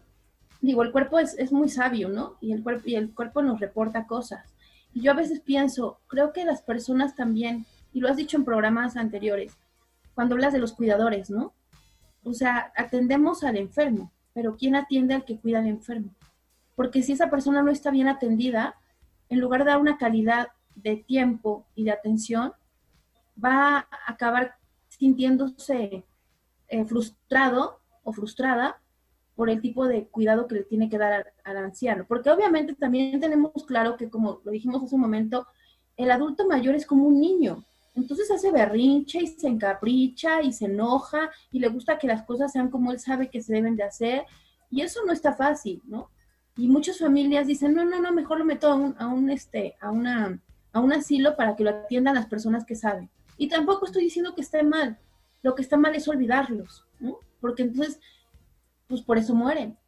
digo, 0.60 0.82
el 0.82 0.92
cuerpo 0.92 1.18
es, 1.18 1.36
es 1.38 1.52
muy 1.52 1.68
sabio, 1.68 2.08
¿no? 2.08 2.36
Y 2.40 2.52
el, 2.52 2.62
cuerpo, 2.62 2.84
y 2.86 2.94
el 2.94 3.12
cuerpo 3.12 3.42
nos 3.42 3.60
reporta 3.60 4.06
cosas. 4.06 4.51
Yo 4.94 5.12
a 5.12 5.14
veces 5.14 5.40
pienso, 5.40 6.00
creo 6.06 6.32
que 6.32 6.44
las 6.44 6.62
personas 6.62 7.14
también, 7.14 7.66
y 7.92 8.00
lo 8.00 8.08
has 8.08 8.16
dicho 8.16 8.36
en 8.36 8.44
programas 8.44 8.96
anteriores, 8.96 9.56
cuando 10.14 10.34
hablas 10.34 10.52
de 10.52 10.58
los 10.58 10.72
cuidadores, 10.72 11.30
¿no? 11.30 11.54
O 12.24 12.34
sea, 12.34 12.72
atendemos 12.76 13.42
al 13.42 13.56
enfermo, 13.56 14.12
pero 14.34 14.56
¿quién 14.56 14.76
atiende 14.76 15.14
al 15.14 15.24
que 15.24 15.38
cuida 15.38 15.58
al 15.58 15.66
enfermo? 15.66 16.14
Porque 16.76 17.02
si 17.02 17.12
esa 17.12 17.30
persona 17.30 17.62
no 17.62 17.70
está 17.70 17.90
bien 17.90 18.08
atendida, 18.08 18.76
en 19.28 19.40
lugar 19.40 19.64
de 19.64 19.70
dar 19.70 19.80
una 19.80 19.96
calidad 19.96 20.48
de 20.74 20.96
tiempo 20.96 21.66
y 21.74 21.84
de 21.84 21.92
atención, 21.92 22.52
va 23.42 23.78
a 23.78 23.88
acabar 24.06 24.56
sintiéndose 24.88 26.04
eh, 26.68 26.84
frustrado 26.84 27.80
o 28.04 28.12
frustrada 28.12 28.81
por 29.34 29.50
el 29.50 29.60
tipo 29.60 29.86
de 29.86 30.06
cuidado 30.06 30.46
que 30.46 30.56
le 30.56 30.62
tiene 30.64 30.88
que 30.88 30.98
dar 30.98 31.32
al, 31.44 31.56
anciano. 31.56 32.04
Porque 32.06 32.30
obviamente 32.30 32.74
también 32.74 33.20
tenemos 33.20 33.52
claro 33.66 33.96
que, 33.96 34.10
como 34.10 34.40
lo 34.44 34.52
dijimos 34.52 34.82
hace 34.82 34.94
un 34.94 35.00
momento, 35.00 35.46
el 35.96 36.10
adulto 36.10 36.46
mayor 36.46 36.74
es 36.74 36.86
como 36.86 37.06
un 37.06 37.20
niño. 37.20 37.64
Entonces 37.94 38.30
hace 38.30 38.50
berrinche 38.50 39.20
y 39.22 39.26
se 39.26 39.48
encapricha 39.48 40.42
y 40.42 40.52
se 40.52 40.66
enoja 40.66 41.30
y 41.50 41.58
le 41.58 41.68
gusta 41.68 41.98
que 41.98 42.06
las 42.06 42.22
cosas 42.22 42.52
sean 42.52 42.70
como 42.70 42.90
él 42.90 42.98
sabe 42.98 43.28
que 43.28 43.42
se 43.42 43.52
deben 43.52 43.76
de 43.76 43.84
hacer. 43.84 44.24
Y 44.70 44.80
eso 44.82 45.00
no 45.06 45.12
está 45.12 45.34
fácil, 45.34 45.82
¿no? 45.86 46.08
Y 46.56 46.68
muchas 46.68 46.98
familias 46.98 47.46
dicen, 47.46 47.74
no, 47.74 47.84
no, 47.84 48.00
no, 48.00 48.12
mejor 48.12 48.38
lo 48.38 48.44
meto 48.44 48.68
a 48.68 48.74
un, 48.74 48.94
a 48.98 49.08
un, 49.08 49.30
este, 49.30 49.76
a 49.80 49.90
una, 49.90 50.38
a 50.72 50.80
un 50.80 50.92
asilo 50.92 51.36
para 51.36 51.56
que 51.56 51.64
lo 51.64 51.70
atiendan 51.70 52.14
las 52.14 52.26
personas 52.26 52.64
que 52.64 52.76
saben. 52.76 53.10
Y 53.38 53.48
tampoco 53.48 53.86
estoy 53.86 54.04
diciendo 54.04 54.34
que 54.34 54.42
esté 54.42 54.62
mal. 54.62 54.98
Lo 55.42 55.54
que 55.54 55.62
está 55.62 55.76
mal 55.76 55.94
es 55.94 56.08
olvidarlos, 56.08 56.86
¿no? 57.00 57.18
Porque 57.40 57.62
entonces 57.62 58.00
pues 58.92 59.00
por 59.00 59.16
eso 59.16 59.34
mueren. 59.34 59.78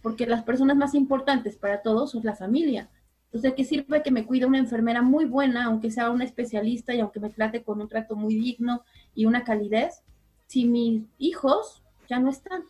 Porque 0.00 0.24
las 0.24 0.42
personas 0.42 0.74
más 0.74 0.94
importantes 0.94 1.54
para 1.54 1.82
todos 1.82 2.12
son 2.12 2.24
la 2.24 2.34
familia. 2.34 2.88
Entonces, 3.26 3.52
¿qué 3.54 3.62
sirve 3.62 4.02
que 4.02 4.10
me 4.10 4.24
cuide 4.24 4.46
una 4.46 4.56
enfermera 4.56 5.02
muy 5.02 5.26
buena, 5.26 5.66
aunque 5.66 5.90
sea 5.90 6.08
una 6.08 6.24
especialista 6.24 6.94
y 6.94 7.00
aunque 7.00 7.20
me 7.20 7.28
trate 7.28 7.62
con 7.62 7.82
un 7.82 7.88
trato 7.88 8.16
muy 8.16 8.34
digno 8.34 8.84
y 9.14 9.26
una 9.26 9.44
calidez, 9.44 10.00
si 10.46 10.64
mis 10.64 11.02
hijos 11.18 11.82
ya 12.08 12.20
no 12.20 12.30
están? 12.30 12.62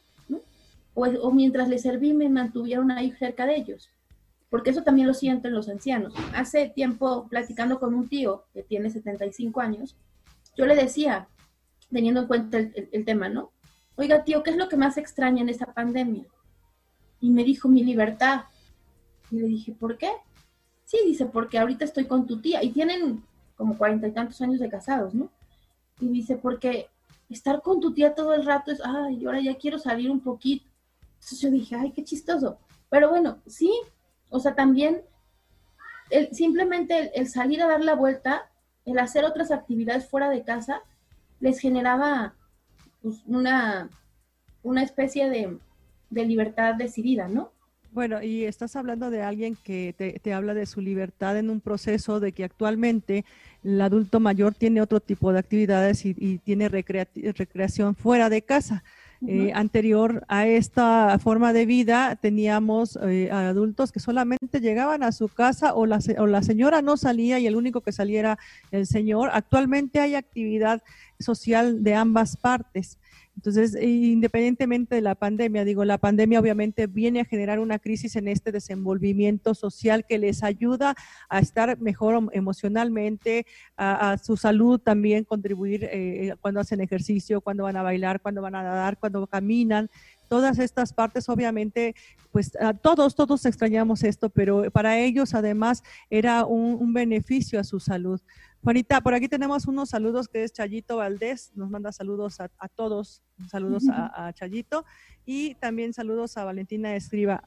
O, 0.94 1.30
mientras 1.30 1.68
les 1.68 1.82
serví 1.82 2.12
me 2.12 2.28
mantuvieron 2.28 2.90
ahí 2.90 3.12
cerca 3.12 3.46
de 3.46 3.54
ellos. 3.54 3.88
Porque 4.50 4.70
eso 4.70 4.82
también 4.82 5.06
lo 5.06 5.14
sienten 5.14 5.54
los 5.54 5.68
ancianos. 5.68 6.12
Hace 6.34 6.70
tiempo, 6.70 7.28
platicando 7.28 7.78
con 7.78 7.94
un 7.94 8.08
tío 8.08 8.46
que 8.52 8.64
tiene 8.64 8.90
75 8.90 9.60
años, 9.60 9.96
yo 10.56 10.66
le 10.66 10.74
decía, 10.74 11.28
teniendo 11.88 12.22
en 12.22 12.26
cuenta 12.26 12.58
el 12.58 13.04
tema, 13.04 13.28
¿no? 13.28 13.52
Oiga 13.96 14.24
tío, 14.24 14.42
¿qué 14.42 14.50
es 14.50 14.56
lo 14.56 14.68
que 14.68 14.76
más 14.76 14.96
extraña 14.96 15.42
en 15.42 15.48
esta 15.48 15.66
pandemia? 15.66 16.24
Y 17.20 17.30
me 17.30 17.44
dijo, 17.44 17.68
mi 17.68 17.84
libertad. 17.84 18.42
Y 19.30 19.36
le 19.36 19.46
dije, 19.46 19.72
¿por 19.72 19.98
qué? 19.98 20.10
Sí, 20.84 20.98
dice, 21.06 21.26
porque 21.26 21.58
ahorita 21.58 21.84
estoy 21.84 22.06
con 22.06 22.26
tu 22.26 22.40
tía. 22.40 22.62
Y 22.62 22.70
tienen 22.70 23.22
como 23.56 23.78
cuarenta 23.78 24.08
y 24.08 24.12
tantos 24.12 24.40
años 24.40 24.60
de 24.60 24.68
casados, 24.68 25.14
¿no? 25.14 25.30
Y 26.00 26.08
dice, 26.08 26.36
porque 26.36 26.88
estar 27.30 27.62
con 27.62 27.80
tu 27.80 27.94
tía 27.94 28.14
todo 28.14 28.34
el 28.34 28.44
rato 28.44 28.72
es, 28.72 28.80
ay, 28.84 29.24
ahora 29.24 29.40
ya 29.40 29.56
quiero 29.56 29.78
salir 29.78 30.10
un 30.10 30.20
poquito. 30.20 30.66
Entonces 31.14 31.40
yo 31.40 31.50
dije, 31.50 31.76
ay, 31.76 31.92
qué 31.92 32.04
chistoso. 32.04 32.58
Pero 32.90 33.08
bueno, 33.08 33.38
sí, 33.46 33.72
o 34.28 34.40
sea, 34.40 34.54
también 34.54 35.02
el, 36.10 36.34
simplemente 36.34 37.12
el 37.18 37.28
salir 37.28 37.62
a 37.62 37.68
dar 37.68 37.82
la 37.82 37.94
vuelta, 37.94 38.50
el 38.84 38.98
hacer 38.98 39.24
otras 39.24 39.50
actividades 39.50 40.08
fuera 40.08 40.28
de 40.28 40.42
casa, 40.42 40.82
les 41.40 41.58
generaba 41.58 42.34
pues, 43.02 43.22
una, 43.26 43.90
una 44.62 44.82
especie 44.82 45.28
de, 45.28 45.58
libertad 46.10 46.74
decidida, 46.74 47.28
¿no? 47.28 47.52
Bueno, 47.90 48.22
y 48.22 48.44
estás 48.44 48.76
hablando 48.76 49.10
de 49.10 49.22
alguien 49.22 49.56
que 49.56 50.20
te, 50.22 50.32
habla 50.32 50.54
de 50.54 50.64
su 50.64 50.80
libertad 50.80 51.36
en 51.36 51.50
un 51.50 51.60
proceso 51.60 52.20
de 52.20 52.32
que 52.32 52.44
actualmente 52.44 53.26
el 53.64 53.80
adulto 53.80 54.18
mayor 54.18 54.54
tiene 54.54 54.80
otro 54.80 55.00
tipo 55.00 55.32
de 55.32 55.38
actividades 55.38 56.06
y, 56.06 56.38
tiene 56.38 56.70
recreación 56.70 57.94
fuera 57.94 58.30
de 58.30 58.42
casa. 58.42 58.82
Eh, 59.28 59.52
anterior 59.54 60.24
a 60.26 60.48
esta 60.48 61.16
forma 61.20 61.52
de 61.52 61.64
vida 61.64 62.16
teníamos 62.20 62.98
eh, 63.02 63.30
adultos 63.30 63.92
que 63.92 64.00
solamente 64.00 64.60
llegaban 64.60 65.04
a 65.04 65.12
su 65.12 65.28
casa 65.28 65.74
o 65.74 65.86
la, 65.86 66.00
o 66.18 66.26
la 66.26 66.42
señora 66.42 66.82
no 66.82 66.96
salía 66.96 67.38
y 67.38 67.46
el 67.46 67.54
único 67.54 67.82
que 67.82 67.92
salía 67.92 68.18
era 68.18 68.38
el 68.72 68.84
señor. 68.84 69.30
Actualmente 69.32 70.00
hay 70.00 70.16
actividad 70.16 70.82
social 71.20 71.84
de 71.84 71.94
ambas 71.94 72.36
partes. 72.36 72.98
Entonces, 73.36 73.76
independientemente 73.80 74.94
de 74.94 75.00
la 75.00 75.14
pandemia, 75.14 75.64
digo, 75.64 75.84
la 75.84 75.98
pandemia 75.98 76.38
obviamente 76.38 76.86
viene 76.86 77.20
a 77.20 77.24
generar 77.24 77.58
una 77.58 77.78
crisis 77.78 78.14
en 78.16 78.28
este 78.28 78.52
desenvolvimiento 78.52 79.54
social 79.54 80.04
que 80.06 80.18
les 80.18 80.42
ayuda 80.42 80.94
a 81.28 81.38
estar 81.38 81.78
mejor 81.80 82.28
emocionalmente, 82.32 83.46
a, 83.76 84.18
su 84.22 84.36
salud 84.36 84.78
también 84.78 85.24
contribuir 85.24 85.88
eh, 85.90 86.34
cuando 86.40 86.60
hacen 86.60 86.80
ejercicio, 86.80 87.40
cuando 87.40 87.64
van 87.64 87.76
a 87.76 87.82
bailar, 87.82 88.20
cuando 88.20 88.42
van 88.42 88.54
a 88.54 88.62
nadar, 88.62 88.98
cuando 88.98 89.26
caminan 89.26 89.90
todas 90.32 90.58
estas 90.58 90.94
partes, 90.94 91.28
obviamente, 91.28 91.94
pues 92.30 92.56
a 92.56 92.72
todos, 92.72 93.14
todos 93.14 93.44
extrañamos 93.44 94.02
esto, 94.02 94.30
pero 94.30 94.70
para 94.70 94.98
ellos 94.98 95.34
además 95.34 95.82
era 96.08 96.46
un, 96.46 96.94
beneficio 96.94 97.60
a 97.60 97.64
su 97.64 97.80
salud. 97.80 98.18
Juanita, 98.62 99.00
por 99.00 99.12
aquí 99.12 99.28
tenemos 99.28 99.66
unos 99.66 99.90
saludos 99.90 100.28
que 100.28 100.44
es 100.44 100.52
Chayito 100.52 100.98
Valdés, 100.98 101.50
nos 101.56 101.68
manda 101.68 101.90
saludos 101.90 102.38
a, 102.40 102.48
todos, 102.68 103.20
saludos 103.48 103.84
a, 103.90 104.32
Chayito 104.34 104.84
y 105.26 105.56
también 105.56 105.92
saludos 105.92 106.36
a 106.36 106.44
Valentina 106.44 106.94
Escriba. 106.94 107.42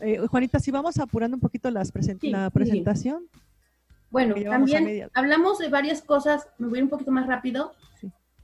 Eh, 0.00 0.18
Juanita, 0.28 0.60
si 0.60 0.70
vamos 0.70 0.98
apurando 0.98 1.36
un 1.36 1.40
poquito 1.40 1.70
las 1.70 1.92
la 2.22 2.50
presentación. 2.50 3.28
Bueno, 4.10 4.36
también 4.48 5.08
hablamos 5.12 5.58
de 5.58 5.68
varias 5.68 6.02
cosas, 6.02 6.48
me 6.58 6.68
voy 6.68 6.82
un 6.82 6.88
poquito 6.88 7.10
más 7.10 7.26
rápido. 7.26 7.74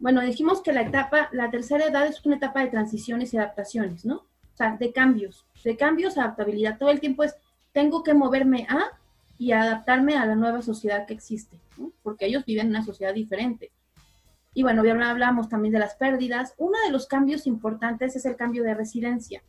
Bueno, 0.00 0.20
dijimos 0.20 0.62
que 0.62 0.72
la 0.72 0.82
etapa, 0.82 1.28
la 1.32 1.50
tercera 1.50 1.86
edad 1.86 2.06
es 2.06 2.24
una 2.26 2.36
etapa 2.36 2.60
de 2.60 2.68
transiciones 2.68 3.32
y 3.34 3.38
adaptaciones, 3.38 4.04
¿no? 4.04 4.16
O 4.16 4.56
sea, 4.56 4.76
de 4.76 4.92
cambios, 4.92 5.46
de 5.62 5.76
cambios, 5.76 6.18
adaptabilidad. 6.18 6.78
Todo 6.78 6.90
el 6.90 6.98
tiempo 6.98 7.22
es, 7.22 7.36
tengo 7.72 8.02
que 8.02 8.14
moverme 8.14 8.66
a 8.68 8.98
y 9.38 9.52
adaptarme 9.52 10.16
a 10.16 10.26
la 10.26 10.34
nueva 10.34 10.62
sociedad 10.62 11.06
que 11.06 11.14
existe, 11.14 11.58
porque 12.02 12.26
ellos 12.26 12.44
viven 12.44 12.66
en 12.66 12.70
una 12.70 12.84
sociedad 12.84 13.14
diferente. 13.14 13.70
Y 14.54 14.62
bueno, 14.62 14.82
ya 14.84 14.92
hablamos 15.10 15.48
también 15.48 15.72
de 15.74 15.78
las 15.78 15.96
pérdidas. 15.96 16.54
Uno 16.56 16.78
de 16.86 16.90
los 16.90 17.06
cambios 17.06 17.46
importantes 17.46 18.16
es 18.16 18.24
el 18.24 18.36
cambio 18.36 18.62
de 18.62 18.74
residencia. 18.74 19.42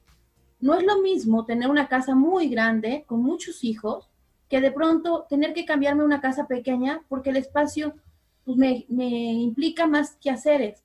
No 0.59 0.73
es 0.73 0.83
lo 0.83 1.01
mismo 1.01 1.45
tener 1.45 1.69
una 1.69 1.87
casa 1.87 2.13
muy 2.13 2.49
grande 2.49 3.05
con 3.07 3.21
muchos 3.21 3.63
hijos 3.63 4.09
que 4.49 4.59
de 4.59 4.71
pronto 4.71 5.25
tener 5.29 5.53
que 5.53 5.65
cambiarme 5.65 6.03
una 6.03 6.19
casa 6.19 6.47
pequeña 6.47 7.01
porque 7.07 7.29
el 7.29 7.37
espacio 7.37 7.95
pues 8.43 8.57
me, 8.57 8.85
implica 8.89 9.87
más 9.87 10.15
que 10.15 10.29
haceres. 10.29 10.83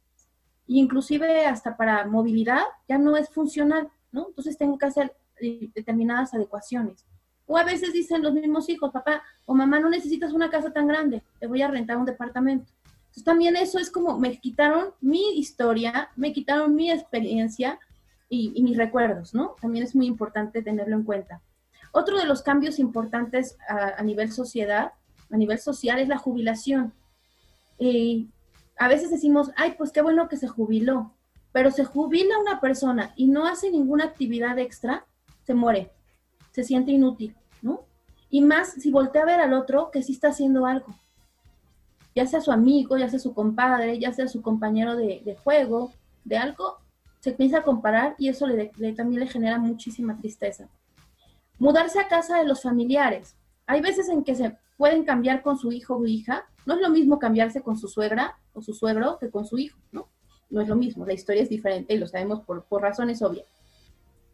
inclusive 0.67 1.47
hasta 1.47 1.77
para 1.77 2.07
movilidad 2.07 2.63
ya 2.89 2.99
no 2.99 3.17
es 3.17 3.29
funcional, 3.29 3.89
¿no? 4.13 4.29
Entonces 4.29 4.57
tengo 4.57 4.79
que 4.79 4.87
hacer 4.87 5.15
eh, 5.41 5.69
determinadas 5.75 6.35
adecuaciones. 6.35 7.05
O 7.53 7.59
a 7.59 7.65
veces 7.65 7.93
dicen 7.93 8.23
los 8.23 8.33
mismos 8.33 8.67
hijos, 8.71 8.91
papá 8.93 9.23
o 9.45 9.53
mamá, 9.53 9.79
no 9.79 9.91
necesitas 9.91 10.33
una 10.33 10.49
casa 10.49 10.73
tan 10.73 10.87
grande, 10.87 11.23
te 11.39 11.47
voy 11.47 11.61
a 11.61 11.69
rentar 11.69 11.99
un 11.99 12.07
departamento. 12.07 12.73
Entonces 13.03 13.25
también 13.25 13.57
eso 13.57 13.79
es 13.79 13.91
como 13.91 14.19
me 14.19 14.39
quitaron 14.39 14.95
mi 15.03 15.39
historia, 15.39 16.09
me 16.17 16.33
quitaron 16.33 16.75
mi 16.75 16.91
experiencia 16.91 17.79
y, 18.31 18.63
mis 18.63 18.79
recuerdos, 18.79 19.35
¿no? 19.35 19.55
También 19.61 19.85
es 19.85 19.95
muy 19.95 20.07
importante 20.07 20.63
tenerlo 20.63 20.97
en 20.97 21.03
cuenta. 21.03 21.43
Otro 21.93 22.19
de 22.19 22.25
los 22.25 22.41
cambios 22.41 22.79
importantes 22.79 23.59
a, 23.69 24.03
nivel 24.03 24.33
sociedad, 24.33 24.93
a 25.31 25.37
nivel 25.37 25.59
social, 25.59 25.99
es 25.99 26.09
la 26.09 26.17
jubilación. 26.17 26.95
Y 27.79 28.31
a 28.79 28.89
veces 28.89 29.11
decimos, 29.11 29.51
ay, 29.57 29.75
pues 29.77 29.93
qué 29.93 30.01
bueno 30.01 30.27
que 30.31 30.39
se 30.39 30.49
jubiló, 30.49 31.13
pero 31.53 31.71
se 31.71 31.85
jubila 31.85 32.39
una 32.39 32.63
persona 32.63 33.13
y 33.15 33.27
no 33.27 33.45
hace 33.45 33.71
ninguna 33.71 34.05
actividad 34.05 34.59
extra, 34.59 35.05
se 35.43 35.53
muere, 35.53 35.91
se 36.53 36.65
siente 36.65 36.93
inútil. 36.93 37.37
Y 38.33 38.41
más 38.41 38.73
si 38.73 38.91
voltea 38.91 39.23
a 39.23 39.27
ver 39.27 39.41
al 39.41 39.53
otro 39.53 39.91
que 39.91 40.03
sí 40.03 40.15
está 40.15 40.29
haciendo 40.29 40.65
algo, 40.65 40.87
ya 42.15 42.27
sea 42.27 42.41
su 42.41 42.51
amigo, 42.51 42.97
ya 42.97 43.11
sea 43.11 43.19
su 43.19 43.35
compadre, 43.35 43.99
ya 43.99 44.11
sea 44.15 44.27
su 44.27 44.41
compañero 44.41 44.97
de, 44.97 45.37
juego, 45.45 45.93
de 46.25 46.39
algo, 46.39 46.79
se 47.21 47.31
empieza 47.31 47.59
a 47.59 47.63
comparar 47.63 48.15
y 48.17 48.31
eso 48.31 48.47
le, 48.47 48.73
también 48.97 49.21
le 49.21 49.27
genera 49.27 49.59
muchísima 49.59 50.17
tristeza. 50.17 50.67
Mudarse 51.59 52.01
a 52.01 52.09
casa 52.09 52.39
de 52.39 52.47
los 52.47 52.63
familiares. 52.63 53.37
Hay 53.67 53.83
veces 53.83 54.09
en 54.09 54.25
que 54.25 54.35
se 54.35 54.57
pueden 54.79 55.05
cambiar 55.05 55.43
con 55.43 55.59
su 55.59 55.71
hijo 55.71 55.97
o 55.97 56.07
hija, 56.07 56.47
no 56.65 56.73
es 56.73 56.81
lo 56.81 56.89
mismo 56.89 57.19
cambiarse 57.19 57.61
con 57.61 57.77
su 57.77 57.87
suegra 57.87 58.39
o 58.55 58.63
su 58.63 58.73
suegro 58.73 59.19
que 59.19 59.29
con 59.31 59.45
su 59.45 59.59
hijo, 59.59 59.79
¿no? 59.93 60.09
No 60.49 60.63
es 60.63 60.69
lo 60.69 60.77
mismo, 60.77 61.05
la 61.05 61.13
historia 61.13 61.43
es 61.43 61.51
diferente 61.51 61.93
y 61.93 61.99
lo 61.99 62.07
sabemos 62.07 62.41
por, 62.41 62.65
razones 62.81 63.21
obvias. 63.21 63.47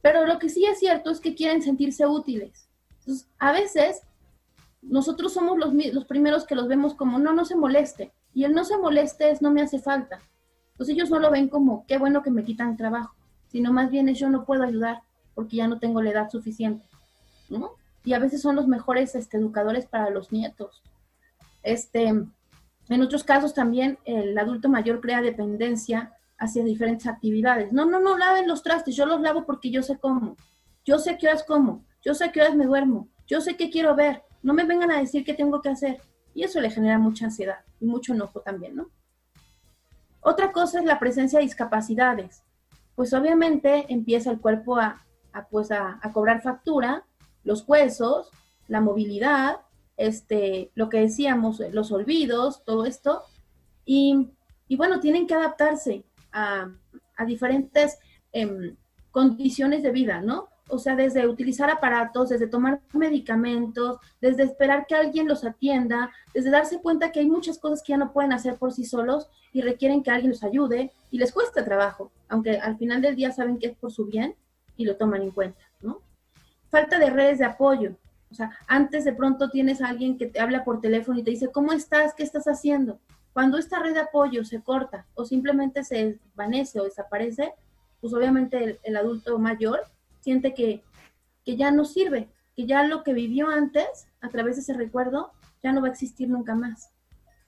Pero 0.02 0.24
lo 0.24 0.38
que 0.38 0.48
sí 0.48 0.64
es 0.66 0.78
cierto 0.78 1.10
es 1.10 1.18
que 1.18 1.34
quieren 1.34 1.62
sentirse 1.62 2.06
útiles. 2.06 2.67
Entonces, 3.08 3.26
a 3.38 3.52
veces 3.52 4.02
nosotros 4.82 5.32
somos 5.32 5.56
los, 5.56 5.72
los 5.72 6.04
primeros 6.04 6.44
que 6.44 6.54
los 6.54 6.68
vemos 6.68 6.92
como, 6.92 7.18
no, 7.18 7.32
no 7.32 7.46
se 7.46 7.56
moleste. 7.56 8.12
Y 8.34 8.44
el 8.44 8.52
no 8.52 8.66
se 8.66 8.76
moleste 8.76 9.30
es 9.30 9.40
no 9.40 9.50
me 9.50 9.62
hace 9.62 9.78
falta. 9.78 10.18
Entonces 10.72 10.94
ellos 10.94 11.08
no 11.08 11.18
lo 11.18 11.30
ven 11.30 11.48
como, 11.48 11.86
qué 11.86 11.96
bueno 11.96 12.22
que 12.22 12.30
me 12.30 12.44
quitan 12.44 12.76
trabajo, 12.76 13.14
sino 13.46 13.72
más 13.72 13.90
bien 13.90 14.10
es 14.10 14.18
yo 14.18 14.28
no 14.28 14.44
puedo 14.44 14.62
ayudar 14.62 15.00
porque 15.34 15.56
ya 15.56 15.68
no 15.68 15.78
tengo 15.78 16.02
la 16.02 16.10
edad 16.10 16.28
suficiente, 16.28 16.84
¿no? 17.48 17.70
Y 18.04 18.12
a 18.12 18.18
veces 18.18 18.42
son 18.42 18.56
los 18.56 18.68
mejores 18.68 19.14
este, 19.14 19.38
educadores 19.38 19.86
para 19.86 20.10
los 20.10 20.30
nietos. 20.30 20.82
Este, 21.62 22.08
en 22.08 23.02
otros 23.02 23.24
casos 23.24 23.54
también 23.54 23.98
el 24.04 24.36
adulto 24.36 24.68
mayor 24.68 25.00
crea 25.00 25.22
dependencia 25.22 26.12
hacia 26.36 26.62
diferentes 26.62 27.06
actividades. 27.06 27.72
No, 27.72 27.86
no, 27.86 28.00
no 28.00 28.18
laven 28.18 28.46
los 28.46 28.62
trastes, 28.62 28.94
yo 28.94 29.06
los 29.06 29.22
lavo 29.22 29.46
porque 29.46 29.70
yo 29.70 29.82
sé 29.82 29.96
cómo. 29.98 30.36
Yo 30.84 30.98
sé 30.98 31.16
qué 31.16 31.26
horas 31.28 31.44
como, 31.44 31.84
yo 32.02 32.14
sé 32.14 32.30
qué 32.32 32.40
horas 32.40 32.56
me 32.56 32.66
duermo, 32.66 33.08
yo 33.26 33.40
sé 33.40 33.56
qué 33.56 33.70
quiero 33.70 33.94
ver. 33.94 34.22
No 34.42 34.54
me 34.54 34.64
vengan 34.64 34.90
a 34.90 35.00
decir 35.00 35.24
qué 35.24 35.34
tengo 35.34 35.60
que 35.60 35.68
hacer. 35.68 36.00
Y 36.34 36.44
eso 36.44 36.60
le 36.60 36.70
genera 36.70 36.98
mucha 36.98 37.24
ansiedad 37.24 37.58
y 37.80 37.86
mucho 37.86 38.14
enojo 38.14 38.40
también, 38.40 38.76
¿no? 38.76 38.90
Otra 40.20 40.52
cosa 40.52 40.78
es 40.78 40.84
la 40.84 40.98
presencia 40.98 41.38
de 41.38 41.44
discapacidades. 41.44 42.42
Pues 42.94 43.12
obviamente 43.12 43.86
empieza 43.88 44.30
el 44.30 44.40
cuerpo 44.40 44.76
a, 44.76 45.04
pues 45.50 45.70
a 45.70 46.00
cobrar 46.12 46.42
factura, 46.42 47.04
los 47.44 47.64
huesos, 47.66 48.30
la 48.68 48.80
movilidad, 48.80 49.60
este, 49.96 50.70
lo 50.74 50.88
que 50.88 51.00
decíamos, 51.00 51.60
los 51.72 51.90
olvidos, 51.90 52.64
todo 52.64 52.86
esto. 52.86 53.24
Y, 53.84 54.30
bueno, 54.76 55.00
tienen 55.00 55.26
que 55.26 55.34
adaptarse 55.34 56.04
a, 56.32 56.70
diferentes 57.26 57.98
em, 58.32 58.76
condiciones 59.10 59.82
de 59.82 59.90
vida, 59.90 60.20
¿no? 60.20 60.48
O 60.68 60.78
sea, 60.78 60.96
desde 60.96 61.26
utilizar 61.26 61.70
aparatos, 61.70 62.28
desde 62.28 62.46
tomar 62.46 62.80
medicamentos, 62.92 63.98
desde 64.20 64.44
esperar 64.44 64.86
que 64.86 64.94
alguien 64.94 65.26
los 65.26 65.44
atienda, 65.44 66.10
desde 66.34 66.50
darse 66.50 66.80
cuenta 66.80 67.10
que 67.10 67.20
hay 67.20 67.26
muchas 67.26 67.58
cosas 67.58 67.82
que 67.82 67.92
ya 67.92 67.96
no 67.96 68.12
pueden 68.12 68.32
hacer 68.32 68.56
por 68.56 68.72
sí 68.72 68.84
solos 68.84 69.28
y 69.52 69.62
requieren 69.62 70.02
que 70.02 70.10
alguien 70.10 70.30
los 70.30 70.44
ayude 70.44 70.92
y 71.10 71.18
les 71.18 71.32
cuesta 71.32 71.64
trabajo, 71.64 72.12
aunque 72.28 72.58
al 72.58 72.76
final 72.76 73.02
del 73.02 73.16
día 73.16 73.32
saben 73.32 73.58
que 73.58 73.68
es 73.68 73.76
por 73.76 73.90
su 73.90 74.06
bien 74.06 74.34
y 74.76 74.84
lo 74.84 74.96
toman 74.96 75.22
en 75.22 75.30
cuenta, 75.30 75.60
¿no? 75.80 76.00
Falta 76.70 76.98
de 76.98 77.10
redes 77.10 77.38
de 77.38 77.46
apoyo. 77.46 77.96
O 78.30 78.34
sea, 78.34 78.50
antes 78.66 79.04
de 79.04 79.14
pronto 79.14 79.50
tienes 79.50 79.80
a 79.80 79.88
alguien 79.88 80.18
que 80.18 80.26
te 80.26 80.40
habla 80.40 80.64
por 80.64 80.80
teléfono 80.80 81.18
y 81.18 81.22
te 81.22 81.30
dice, 81.30 81.50
¿cómo 81.50 81.72
estás? 81.72 82.14
¿Qué 82.14 82.22
estás 82.22 82.46
haciendo? 82.46 83.00
Cuando 83.32 83.56
esta 83.56 83.78
red 83.78 83.94
de 83.94 84.00
apoyo 84.00 84.44
se 84.44 84.60
corta 84.62 85.06
o 85.14 85.24
simplemente 85.24 85.84
se 85.84 86.18
desvanece 86.34 86.80
o 86.80 86.84
desaparece, 86.84 87.54
pues 88.00 88.12
obviamente 88.12 88.78
el, 88.82 88.96
adulto 88.96 89.38
mayor 89.38 89.80
siente 90.28 90.52
que, 90.52 90.82
que 91.42 91.56
ya 91.56 91.70
no 91.70 91.86
sirve, 91.86 92.28
que 92.54 92.66
ya 92.66 92.82
lo 92.82 93.02
que 93.02 93.14
vivió 93.14 93.48
antes, 93.48 94.08
a 94.20 94.28
través 94.28 94.56
de 94.56 94.60
ese 94.60 94.74
recuerdo, 94.74 95.32
ya 95.62 95.72
no 95.72 95.80
va 95.80 95.88
a 95.88 95.90
existir 95.90 96.28
nunca 96.28 96.54
más. 96.54 96.90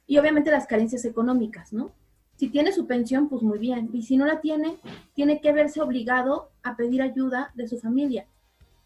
Y 0.06 0.16
obviamente 0.16 0.50
las 0.50 0.66
carencias 0.66 1.04
económicas, 1.04 1.74
¿no? 1.74 1.92
Si 2.36 2.48
tiene 2.48 2.72
su 2.72 2.86
pensión, 2.86 3.28
pues 3.28 3.42
muy 3.42 3.58
bien. 3.58 3.90
Y 3.92 4.04
si 4.04 4.16
no 4.16 4.24
la 4.24 4.40
tiene, 4.40 4.78
tiene 5.12 5.42
que 5.42 5.52
verse 5.52 5.82
obligado 5.82 6.52
a 6.62 6.74
pedir 6.74 7.02
ayuda 7.02 7.52
de 7.54 7.68
su 7.68 7.78
familia. 7.78 8.26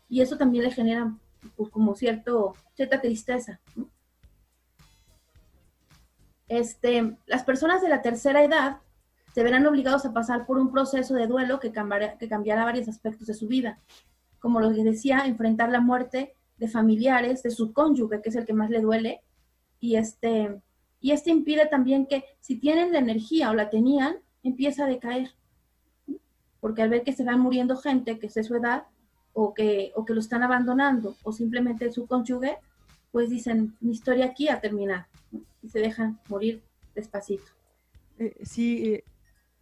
Y 0.09 0.23
eso 0.23 0.37
también 0.37 0.65
le 0.65 0.73
genera 0.73 1.15
pues, 1.55 1.71
como 1.71 1.95
cierto, 1.95 2.57
cierta 2.75 3.01
tristeza. 3.01 3.61
Este, 6.49 7.17
las 7.27 7.45
personas 7.45 7.81
de 7.81 7.91
la 7.91 8.03
tercera 8.03 8.43
edad 8.43 8.79
se 9.35 9.43
verán 9.43 9.67
obligados 9.67 10.05
a 10.07 10.13
pasar 10.13 10.47
por 10.47 10.59
un 10.59 10.71
proceso 10.71 11.15
de 11.15 11.27
duelo 11.27 11.59
que 11.59 11.73
cambiará, 11.73 12.17
que 12.17 12.29
cambiará 12.29 12.65
varios 12.65 12.89
aspectos 12.89 13.27
de 13.27 13.35
su 13.35 13.49
vida. 13.49 13.81
Como 14.39 14.61
lo 14.61 14.73
que 14.73 14.85
decía, 14.85 15.27
enfrentar 15.27 15.71
la 15.71 15.81
muerte 15.81 16.35
de 16.57 16.69
familiares, 16.69 17.43
de 17.43 17.51
su 17.51 17.73
cónyuge, 17.73 18.23
que 18.23 18.29
es 18.29 18.37
el 18.37 18.47
que 18.47 18.53
más 18.53 18.71
le 18.71 18.81
duele, 18.81 19.23
y 19.81 19.97
este, 19.97 20.61
y 21.01 21.11
este 21.11 21.31
impide 21.31 21.67
también 21.67 22.07
que 22.07 22.25
si 22.41 22.61
tienen 22.61 22.93
la 22.93 23.01
energía 23.01 23.51
o 23.51 23.55
la 23.55 23.71
tenían, 23.71 24.19
empieza 24.45 24.85
a 24.85 24.89
decaer. 24.89 25.31
Porque 26.61 26.83
al 26.83 26.91
ver 26.91 27.03
que 27.03 27.13
se 27.13 27.25
van 27.25 27.41
muriendo 27.41 27.77
gente 27.77 28.19
que 28.19 28.29
es 28.29 28.35
de 28.35 28.45
su 28.45 28.55
edad, 28.55 28.85
o 29.35 29.53
que, 29.53 29.93
o 29.97 30.05
que 30.05 30.15
lo 30.15 30.21
están 30.21 30.43
abandonando 30.43 31.17
o 31.25 31.33
simplemente 31.33 31.91
su 31.91 32.07
cónyuge, 32.07 32.57
pues 33.11 33.29
dicen, 33.29 33.77
mi 33.81 33.93
historia 33.93 34.27
aquí 34.27 34.49
ha 34.49 34.61
terminado 34.61 35.05
y 35.61 35.69
se 35.69 35.81
dejan 35.81 36.21
morir 36.29 36.63
despacito. 36.95 37.45
Eh, 38.19 38.37
sí, 38.43 38.95
eh, 38.95 39.05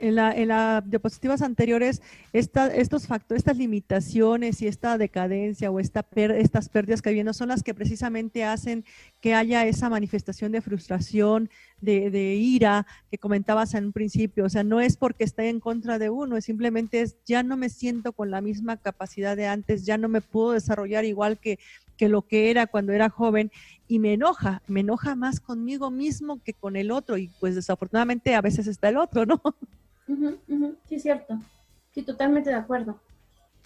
en, 0.02 0.16
la, 0.16 0.32
en 0.32 0.48
las 0.48 0.88
diapositivas 0.88 1.42
anteriores, 1.42 2.02
esta, 2.32 2.66
estos 2.66 3.06
factores, 3.06 3.40
estas 3.40 3.56
limitaciones 3.56 4.60
y 4.60 4.66
esta 4.66 4.98
decadencia 4.98 5.70
o 5.70 5.80
esta 5.80 6.04
estas 6.14 6.68
pérdidas 6.68 7.00
que 7.00 7.12
vienen 7.12 7.32
son 7.32 7.48
las 7.48 7.62
que 7.62 7.72
precisamente 7.72 8.44
hacen 8.44 8.84
que 9.20 9.34
haya 9.34 9.64
esa 9.64 9.88
manifestación 9.88 10.52
de 10.52 10.60
frustración, 10.60 11.48
de, 11.80 12.10
de, 12.10 12.34
ira 12.34 12.86
que 13.10 13.18
comentabas 13.18 13.74
en 13.74 13.86
un 13.86 13.92
principio. 13.92 14.44
O 14.44 14.48
sea, 14.48 14.64
no 14.64 14.80
es 14.80 14.96
porque 14.96 15.24
esté 15.24 15.48
en 15.48 15.60
contra 15.60 15.98
de 15.98 16.10
uno, 16.10 16.36
es 16.36 16.44
simplemente 16.44 17.00
es 17.00 17.16
ya 17.24 17.42
no 17.42 17.56
me 17.56 17.68
siento 17.68 18.12
con 18.12 18.30
la 18.30 18.40
misma 18.40 18.76
capacidad 18.76 19.36
de 19.36 19.46
antes, 19.46 19.86
ya 19.86 19.98
no 19.98 20.08
me 20.08 20.20
puedo 20.20 20.52
desarrollar 20.52 21.04
igual 21.04 21.38
que 21.38 21.58
lo 22.08 22.22
que 22.22 22.50
era 22.50 22.66
cuando 22.66 22.92
era 22.92 23.08
joven 23.08 23.50
y 23.88 23.98
me 23.98 24.14
enoja, 24.14 24.62
me 24.66 24.80
enoja 24.80 25.14
más 25.14 25.40
conmigo 25.40 25.90
mismo 25.90 26.42
que 26.42 26.54
con 26.54 26.76
el 26.76 26.90
otro 26.90 27.18
y 27.18 27.28
pues 27.40 27.54
desafortunadamente 27.54 28.34
a 28.34 28.40
veces 28.40 28.66
está 28.66 28.88
el 28.88 28.96
otro, 28.96 29.26
¿no? 29.26 29.40
Sí, 30.88 30.98
cierto. 30.98 31.38
Sí, 31.92 32.02
totalmente 32.02 32.50
de 32.50 32.56
acuerdo. 32.56 33.00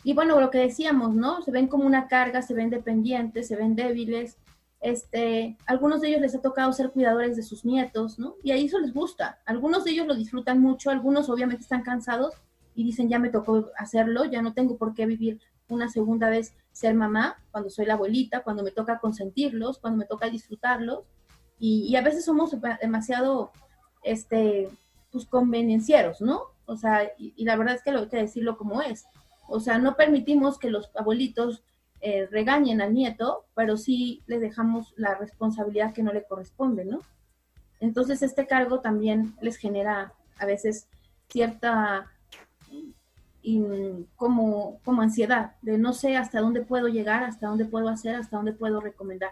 Y 0.04 0.14
bueno, 0.14 0.40
lo 0.40 0.50
que 0.50 0.58
decíamos, 0.58 1.14
¿no? 1.14 1.42
Se 1.42 1.50
ven 1.50 1.66
como 1.66 1.84
una 1.84 2.06
carga, 2.06 2.42
se 2.42 2.54
ven 2.54 2.70
dependientes, 2.70 3.48
se 3.48 3.56
ven 3.56 3.74
débiles. 3.74 4.38
Este, 4.80 5.56
algunos 5.66 6.00
de 6.00 6.08
ellos 6.08 6.20
les 6.20 6.34
ha 6.34 6.42
tocado 6.42 6.72
ser 6.72 6.90
cuidadores 6.90 7.36
de 7.36 7.42
sus 7.42 7.64
nietos, 7.64 8.18
¿no? 8.18 8.36
Y 8.42 8.52
ahí 8.52 8.66
eso 8.66 8.78
les 8.78 8.92
gusta. 8.92 9.40
Algunos 9.44 9.84
de 9.84 9.92
ellos 9.92 10.06
lo 10.06 10.14
disfrutan 10.14 10.60
mucho, 10.60 10.90
algunos 10.90 11.28
obviamente 11.28 11.62
están 11.62 11.82
cansados 11.82 12.34
y 12.74 12.84
dicen, 12.84 13.08
ya 13.08 13.18
me 13.18 13.30
tocó 13.30 13.70
hacerlo, 13.78 14.26
ya 14.26 14.42
no 14.42 14.52
tengo 14.52 14.76
por 14.76 14.94
qué 14.94 15.06
vivir 15.06 15.40
una 15.68 15.88
segunda 15.88 16.28
vez 16.28 16.54
ser 16.72 16.94
mamá, 16.94 17.42
cuando 17.50 17.70
soy 17.70 17.86
la 17.86 17.94
abuelita, 17.94 18.42
cuando 18.42 18.62
me 18.62 18.70
toca 18.70 18.98
consentirlos, 18.98 19.78
cuando 19.78 19.98
me 19.98 20.04
toca 20.04 20.28
disfrutarlos. 20.28 21.04
Y, 21.58 21.86
y 21.88 21.96
a 21.96 22.02
veces 22.02 22.24
somos 22.24 22.54
demasiado, 22.80 23.50
este, 24.02 24.68
pues, 25.16 25.26
convenencieros, 25.26 26.20
¿no? 26.20 26.42
O 26.66 26.76
sea, 26.76 27.10
y, 27.18 27.44
la 27.44 27.56
verdad 27.56 27.74
es 27.74 27.82
que 27.82 27.92
lo 27.92 28.00
hay 28.00 28.08
que 28.08 28.16
decirlo 28.16 28.56
como 28.56 28.82
es. 28.82 29.06
O 29.48 29.60
sea, 29.60 29.78
no 29.78 29.96
permitimos 29.96 30.58
que 30.58 30.70
los 30.70 30.90
abuelitos 30.96 31.62
eh, 32.00 32.26
regañen 32.30 32.80
al 32.80 32.94
nieto, 32.94 33.46
pero 33.54 33.76
sí 33.76 34.22
le 34.26 34.38
dejamos 34.38 34.92
la 34.96 35.14
responsabilidad 35.14 35.92
que 35.92 36.02
no 36.02 36.12
le 36.12 36.24
corresponde, 36.24 36.84
¿no? 36.84 37.00
Entonces 37.80 38.22
este 38.22 38.46
cargo 38.46 38.80
también 38.80 39.34
les 39.40 39.56
genera 39.56 40.12
a 40.38 40.46
veces 40.46 40.88
cierta 41.28 42.10
como, 44.16 44.80
como 44.84 45.02
ansiedad, 45.02 45.52
de 45.62 45.78
no 45.78 45.92
sé 45.92 46.16
hasta 46.16 46.40
dónde 46.40 46.62
puedo 46.62 46.88
llegar, 46.88 47.22
hasta 47.22 47.46
dónde 47.46 47.64
puedo 47.64 47.88
hacer, 47.88 48.16
hasta 48.16 48.36
dónde 48.36 48.52
puedo 48.52 48.80
recomendar. 48.80 49.30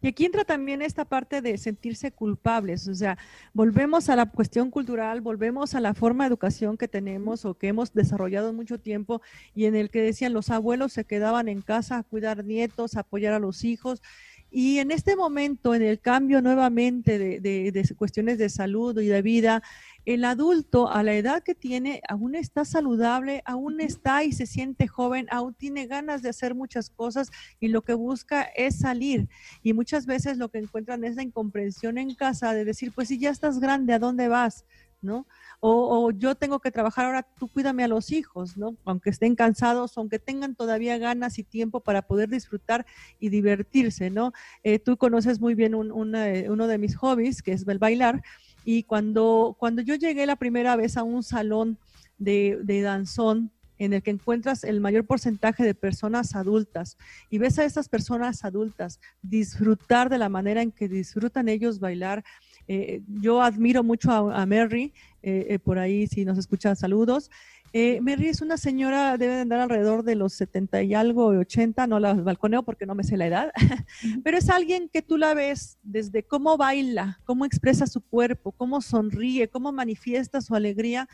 Y 0.00 0.08
aquí 0.08 0.26
entra 0.26 0.44
también 0.44 0.82
esta 0.82 1.04
parte 1.04 1.40
de 1.42 1.58
sentirse 1.58 2.12
culpables, 2.12 2.88
o 2.88 2.94
sea, 2.94 3.18
volvemos 3.52 4.08
a 4.08 4.16
la 4.16 4.26
cuestión 4.26 4.70
cultural, 4.70 5.20
volvemos 5.20 5.74
a 5.74 5.80
la 5.80 5.94
forma 5.94 6.24
de 6.24 6.28
educación 6.28 6.76
que 6.76 6.88
tenemos 6.88 7.44
o 7.44 7.54
que 7.54 7.68
hemos 7.68 7.92
desarrollado 7.92 8.52
mucho 8.52 8.78
tiempo 8.78 9.22
y 9.54 9.64
en 9.64 9.74
el 9.74 9.90
que 9.90 10.02
decían 10.02 10.32
los 10.32 10.50
abuelos 10.50 10.92
se 10.92 11.04
quedaban 11.04 11.48
en 11.48 11.62
casa 11.62 11.98
a 11.98 12.02
cuidar 12.02 12.44
nietos, 12.44 12.96
a 12.96 13.00
apoyar 13.00 13.32
a 13.32 13.38
los 13.38 13.64
hijos. 13.64 14.02
Y 14.50 14.78
en 14.78 14.90
este 14.90 15.16
momento, 15.16 15.74
en 15.74 15.82
el 15.82 16.00
cambio 16.00 16.40
nuevamente 16.40 17.18
de, 17.18 17.40
de 17.40 17.94
cuestiones 17.96 18.38
de 18.38 18.48
salud 18.48 18.98
y 19.00 19.06
de 19.06 19.22
vida, 19.22 19.62
el 20.06 20.24
adulto 20.24 20.88
a 20.88 21.02
la 21.02 21.14
edad 21.14 21.42
que 21.42 21.56
tiene 21.56 22.00
aún 22.08 22.36
está 22.36 22.64
saludable, 22.64 23.42
aún 23.44 23.80
está 23.80 24.22
y 24.22 24.30
se 24.30 24.46
siente 24.46 24.86
joven, 24.86 25.26
aún 25.30 25.52
tiene 25.54 25.86
ganas 25.86 26.22
de 26.22 26.28
hacer 26.28 26.54
muchas 26.54 26.90
cosas 26.90 27.30
y 27.58 27.68
lo 27.68 27.82
que 27.82 27.94
busca 27.94 28.42
es 28.42 28.78
salir. 28.78 29.28
Y 29.62 29.72
muchas 29.72 30.06
veces 30.06 30.38
lo 30.38 30.48
que 30.48 30.58
encuentran 30.58 31.02
es 31.02 31.16
la 31.16 31.24
incomprensión 31.24 31.98
en 31.98 32.14
casa 32.14 32.54
de 32.54 32.64
decir, 32.64 32.92
pues 32.94 33.08
si 33.08 33.18
ya 33.18 33.30
estás 33.30 33.58
grande, 33.58 33.94
¿a 33.94 33.98
dónde 33.98 34.28
vas? 34.28 34.64
¿No? 35.02 35.26
O, 35.60 36.10
yo 36.10 36.34
tengo 36.34 36.60
que 36.60 36.70
trabajar 36.70 37.06
ahora, 37.06 37.26
tú 37.38 37.48
cuídame 37.48 37.84
a 37.84 37.88
los 37.88 38.12
hijos, 38.12 38.56
¿no? 38.56 38.76
Aunque 38.84 39.10
estén 39.10 39.34
cansados, 39.34 39.96
aunque 39.96 40.18
tengan 40.18 40.54
todavía 40.54 40.98
ganas 40.98 41.38
y 41.38 41.44
tiempo 41.44 41.80
para 41.80 42.02
poder 42.02 42.28
disfrutar 42.28 42.86
y 43.18 43.28
divertirse, 43.28 44.10
¿no? 44.10 44.32
Eh, 44.62 44.78
tú 44.78 44.96
conoces 44.96 45.40
muy 45.40 45.54
bien 45.54 45.74
eh, 45.74 46.46
uno 46.48 46.66
de 46.66 46.78
mis 46.78 46.96
hobbies, 46.96 47.42
que 47.42 47.52
es 47.52 47.66
el 47.66 47.78
bailar, 47.78 48.22
y 48.64 48.82
cuando, 48.82 49.56
cuando 49.58 49.82
yo 49.82 49.94
llegué 49.94 50.26
la 50.26 50.36
primera 50.36 50.76
vez 50.76 50.96
a 50.96 51.02
un 51.02 51.22
salón 51.22 51.78
de 52.18 52.80
danzón, 52.82 53.52
en 53.78 53.92
el 53.92 54.02
que 54.02 54.10
encuentras 54.10 54.64
el 54.64 54.80
mayor 54.80 55.04
porcentaje 55.04 55.64
de 55.64 55.74
personas 55.74 56.34
adultas 56.34 56.96
y 57.30 57.38
ves 57.38 57.58
a 57.58 57.64
esas 57.64 57.88
personas 57.88 58.44
adultas 58.44 59.00
disfrutar 59.22 60.08
de 60.08 60.18
la 60.18 60.28
manera 60.28 60.62
en 60.62 60.72
que 60.72 60.88
disfrutan 60.88 61.48
ellos 61.48 61.78
bailar. 61.78 62.24
Eh, 62.68 63.02
yo 63.20 63.42
admiro 63.42 63.82
mucho 63.84 64.10
a, 64.10 64.42
a 64.42 64.46
Mary, 64.46 64.92
eh, 65.22 65.46
eh, 65.50 65.58
por 65.58 65.78
ahí 65.78 66.06
si 66.06 66.24
nos 66.24 66.38
escuchan 66.38 66.76
saludos, 66.76 67.30
eh, 67.72 68.00
Mary 68.00 68.28
es 68.28 68.40
una 68.40 68.56
señora, 68.56 69.18
debe 69.18 69.34
de 69.34 69.40
andar 69.42 69.60
alrededor 69.60 70.02
de 70.02 70.14
los 70.14 70.32
70 70.32 70.82
y 70.82 70.94
algo, 70.94 71.26
80, 71.26 71.86
no 71.86 71.98
la 72.00 72.14
balconeo 72.14 72.62
porque 72.62 72.86
no 72.86 72.94
me 72.94 73.04
sé 73.04 73.16
la 73.16 73.26
edad, 73.26 73.52
pero 74.24 74.38
es 74.38 74.48
alguien 74.48 74.88
que 74.88 75.02
tú 75.02 75.18
la 75.18 75.34
ves 75.34 75.78
desde 75.82 76.22
cómo 76.22 76.56
baila, 76.56 77.20
cómo 77.24 77.44
expresa 77.44 77.86
su 77.86 78.00
cuerpo, 78.00 78.52
cómo 78.52 78.80
sonríe, 78.80 79.48
cómo 79.48 79.72
manifiesta 79.72 80.40
su 80.40 80.54
alegría 80.54 81.08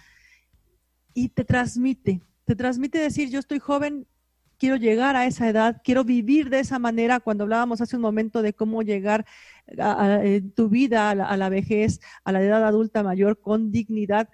y 1.15 1.31
te 1.31 1.45
transmite, 1.45 2.21
te 2.45 2.55
transmite 2.55 2.99
decir, 2.99 3.29
yo 3.29 3.41
estoy 3.41 3.59
joven, 3.59 4.07
quiero 4.63 4.77
llegar 4.77 5.17
a 5.17 5.27
esa 5.27 5.49
edad, 5.49 5.81
quiero 5.83 6.05
vivir 6.05 6.49
de 6.49 6.61
esa 6.61 6.79
manera, 6.79 7.19
cuando 7.19 7.43
hablábamos 7.43 7.81
hace 7.81 7.97
un 7.97 8.03
momento 8.03 8.43
de 8.43 8.53
cómo 8.53 8.83
llegar 8.83 9.27
a, 9.77 10.21
tu 10.55 10.69
vida 10.69 11.11
a 11.11 11.17
la, 11.17 11.25
a 11.25 11.37
la 11.37 11.49
vejez, 11.49 11.99
a 12.23 12.31
la 12.31 12.41
edad 12.41 12.65
adulta 12.65 13.03
mayor 13.03 13.41
con 13.41 13.73
dignidad. 13.73 14.29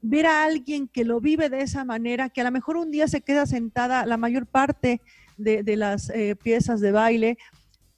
Ver 0.00 0.24
a 0.24 0.44
alguien 0.44 0.88
que 0.88 1.04
lo 1.04 1.20
vive 1.20 1.50
de 1.50 1.60
esa 1.60 1.84
manera, 1.84 2.30
que 2.30 2.40
a 2.40 2.44
lo 2.44 2.50
mejor 2.50 2.78
un 2.78 2.90
día 2.90 3.08
se 3.08 3.20
queda 3.20 3.44
sentada 3.44 4.06
la 4.06 4.16
mayor 4.16 4.46
parte 4.46 5.02
de, 5.36 5.76
las 5.76 6.08
eh, 6.08 6.34
piezas 6.34 6.80
de 6.80 6.92
baile, 6.92 7.36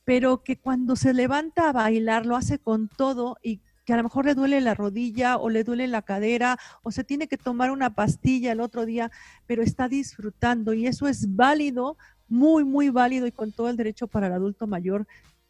pero 0.02 0.42
que 0.42 0.56
cuando 0.56 0.96
se 0.96 1.14
levanta 1.14 1.68
a 1.68 1.72
bailar 1.72 2.26
lo 2.26 2.34
hace 2.34 2.58
con 2.58 2.88
todo 2.88 3.36
y 3.44 3.60
que 3.84 3.92
a 3.92 3.96
lo 3.96 4.02
mejor 4.02 4.26
le 4.26 4.34
duele 4.34 4.60
la 4.60 4.74
rodilla 4.74 5.36
o 5.36 5.48
le 5.48 5.64
duele 5.64 5.86
la 5.86 6.02
cadera 6.02 6.58
o 6.82 6.90
se 6.90 7.04
tiene 7.04 7.28
que 7.28 7.38
tomar 7.38 7.70
una 7.70 7.94
pastilla 7.94 8.52
el 8.52 8.60
otro 8.60 8.86
día, 8.86 9.10
pero 9.46 9.62
está 9.62 9.88
disfrutando 9.88 10.74
y 10.74 10.86
eso 10.86 11.08
es 11.08 11.34
válido, 11.34 11.96
muy, 12.28 12.64
muy 12.64 12.90
válido 12.90 13.26
y 13.26 13.32
con 13.32 13.52
todo 13.52 13.68
el 13.68 13.76
derecho 13.76 14.06
para 14.06 14.28
el 14.28 14.32
adulto 14.32 14.66
mayor 14.66 15.06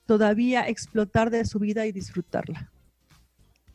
todavía 0.06 0.66
explotar 0.66 1.30
de 1.30 1.44
su 1.44 1.60
vida 1.60 1.86
y 1.86 1.92
disfrutarla. 1.92 2.70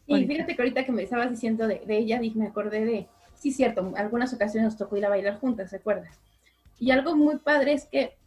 Y 0.07 0.25
fíjate 0.25 0.55
que 0.55 0.61
ahorita 0.61 0.85
que 0.85 0.91
me 0.91 1.03
estabas 1.03 1.29
diciendo 1.29 1.67
de, 1.67 1.81
ella, 1.87 2.19
dije, 2.19 2.37
me 2.37 2.47
acordé 2.47 2.85
de, 2.85 3.07
sí, 3.35 3.51
cierto, 3.51 3.93
algunas 3.95 4.33
ocasiones 4.33 4.65
nos 4.65 4.77
tocó 4.77 4.97
ir 4.97 5.05
a 5.05 5.09
bailar 5.09 5.39
juntas, 5.39 5.69
¿se 5.69 5.77
acuerdas? 5.77 6.19
Y 6.77 6.91
algo 6.91 7.15
muy 7.15 7.37
padre 7.37 7.73
es 7.73 7.85
que 7.85 8.17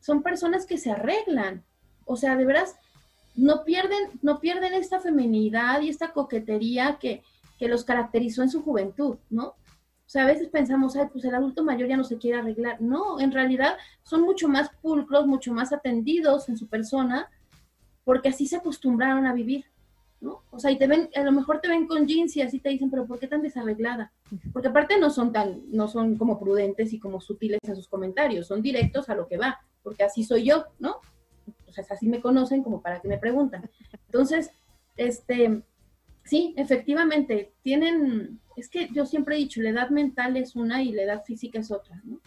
son 0.00 0.22
personas 0.22 0.66
que 0.66 0.78
se 0.78 0.90
arreglan, 0.90 1.62
o 2.06 2.16
sea, 2.16 2.34
de 2.34 2.46
veras, 2.46 2.76
no 3.36 3.64
pierden, 3.64 4.18
no 4.22 4.40
pierden 4.40 4.74
esta 4.74 5.00
feminidad 5.00 5.80
y 5.80 5.88
esta 5.88 6.12
coquetería 6.12 6.98
que, 7.00 7.22
que 7.58 7.68
los 7.68 7.84
caracterizó 7.84 8.42
en 8.42 8.50
su 8.50 8.62
juventud, 8.62 9.16
¿no? 9.28 9.46
O 10.10 10.12
sea, 10.12 10.24
a 10.24 10.26
veces 10.26 10.48
pensamos, 10.48 10.96
ay, 10.96 11.06
pues 11.12 11.24
el 11.24 11.34
adulto 11.34 11.62
mayor 11.62 11.88
ya 11.88 11.96
no 11.96 12.02
se 12.02 12.18
quiere 12.18 12.40
arreglar. 12.40 12.80
No, 12.80 13.20
en 13.20 13.30
realidad 13.30 13.76
son 14.02 14.22
mucho 14.22 14.48
más 14.48 14.68
pulcros, 14.82 15.24
mucho 15.26 15.52
más 15.52 15.72
atendidos 15.72 16.48
en 16.48 16.56
su 16.56 16.66
persona, 16.66 17.30
porque 18.02 18.30
así 18.30 18.46
se 18.46 18.56
acostumbraron 18.56 19.26
a 19.26 19.32
vivir. 19.32 19.66
¿no? 20.20 20.42
O 20.50 20.58
sea, 20.58 20.70
y 20.70 20.78
te 20.78 20.86
ven, 20.86 21.08
a 21.14 21.22
lo 21.22 21.32
mejor 21.32 21.60
te 21.60 21.68
ven 21.68 21.86
con 21.86 22.06
jeans 22.06 22.36
y 22.36 22.42
así 22.42 22.58
te 22.58 22.70
dicen, 22.70 22.90
pero 22.90 23.06
¿por 23.06 23.18
qué 23.18 23.26
tan 23.26 23.40
desarreglada? 23.40 24.12
Porque 24.52 24.68
aparte 24.68 24.98
no 24.98 25.10
son 25.10 25.32
tan, 25.32 25.62
no 25.70 25.88
son 25.88 26.18
como 26.18 26.38
prudentes 26.38 26.92
y 26.92 26.98
como 26.98 27.20
sutiles 27.20 27.60
en 27.62 27.76
sus 27.76 27.88
comentarios, 27.88 28.46
son 28.46 28.62
directos 28.62 29.08
a 29.08 29.14
lo 29.14 29.26
que 29.26 29.38
va, 29.38 29.60
porque 29.82 30.04
así 30.04 30.24
soy 30.24 30.44
yo, 30.44 30.64
¿no? 30.78 30.96
O 31.70 31.72
sea, 31.72 31.84
así 31.90 32.08
me 32.08 32.20
conocen 32.20 32.62
como 32.62 32.82
para 32.82 33.00
que 33.00 33.08
me 33.08 33.18
preguntan. 33.18 33.70
Entonces, 34.06 34.50
este, 34.96 35.62
sí, 36.24 36.54
efectivamente, 36.56 37.52
tienen, 37.62 38.40
es 38.56 38.68
que 38.68 38.88
yo 38.92 39.06
siempre 39.06 39.36
he 39.36 39.38
dicho, 39.38 39.62
la 39.62 39.70
edad 39.70 39.90
mental 39.90 40.36
es 40.36 40.56
una 40.56 40.82
y 40.82 40.92
la 40.92 41.02
edad 41.02 41.24
física 41.24 41.58
es 41.58 41.70
otra, 41.70 42.00
¿no? 42.04 42.20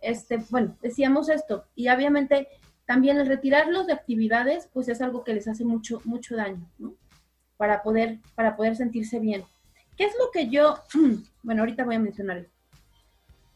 Este, 0.00 0.38
bueno, 0.50 0.76
decíamos 0.82 1.28
esto, 1.28 1.64
y 1.76 1.88
obviamente 1.88 2.48
también 2.86 3.18
el 3.18 3.26
retirarlos 3.26 3.86
de 3.86 3.92
actividades, 3.92 4.68
pues 4.72 4.88
es 4.88 5.00
algo 5.00 5.22
que 5.22 5.32
les 5.32 5.46
hace 5.46 5.64
mucho, 5.64 6.02
mucho 6.04 6.34
daño, 6.34 6.68
¿no? 6.78 6.94
para 7.56 7.82
poder, 7.84 8.18
para 8.34 8.56
poder 8.56 8.74
sentirse 8.74 9.20
bien. 9.20 9.44
¿Qué 9.96 10.04
es 10.04 10.14
lo 10.18 10.32
que 10.32 10.48
yo, 10.48 10.82
bueno, 11.44 11.62
ahorita 11.62 11.84
voy 11.84 11.94
a 11.94 12.00
mencionar 12.00 12.48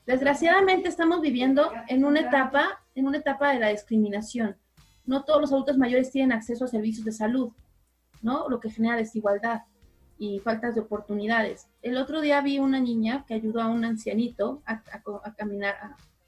Desgraciadamente 0.06 0.88
estamos 0.88 1.20
viviendo 1.20 1.72
en 1.88 2.04
una 2.04 2.20
etapa, 2.20 2.84
en 2.94 3.08
una 3.08 3.18
etapa 3.18 3.52
de 3.52 3.58
la 3.58 3.70
discriminación. 3.70 4.56
No 5.06 5.24
todos 5.24 5.40
los 5.40 5.52
adultos 5.52 5.78
mayores 5.78 6.10
tienen 6.10 6.32
acceso 6.32 6.64
a 6.64 6.68
servicios 6.68 7.04
de 7.04 7.12
salud, 7.12 7.52
¿no? 8.22 8.48
Lo 8.48 8.60
que 8.60 8.70
genera 8.70 8.96
desigualdad 8.96 9.62
y 10.18 10.40
faltas 10.40 10.74
de 10.74 10.80
oportunidades. 10.80 11.68
El 11.82 11.96
otro 11.96 12.20
día 12.20 12.40
vi 12.40 12.58
una 12.58 12.80
niña 12.80 13.24
que 13.26 13.34
ayudó 13.34 13.60
a 13.60 13.68
un 13.68 13.84
ancianito 13.84 14.62
a, 14.66 14.82
caminar, 15.36 15.76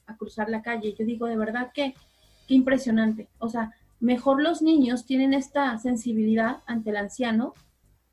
a, 0.07 0.17
cruzar 0.17 0.49
la 0.49 0.63
calle. 0.63 0.95
Yo 0.99 1.05
digo, 1.05 1.27
de 1.27 1.37
verdad 1.37 1.73
que, 1.73 1.95
qué 2.47 2.55
impresionante. 2.55 3.29
O 3.39 3.49
sea, 3.49 3.73
mejor 4.01 4.43
los 4.43 4.63
niños 4.63 5.07
tienen 5.07 5.33
esta 5.35 5.77
sensibilidad 5.79 6.63
ante 6.67 6.91
el 6.91 6.97
anciano 6.97 7.55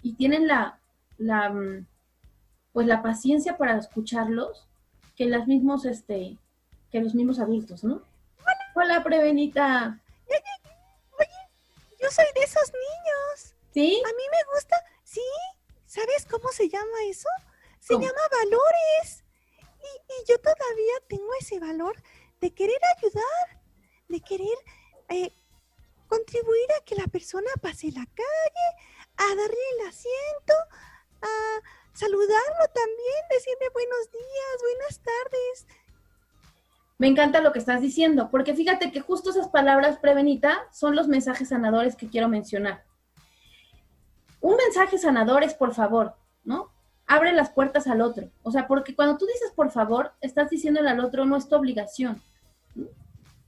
y 0.02 0.14
tienen 0.14 0.48
la, 0.48 0.80
mm, 1.20 1.86
pues 2.72 2.88
la 2.88 3.02
paciencia 3.02 3.58
para 3.58 3.78
escucharlos 3.78 4.68
que 5.16 5.26
las 5.26 5.48
mismos, 5.48 5.86
este, 5.86 6.38
que 6.92 7.02
los 7.02 7.16
mismos 7.16 7.40
adultos, 7.40 7.84
¿no? 7.84 8.02
Hola 8.76 9.04
Prevenita. 9.04 10.02
Oye, 10.28 11.30
yo 12.02 12.12
soy 12.12 12.26
de 12.34 12.42
esos 12.42 12.72
niños. 12.72 13.56
¿Sí? 13.74 14.02
A 14.06 14.10
mí 14.10 14.24
me 14.32 14.54
gusta, 14.54 14.76
sí. 15.04 15.22
¿Sabes 15.86 16.26
cómo 16.30 16.50
se 16.52 16.70
llama 16.70 17.04
eso? 17.08 17.30
Se 17.80 17.94
llama 17.94 18.22
valores. 18.42 19.24
Y, 19.62 20.14
y, 20.14 20.26
yo 20.28 20.40
todavía 20.40 20.94
tengo 21.08 21.30
ese 21.40 21.60
valor 21.60 22.02
de 22.42 22.54
querer 22.54 22.80
ayudar, 22.98 23.62
de 24.08 24.20
querer 24.22 24.58
eh, 25.10 25.32
contribuir 26.08 26.72
a 26.74 26.84
que 26.84 26.96
la 26.96 27.08
persona 27.08 27.50
pase 27.62 27.92
la 27.92 28.06
calle, 28.06 28.68
a 29.18 29.28
darle 29.36 29.66
el 29.80 29.88
asiento, 29.88 30.54
a 31.22 31.62
saludarlo 31.94 32.68
también, 32.74 33.22
decirle 33.30 33.70
buenos 33.70 34.12
días, 34.12 34.62
buenas 34.62 35.00
tardes. 35.02 35.68
Me 36.98 37.08
encanta 37.08 37.42
lo 37.42 37.52
que 37.52 37.60
estás 37.60 37.82
diciendo, 37.82 38.30
porque 38.32 38.54
fíjate 38.54 38.92
que 38.92 39.02
justo 39.02 39.30
esas 39.30 39.50
palabras, 39.50 40.00
Prevenita, 40.00 40.60
son 40.72 40.96
los 40.96 41.08
mensajes 41.08 41.50
sanadores 41.50 41.96
que 41.96 42.08
quiero 42.08 42.30
mencionar. 42.30 42.84
Un 44.40 44.56
mensaje 44.56 44.98
sanador 44.98 45.44
es 45.44 45.54
por 45.54 45.74
favor, 45.74 46.16
¿no? 46.46 46.72
Abre 47.06 47.34
las 47.34 47.50
puertas 47.50 47.88
al 47.88 48.02
otro. 48.02 48.30
O 48.44 48.52
sea, 48.52 48.68
porque 48.68 48.96
cuando 48.96 49.18
tú 49.18 49.26
dices 49.26 49.52
por 49.54 49.72
favor, 49.72 50.14
estás 50.22 50.50
diciéndole 50.50 50.90
al 50.90 51.02
otro, 51.02 51.26
no 51.26 51.36
es 51.36 51.50
tu 51.50 51.56
obligación. 51.56 52.22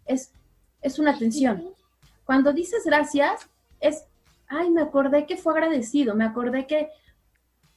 Es, 0.05 0.33
es 0.81 0.99
una 0.99 1.11
atención. 1.11 1.63
Cuando 2.25 2.51
dices 2.51 2.83
gracias, 2.85 3.49
es, 3.79 4.05
ay, 4.47 4.69
me 4.71 4.81
acordé 4.81 5.25
que 5.25 5.37
fue 5.37 5.53
agradecido, 5.53 6.15
me 6.15 6.25
acordé 6.25 6.67
que, 6.67 6.89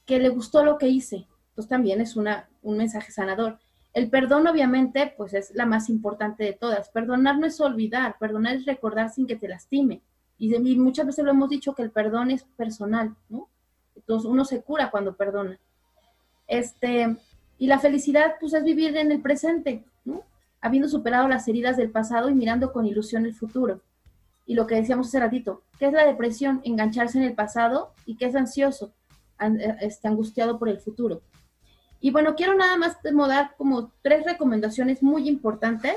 que 0.05 0.19
le 0.19 0.29
gustó 0.29 0.65
lo 0.65 0.77
que 0.77 0.87
hice. 0.87 1.27
Pues 1.55 1.67
también 1.67 2.01
es 2.01 2.17
una, 2.17 2.49
un 2.61 2.77
mensaje 2.77 3.11
sanador. 3.11 3.59
El 3.93 4.09
perdón, 4.09 4.47
obviamente, 4.47 5.13
pues 5.17 5.33
es 5.33 5.53
la 5.53 5.65
más 5.65 5.89
importante 5.89 6.43
de 6.43 6.53
todas. 6.53 6.89
Perdonar 6.89 7.37
no 7.37 7.45
es 7.45 7.59
olvidar, 7.59 8.17
perdonar 8.19 8.55
es 8.55 8.65
recordar 8.65 9.09
sin 9.09 9.27
que 9.27 9.35
te 9.35 9.47
lastime. 9.47 10.01
Y, 10.37 10.57
muchas 10.77 11.05
veces 11.05 11.23
lo 11.23 11.31
hemos 11.31 11.49
dicho 11.49 11.75
que 11.75 11.83
el 11.83 11.91
perdón 11.91 12.31
es 12.31 12.43
personal, 12.43 13.15
¿no? 13.29 13.47
Entonces 13.95 14.29
uno 14.29 14.45
se 14.45 14.61
cura 14.61 14.89
cuando 14.89 15.15
perdona. 15.15 15.59
Este, 16.47 17.15
y 17.57 17.67
la 17.67 17.79
felicidad, 17.79 18.35
pues 18.39 18.53
es 18.53 18.63
vivir 18.63 18.95
en 18.97 19.11
el 19.11 19.21
presente, 19.21 19.85
¿no? 20.03 20.23
Habiendo 20.61 20.89
superado 20.89 21.27
las 21.27 21.47
heridas 21.47 21.77
del 21.77 21.91
pasado 21.91 22.29
y 22.29 22.33
mirando 22.33 22.71
con 22.71 22.85
ilusión 22.85 23.25
el 23.25 23.35
futuro 23.35 23.81
y 24.45 24.53
lo 24.53 24.67
que 24.67 24.75
decíamos 24.75 25.07
hace 25.07 25.19
ratito, 25.21 25.63
¿qué 25.79 25.85
es 25.85 25.93
la 25.93 26.05
depresión? 26.05 26.59
Engancharse 26.65 27.17
en 27.17 27.23
el 27.23 27.35
pasado 27.35 27.93
y 28.05 28.17
qué 28.17 28.25
es 28.25 28.35
ansioso, 28.35 28.91
este, 29.79 30.09
angustiado 30.09 30.59
por 30.59 30.67
el 30.67 30.79
futuro. 30.79 31.21
Y 32.01 32.11
bueno, 32.11 32.35
quiero 32.35 32.55
nada 32.55 32.75
más 32.77 32.97
dar 33.29 33.55
como 33.57 33.93
tres 34.01 34.25
recomendaciones 34.25 35.01
muy 35.01 35.29
importantes 35.29 35.95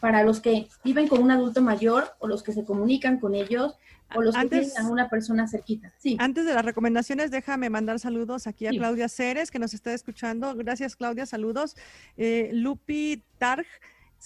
para 0.00 0.22
los 0.24 0.40
que 0.40 0.68
viven 0.82 1.08
con 1.08 1.22
un 1.22 1.30
adulto 1.30 1.62
mayor 1.62 2.08
o 2.18 2.26
los 2.26 2.42
que 2.42 2.52
se 2.52 2.64
comunican 2.64 3.20
con 3.20 3.34
ellos 3.34 3.74
o 4.14 4.22
los 4.22 4.36
que 4.36 4.48
tienen 4.48 4.70
a 4.78 4.88
una 4.88 5.08
persona 5.08 5.46
cerquita. 5.48 5.92
Sí. 5.98 6.16
Antes 6.20 6.44
de 6.44 6.54
las 6.54 6.64
recomendaciones, 6.64 7.30
déjame 7.30 7.70
mandar 7.70 7.98
saludos 7.98 8.46
aquí 8.46 8.66
a 8.66 8.70
Claudia 8.70 9.08
Ceres, 9.08 9.50
que 9.50 9.58
nos 9.58 9.74
está 9.74 9.92
escuchando. 9.92 10.54
Gracias, 10.56 10.96
Claudia, 10.96 11.26
saludos. 11.26 11.76
Eh, 12.16 12.50
Lupi 12.52 13.24
Targ 13.38 13.66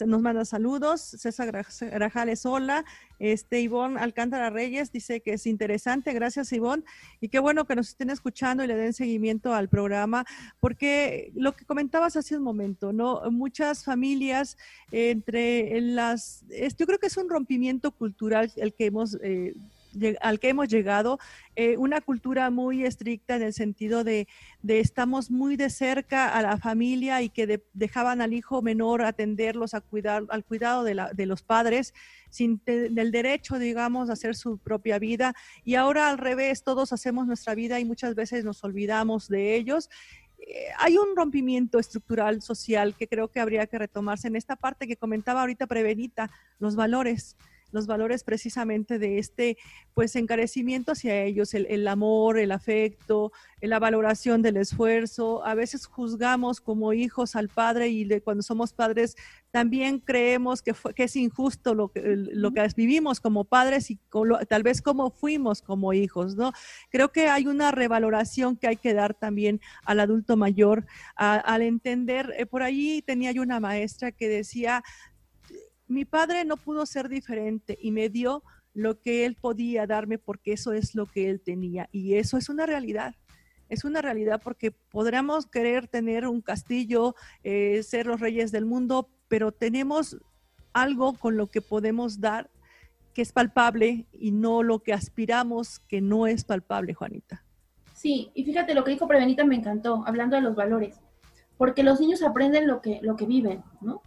nos 0.06 0.22
manda 0.22 0.44
saludos, 0.44 1.00
César 1.00 1.52
Grajales, 1.80 2.46
hola, 2.46 2.84
este 3.18 3.60
Ivonne 3.60 3.98
Alcántara 3.98 4.50
Reyes 4.50 4.92
dice 4.92 5.20
que 5.20 5.32
es 5.32 5.46
interesante, 5.46 6.12
gracias 6.12 6.52
Ivonne, 6.52 6.84
y 7.20 7.28
qué 7.28 7.38
bueno 7.38 7.64
que 7.64 7.74
nos 7.74 7.88
estén 7.88 8.10
escuchando 8.10 8.62
y 8.62 8.66
le 8.66 8.76
den 8.76 8.92
seguimiento 8.92 9.54
al 9.54 9.68
programa, 9.68 10.24
porque 10.60 11.32
lo 11.34 11.54
que 11.56 11.64
comentabas 11.64 12.16
hace 12.16 12.36
un 12.36 12.42
momento, 12.42 12.92
¿no? 12.92 13.22
Muchas 13.30 13.84
familias 13.84 14.56
entre 14.92 15.80
las, 15.80 16.44
yo 16.78 16.86
creo 16.86 16.98
que 16.98 17.06
es 17.06 17.16
un 17.16 17.28
rompimiento 17.28 17.90
cultural 17.90 18.52
el 18.56 18.74
que 18.74 18.86
hemos... 18.86 19.18
Eh, 19.22 19.54
al 20.20 20.40
que 20.40 20.48
hemos 20.50 20.68
llegado, 20.68 21.18
eh, 21.56 21.76
una 21.76 22.00
cultura 22.00 22.50
muy 22.50 22.84
estricta 22.84 23.36
en 23.36 23.42
el 23.42 23.52
sentido 23.52 24.04
de, 24.04 24.28
estamos 24.66 25.30
muy 25.30 25.56
de 25.56 25.70
cerca 25.70 26.28
a 26.28 26.42
la 26.42 26.58
familia 26.58 27.22
y 27.22 27.28
que 27.28 27.62
dejaban 27.72 28.20
al 28.20 28.32
hijo 28.32 28.62
menor 28.62 29.02
atenderlos 29.02 29.74
a 29.74 29.80
cuidar, 29.80 30.24
al 30.28 30.44
cuidado 30.44 30.84
de, 30.84 30.94
la, 30.94 31.12
de 31.12 31.26
los 31.26 31.42
padres 31.42 31.94
sin 32.30 32.60
el 32.66 33.10
derecho, 33.10 33.58
digamos, 33.58 34.10
a 34.10 34.12
hacer 34.12 34.36
su 34.36 34.58
propia 34.58 34.98
vida. 34.98 35.34
Y 35.64 35.76
ahora 35.76 36.08
al 36.08 36.18
revés, 36.18 36.62
todos 36.62 36.92
hacemos 36.92 37.26
nuestra 37.26 37.54
vida 37.54 37.80
y 37.80 37.84
muchas 37.84 38.14
veces 38.14 38.44
nos 38.44 38.62
olvidamos 38.64 39.28
de 39.28 39.56
ellos 39.56 39.88
eh, 40.40 40.68
hay 40.78 40.96
un 40.96 41.16
rompimiento 41.16 41.78
estructural 41.78 42.42
social 42.42 42.94
que 42.94 43.08
creo 43.08 43.28
que 43.28 43.40
habría 43.40 43.66
que 43.66 43.78
retomarse 43.78 44.28
en 44.28 44.36
esta 44.36 44.56
parte 44.56 44.86
que 44.86 44.96
comentaba 44.96 45.40
ahorita 45.40 45.66
Prevenita, 45.66 46.30
los 46.58 46.76
valores 46.76 47.36
los 47.70 47.86
valores 47.86 48.24
precisamente 48.24 48.98
de 48.98 49.18
este 49.18 49.56
pues 49.94 50.14
encarecimiento 50.16 50.92
hacia 50.92 51.22
ellos, 51.24 51.54
el, 51.54 51.88
amor, 51.88 52.38
el 52.38 52.52
afecto, 52.52 53.32
la 53.60 53.78
valoración 53.78 54.42
del 54.42 54.56
esfuerzo. 54.56 55.44
A 55.44 55.54
veces 55.54 55.86
juzgamos 55.86 56.60
como 56.60 56.92
hijos 56.92 57.34
al 57.34 57.48
padre 57.48 57.88
y 57.88 58.08
cuando 58.20 58.42
somos 58.42 58.72
padres 58.72 59.16
también 59.50 59.98
creemos 59.98 60.62
que, 60.62 60.72
que 60.94 61.04
es 61.04 61.16
injusto 61.16 61.74
lo 61.74 61.88
que, 61.88 62.02
lo 62.16 62.52
que 62.52 62.68
vivimos 62.76 63.20
como 63.20 63.44
padres 63.44 63.90
y 63.90 63.98
tal 64.48 64.62
vez 64.62 64.82
como 64.82 65.10
fuimos 65.10 65.62
como 65.62 65.92
hijos, 65.92 66.36
¿no? 66.36 66.52
Creo 66.90 67.10
que 67.10 67.28
hay 67.28 67.46
una 67.46 67.72
revaloración 67.72 68.56
que 68.56 68.68
hay 68.68 68.76
que 68.76 68.94
dar 68.94 69.14
también 69.14 69.60
al 69.84 70.00
adulto 70.00 70.36
mayor 70.36 70.86
al 71.16 71.62
entender, 71.62 72.34
eh, 72.36 72.46
por 72.46 72.62
ahí 72.62 73.02
tenía 73.02 73.32
yo 73.32 73.42
una 73.42 73.60
maestra 73.60 74.12
que 74.12 74.28
decía, 74.28 74.82
mi 75.88 76.04
padre 76.04 76.44
no 76.44 76.56
pudo 76.56 76.86
ser 76.86 77.08
diferente 77.08 77.78
y 77.80 77.90
me 77.90 78.08
dio 78.08 78.42
lo 78.74 79.00
que 79.00 79.24
él 79.24 79.34
podía 79.34 79.86
darme 79.86 80.18
porque 80.18 80.52
eso 80.52 80.72
es 80.72 80.94
lo 80.94 81.06
que 81.06 81.30
él 81.30 81.40
tenía 81.40 81.88
y 81.90 82.14
eso 82.14 82.36
es 82.36 82.48
una 82.48 82.66
realidad. 82.66 83.14
Es 83.68 83.84
una 83.84 84.00
realidad 84.00 84.40
porque 84.42 84.70
podríamos 84.70 85.46
querer 85.46 85.88
tener 85.88 86.26
un 86.26 86.40
castillo, 86.40 87.14
eh, 87.42 87.82
ser 87.82 88.06
los 88.06 88.20
reyes 88.20 88.50
del 88.50 88.64
mundo, 88.64 89.10
pero 89.28 89.52
tenemos 89.52 90.16
algo 90.72 91.14
con 91.14 91.36
lo 91.36 91.48
que 91.48 91.60
podemos 91.60 92.20
dar 92.20 92.50
que 93.12 93.22
es 93.22 93.32
palpable 93.32 94.06
y 94.12 94.30
no 94.30 94.62
lo 94.62 94.78
que 94.78 94.92
aspiramos 94.92 95.80
que 95.80 96.00
no 96.00 96.26
es 96.26 96.44
palpable, 96.44 96.94
Juanita. 96.94 97.44
Sí, 97.94 98.30
y 98.32 98.44
fíjate 98.44 98.74
lo 98.74 98.84
que 98.84 98.92
dijo 98.92 99.08
Prevenita 99.08 99.44
me 99.44 99.56
encantó, 99.56 100.04
hablando 100.06 100.36
de 100.36 100.42
los 100.42 100.54
valores, 100.54 101.00
porque 101.56 101.82
los 101.82 101.98
niños 102.00 102.22
aprenden 102.22 102.68
lo 102.68 102.80
que, 102.80 103.00
lo 103.02 103.16
que 103.16 103.26
viven, 103.26 103.64
¿no? 103.80 104.02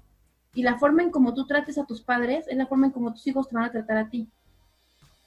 Y 0.54 0.64
la 0.64 0.78
forma 0.78 1.04
en 1.04 1.12
cómo 1.12 1.34
tú 1.34 1.45
trates 1.45 1.78
a 1.78 1.86
tus 1.86 2.02
padres 2.02 2.45
es 2.47 2.58
la 2.58 2.68
forma 2.68 2.88
en 2.88 2.91
cómo 2.91 3.14
tus 3.14 3.26
hijos 3.28 3.47
te 3.47 3.56
van 3.56 3.66
a 3.66 3.72
tratar 3.72 3.97
a 3.97 4.10
ti. 4.10 4.28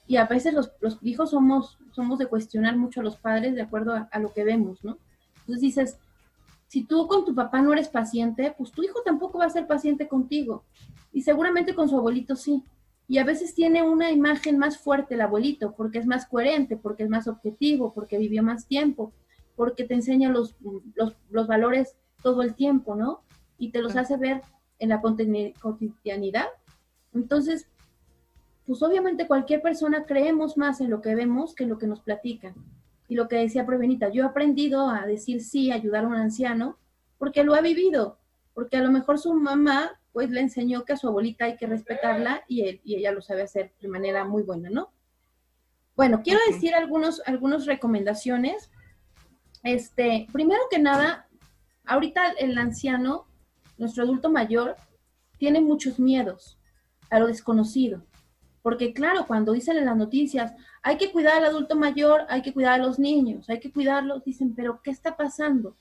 Y 0.07 0.17
a 0.17 0.25
veces 0.25 0.53
los, 0.53 0.71
hijos 1.01 1.31
somos, 1.31 1.79
somos 1.91 2.19
de 2.19 2.27
cuestionar 2.27 2.77
mucho 2.77 2.99
a 2.99 3.03
los 3.03 3.17
padres 3.17 3.55
de 3.55 3.63
acuerdo 3.63 4.07
a, 4.11 4.19
lo 4.19 4.31
que 4.33 4.43
vemos, 4.43 4.83
¿no? 4.83 4.97
Entonces 5.39 5.61
dices, 5.61 5.97
si 6.67 6.83
tú 6.83 7.07
con 7.07 7.25
tu 7.25 7.33
papá 7.33 7.61
no 7.61 7.73
eres 7.73 7.89
paciente, 7.89 8.53
pues 8.55 8.71
tu 8.71 8.83
hijo 8.83 9.01
tampoco 9.03 9.39
va 9.39 9.45
a 9.45 9.49
ser 9.49 9.65
paciente 9.65 10.07
contigo. 10.07 10.63
Y 11.11 11.23
seguramente 11.23 11.73
con 11.73 11.89
su 11.89 11.97
abuelito 11.97 12.35
sí. 12.35 12.63
Y 13.07 13.17
a 13.17 13.23
veces 13.23 13.55
tiene 13.55 13.81
una 13.81 14.11
imagen 14.11 14.59
más 14.59 14.77
fuerte 14.77 15.15
el 15.15 15.21
abuelito, 15.21 15.73
porque 15.73 15.99
es 15.99 16.05
más 16.05 16.27
coherente, 16.27 16.77
porque 16.77 17.03
es 17.03 17.09
más 17.09 17.27
objetivo, 17.27 17.93
porque 17.93 18.17
vivió 18.17 18.43
más 18.43 18.67
tiempo, 18.67 19.11
porque 19.55 19.85
te 19.85 19.93
enseña 19.95 20.29
los, 20.29 20.55
los, 20.95 21.15
los 21.29 21.47
valores 21.47 21.95
todo 22.21 22.41
el 22.41 22.55
tiempo, 22.55 22.95
¿no? 22.95 23.21
Y 23.57 23.71
te 23.71 23.81
los 23.81 23.95
hace 23.95 24.17
ver 24.17 24.41
en 24.79 24.89
la 24.89 25.01
cotidianidad. 25.01 26.47
Entonces, 27.13 27.67
pues 28.65 28.81
obviamente 28.81 29.27
cualquier 29.27 29.61
persona 29.61 30.05
creemos 30.05 30.57
más 30.57 30.81
en 30.81 30.89
lo 30.89 31.01
que 31.01 31.15
vemos 31.15 31.53
que 31.53 31.63
en 31.63 31.69
lo 31.69 31.77
que 31.77 31.87
nos 31.87 32.01
platican. 32.01 32.55
Y 33.07 33.15
lo 33.15 33.27
que 33.27 33.37
decía 33.37 33.65
Prevenita, 33.65 34.09
yo 34.09 34.23
he 34.23 34.25
aprendido 34.25 34.89
a 34.89 35.05
decir 35.05 35.43
sí, 35.43 35.71
ayudar 35.71 36.05
a 36.05 36.07
un 36.07 36.15
anciano, 36.15 36.77
porque 37.17 37.43
lo 37.43 37.53
ha 37.53 37.61
vivido, 37.61 38.17
porque 38.53 38.77
a 38.77 38.81
lo 38.81 38.91
mejor 38.91 39.19
su 39.19 39.33
mamá 39.33 39.99
pues 40.11 40.29
le 40.29 40.39
enseñó 40.39 40.85
que 40.85 40.93
a 40.93 40.97
su 40.97 41.07
abuelita 41.07 41.45
hay 41.45 41.57
que 41.57 41.67
respetarla 41.67 42.43
y, 42.47 42.61
él, 42.61 42.81
y 42.83 42.95
ella 42.95 43.11
lo 43.11 43.21
sabe 43.21 43.41
hacer 43.41 43.73
de 43.81 43.89
manera 43.89 44.23
muy 44.23 44.43
buena, 44.43 44.69
¿no? 44.69 44.89
Bueno, 45.95 46.21
quiero 46.23 46.39
decir 46.49 46.73
algunos, 46.73 47.21
algunas 47.25 47.65
recomendaciones. 47.65 48.71
Este, 49.63 50.27
primero 50.31 50.61
que 50.71 50.79
nada, 50.79 51.27
ahorita 51.85 52.31
el 52.39 52.57
anciano 52.57 53.27
nuestro 53.77 54.03
adulto 54.03 54.29
mayor 54.29 54.75
tiene 55.37 55.61
muchos 55.61 55.99
miedos 55.99 56.57
a 57.09 57.19
lo 57.19 57.27
desconocido. 57.27 58.03
Porque 58.61 58.93
claro, 58.93 59.25
cuando 59.27 59.51
dicen 59.51 59.77
en 59.77 59.85
las 59.85 59.97
noticias, 59.97 60.53
hay 60.81 60.97
que 60.97 61.11
cuidar 61.11 61.37
al 61.37 61.45
adulto 61.45 61.75
mayor, 61.75 62.21
hay 62.29 62.41
que 62.41 62.53
cuidar 62.53 62.73
a 62.79 62.83
los 62.83 62.97
niños, 62.97 63.49
hay 63.49 63.59
que 63.59 63.71
cuidarlos, 63.71 64.23
dicen, 64.23 64.55
pero 64.55 64.81
¿qué 64.83 64.91
está 64.91 65.15
pasando? 65.15 65.75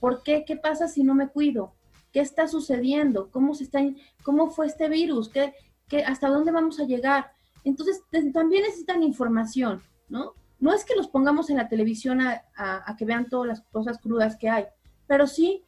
¿Por 0.00 0.22
qué? 0.22 0.44
¿Qué 0.44 0.56
pasa 0.56 0.88
si 0.88 1.02
no 1.02 1.14
me 1.14 1.28
cuido? 1.28 1.72
¿Qué 2.12 2.20
está 2.20 2.46
sucediendo? 2.46 3.30
¿Cómo, 3.30 3.54
se 3.54 3.64
está, 3.64 3.80
cómo 4.22 4.50
fue 4.50 4.66
este 4.66 4.88
virus? 4.88 5.28
¿Qué, 5.30 5.54
qué, 5.88 6.04
¿Hasta 6.04 6.28
dónde 6.28 6.52
vamos 6.52 6.78
a 6.78 6.84
llegar? 6.84 7.32
Entonces, 7.64 8.02
también 8.32 8.62
necesitan 8.64 9.02
información, 9.02 9.82
¿no? 10.08 10.34
no 10.58 10.72
es 10.72 10.84
que 10.84 10.96
los 10.96 11.08
pongamos 11.08 11.50
en 11.50 11.56
la 11.56 11.68
televisión 11.68 12.20
a, 12.20 12.42
a 12.56 12.96
que 12.96 13.04
vean 13.04 13.28
todas 13.28 13.48
las 13.48 13.60
cosas 13.72 13.98
crudas 13.98 14.36
que 14.36 14.48
hay, 14.48 14.64
pero 15.06 15.26
sí 15.26 15.64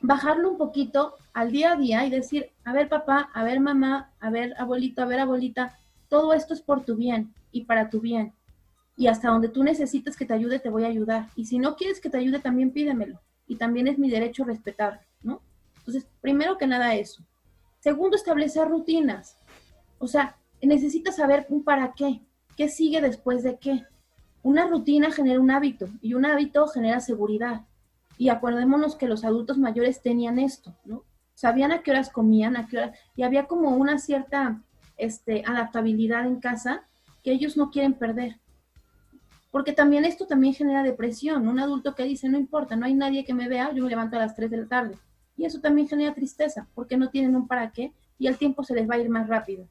bajarlo 0.00 0.50
un 0.50 0.58
poquito 0.58 1.14
al 1.32 1.50
día 1.50 1.72
a 1.72 1.76
día 1.76 2.04
y 2.04 2.10
decir, 2.10 2.50
a 2.64 2.72
ver 2.72 2.88
papá, 2.88 3.30
a 3.32 3.44
ver 3.44 3.60
mamá, 3.60 4.12
a 4.20 4.30
ver 4.30 4.54
abuelito, 4.58 5.02
a 5.02 5.06
ver 5.06 5.20
abuelita, 5.20 5.78
todo 6.08 6.32
esto 6.32 6.54
es 6.54 6.60
por 6.60 6.84
tu 6.84 6.96
bien 6.96 7.32
y 7.52 7.64
para 7.64 7.90
tu 7.90 8.00
bien. 8.00 8.32
Y 8.96 9.06
hasta 9.06 9.28
donde 9.30 9.48
tú 9.48 9.62
necesites 9.62 10.16
que 10.16 10.26
te 10.26 10.34
ayude, 10.34 10.58
te 10.58 10.68
voy 10.68 10.84
a 10.84 10.88
ayudar. 10.88 11.28
Y 11.34 11.46
si 11.46 11.58
no 11.58 11.76
quieres 11.76 12.00
que 12.00 12.10
te 12.10 12.18
ayude, 12.18 12.38
también 12.38 12.70
pídemelo. 12.70 13.20
Y 13.46 13.56
también 13.56 13.88
es 13.88 13.98
mi 13.98 14.10
derecho 14.10 14.44
respetarlo, 14.44 15.00
¿no? 15.22 15.40
Entonces, 15.78 16.06
primero 16.20 16.58
que 16.58 16.66
nada 16.66 16.94
eso. 16.94 17.22
Segundo, 17.78 18.16
establecer 18.16 18.68
rutinas. 18.68 19.36
O 19.98 20.06
sea, 20.06 20.36
necesitas 20.60 21.16
saber 21.16 21.46
un 21.48 21.64
para 21.64 21.94
qué. 21.94 22.20
¿Qué 22.56 22.68
sigue 22.68 23.00
después 23.00 23.42
de 23.42 23.58
qué? 23.58 23.84
Una 24.42 24.66
rutina 24.66 25.10
genera 25.10 25.40
un 25.40 25.50
hábito 25.50 25.88
y 26.02 26.14
un 26.14 26.26
hábito 26.26 26.66
genera 26.68 27.00
seguridad. 27.00 27.62
Y 28.20 28.28
acordémonos 28.28 28.96
que 28.96 29.08
los 29.08 29.24
adultos 29.24 29.56
mayores 29.56 30.02
tenían 30.02 30.38
esto, 30.38 30.76
¿no? 30.84 31.04
Sabían 31.32 31.72
a 31.72 31.82
qué 31.82 31.90
horas 31.90 32.10
comían, 32.10 32.54
a 32.54 32.66
qué 32.66 32.76
horas, 32.76 32.98
y 33.16 33.22
había 33.22 33.46
como 33.46 33.70
una 33.70 33.98
cierta 33.98 34.60
este, 34.98 35.42
adaptabilidad 35.46 36.26
en 36.26 36.38
casa 36.38 36.86
que 37.22 37.32
ellos 37.32 37.56
no 37.56 37.70
quieren 37.70 37.94
perder. 37.94 38.38
Porque 39.50 39.72
también 39.72 40.04
esto 40.04 40.26
también 40.26 40.52
genera 40.52 40.82
depresión. 40.82 41.48
Un 41.48 41.60
adulto 41.60 41.94
que 41.94 42.02
dice, 42.02 42.28
no 42.28 42.38
importa, 42.38 42.76
no 42.76 42.84
hay 42.84 42.92
nadie 42.92 43.24
que 43.24 43.32
me 43.32 43.48
vea, 43.48 43.72
yo 43.72 43.84
me 43.84 43.88
levanto 43.88 44.16
a 44.16 44.18
las 44.18 44.34
3 44.34 44.50
de 44.50 44.56
la 44.58 44.66
tarde. 44.66 44.98
Y 45.34 45.46
eso 45.46 45.62
también 45.62 45.88
genera 45.88 46.12
tristeza, 46.12 46.68
porque 46.74 46.98
no 46.98 47.08
tienen 47.08 47.34
un 47.34 47.48
para 47.48 47.72
qué 47.72 47.94
y 48.18 48.26
el 48.26 48.36
tiempo 48.36 48.64
se 48.64 48.74
les 48.74 48.86
va 48.86 48.96
a 48.96 48.98
ir 48.98 49.08
más 49.08 49.28
rápido. 49.28 49.66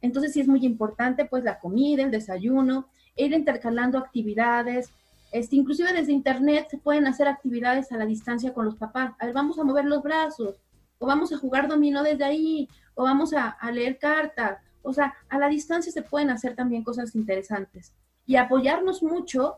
Entonces 0.00 0.32
sí 0.32 0.40
es 0.40 0.48
muy 0.48 0.66
importante 0.66 1.24
pues 1.24 1.44
la 1.44 1.60
comida, 1.60 2.02
el 2.02 2.10
desayuno, 2.10 2.88
ir 3.14 3.32
intercalando 3.32 3.96
actividades, 3.96 4.90
este, 5.32 5.56
inclusive 5.56 5.94
desde 5.94 6.12
internet 6.12 6.68
se 6.70 6.76
pueden 6.76 7.06
hacer 7.06 7.26
actividades 7.26 7.90
a 7.90 7.96
la 7.96 8.04
distancia 8.04 8.52
con 8.52 8.66
los 8.66 8.76
papás. 8.76 9.14
Vamos 9.32 9.58
a 9.58 9.64
mover 9.64 9.86
los 9.86 10.02
brazos, 10.02 10.60
o 10.98 11.06
vamos 11.06 11.32
a 11.32 11.38
jugar 11.38 11.68
dominó 11.68 12.02
desde 12.02 12.24
ahí, 12.24 12.68
o 12.94 13.04
vamos 13.04 13.32
a, 13.32 13.56
leer 13.72 13.98
cartas. 13.98 14.58
O 14.82 14.92
sea, 14.92 15.14
a 15.30 15.38
la 15.38 15.48
distancia 15.48 15.90
se 15.90 16.02
pueden 16.02 16.28
hacer 16.28 16.54
también 16.54 16.84
cosas 16.84 17.14
interesantes. 17.14 17.94
Y 18.26 18.36
apoyarnos 18.36 19.02
mucho, 19.02 19.56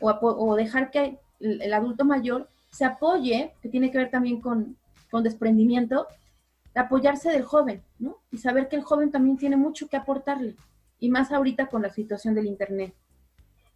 o, 0.00 0.54
dejar 0.54 0.92
que 0.92 1.18
el, 1.40 1.74
adulto 1.74 2.04
mayor 2.04 2.48
se 2.70 2.84
apoye, 2.84 3.52
que 3.60 3.68
tiene 3.68 3.90
que 3.90 3.98
ver 3.98 4.10
también 4.10 4.40
con, 4.40 4.76
con 5.10 5.24
desprendimiento, 5.24 6.06
apoyarse 6.74 7.30
del 7.30 7.42
joven, 7.42 7.82
¿no? 7.98 8.18
Y 8.30 8.38
saber 8.38 8.68
que 8.68 8.76
el 8.76 8.82
joven 8.82 9.10
también 9.10 9.38
tiene 9.38 9.56
mucho 9.56 9.88
que 9.88 9.96
aportarle, 9.96 10.54
y 11.00 11.08
más 11.10 11.32
ahorita 11.32 11.66
con 11.66 11.82
la 11.82 11.90
situación 11.90 12.34
del 12.34 12.46
Internet. 12.46 12.94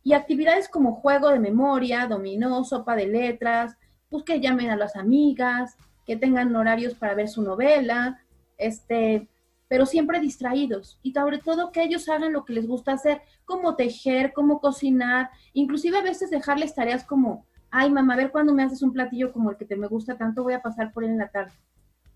Y 0.02 0.14
actividades 0.14 0.68
como 0.68 0.94
juego 0.94 1.28
de 1.30 1.38
memoria, 1.38 2.06
dominó, 2.06 2.64
sopa 2.64 2.96
de 2.96 3.06
letras, 3.06 3.76
pues 4.08 4.24
que 4.24 4.40
llamen 4.40 4.70
a 4.70 4.76
las 4.76 4.96
amigas, 4.96 5.76
que 6.06 6.16
tengan 6.16 6.54
horarios 6.56 6.94
para 6.94 7.14
ver 7.14 7.28
su 7.28 7.42
novela, 7.42 8.20
este, 8.58 9.28
pero 9.68 9.86
siempre 9.86 10.20
distraídos. 10.20 10.98
Y 11.02 11.12
sobre 11.12 11.38
todo 11.38 11.70
que 11.70 11.82
ellos 11.82 12.08
hagan 12.08 12.32
lo 12.32 12.44
que 12.44 12.54
les 12.54 12.66
gusta 12.66 12.92
hacer, 12.92 13.22
como 13.44 13.76
tejer, 13.76 14.32
como 14.32 14.60
cocinar, 14.60 15.30
inclusive 15.52 15.98
a 15.98 16.02
veces 16.02 16.30
dejarles 16.30 16.74
tareas 16.74 17.04
como, 17.04 17.46
ay 17.70 17.90
mamá, 17.90 18.14
a 18.14 18.16
ver 18.16 18.32
cuando 18.32 18.52
me 18.52 18.64
haces 18.64 18.82
un 18.82 18.92
platillo 18.92 19.32
como 19.32 19.50
el 19.50 19.56
que 19.56 19.64
te 19.64 19.76
me 19.76 19.86
gusta 19.86 20.16
tanto, 20.16 20.42
voy 20.42 20.54
a 20.54 20.62
pasar 20.62 20.92
por 20.92 21.04
él 21.04 21.10
en 21.10 21.18
la 21.18 21.28
tarde. 21.28 21.52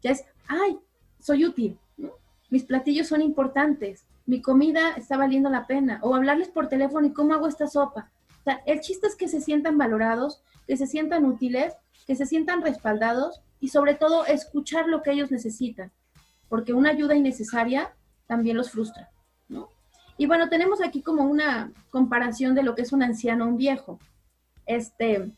Ya 0.03 0.11
es, 0.11 0.24
ay, 0.49 0.78
soy 1.20 1.45
útil, 1.45 1.78
mis 2.51 2.64
platillos 2.64 3.07
son 3.07 3.22
importantes, 3.22 4.05
mi 4.27 4.41
comida 4.41 4.93
está 4.97 5.16
valiendo 5.16 5.51
la 5.51 5.66
pena, 5.66 5.99
o 6.03 6.14
hablarles 6.14 6.49
por 6.49 6.68
teléfono 6.68 7.07
y 7.07 7.12
cómo 7.12 7.35
hago 7.35 7.47
esta 7.47 7.66
sopa. 7.66 8.11
O 8.41 8.45
sea, 8.45 8.62
el 8.66 8.81
chiste 8.81 9.07
es 9.07 9.16
que 9.16 9.29
se 9.29 9.41
sientan 9.41 9.79
valorados, 9.79 10.43
que 10.66 10.77
se 10.77 10.87
sientan 10.87 11.25
útiles, 11.25 11.75
que 12.07 12.16
se 12.16 12.27
sientan 12.27 12.62
respaldados 12.62 13.43
y 13.61 13.68
sobre 13.68 13.95
todo 13.95 14.27
escuchar 14.27 14.89
lo 14.89 15.03
que 15.03 15.12
ellos 15.12 15.31
necesitan, 15.31 15.93
porque 16.49 16.72
una 16.72 16.91
ayuda 16.91 17.14
innecesaria 17.14 17.95
también 18.27 18.57
los 18.57 18.70
frustra, 18.70 19.11
¿no? 19.49 19.68
Y 20.16 20.27
bueno, 20.27 20.49
tenemos 20.49 20.81
aquí 20.81 21.03
como 21.03 21.25
una 21.25 21.72
comparación 21.91 22.55
de 22.55 22.62
lo 22.62 22.75
que 22.75 22.83
es 22.83 22.93
un 22.93 23.03
anciano 23.03 23.45
o 23.45 23.49
un 23.49 23.57
viejo. 23.57 23.99
Este, 24.64 25.33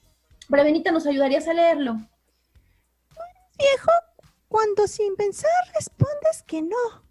Brevenita, 0.49 0.93
¿nos 0.93 1.07
ayudarías 1.07 1.49
a 1.49 1.55
leerlo? 1.55 1.95
Viejo, 3.59 3.91
cuando 4.49 4.87
sin 4.87 5.17
pensar 5.17 5.51
respondes 5.75 6.43
que 6.47 6.63
no. 6.63 7.06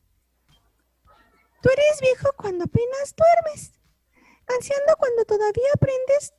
Tú 1.66 1.72
eres 1.72 2.00
viejo 2.00 2.32
cuando 2.38 2.66
apenas 2.66 3.16
duermes, 3.16 3.74
anciano 4.46 4.96
cuando 5.00 5.26
todavía 5.26 5.68
aprendes. 5.74 6.36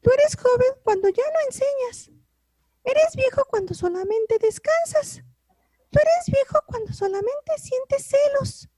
Tú 0.00 0.12
eres 0.12 0.36
joven 0.36 0.72
cuando 0.84 1.08
ya 1.08 1.24
no 1.34 1.40
enseñas. 1.46 2.12
Eres 2.84 3.16
viejo 3.16 3.44
cuando 3.46 3.74
solamente 3.74 4.38
descansas. 4.38 5.24
Tú 5.90 5.98
eres 5.98 6.26
viejo 6.26 6.62
cuando 6.64 6.92
solamente 6.92 7.58
sientes 7.58 8.06
celos. 8.06 8.68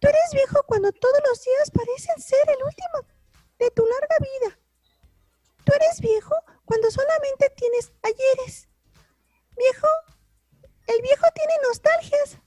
Tú 0.00 0.08
eres 0.08 0.32
viejo 0.32 0.64
cuando 0.66 0.90
todos 0.90 1.20
los 1.28 1.40
días 1.44 1.70
parecen 1.70 2.20
ser 2.20 2.42
el 2.48 2.64
último 2.64 3.06
de 3.60 3.70
tu 3.70 3.86
larga 3.86 4.16
vida. 4.18 4.58
Tú 5.62 5.72
eres 5.72 6.00
viejo 6.00 6.34
cuando 6.64 6.90
solamente 6.90 7.48
tienes 7.50 7.92
ayeres. 8.02 8.68
Viejo, 9.56 9.86
el 10.88 11.00
viejo 11.00 11.26
tiene 11.32 11.52
nostalgias. 11.62 12.38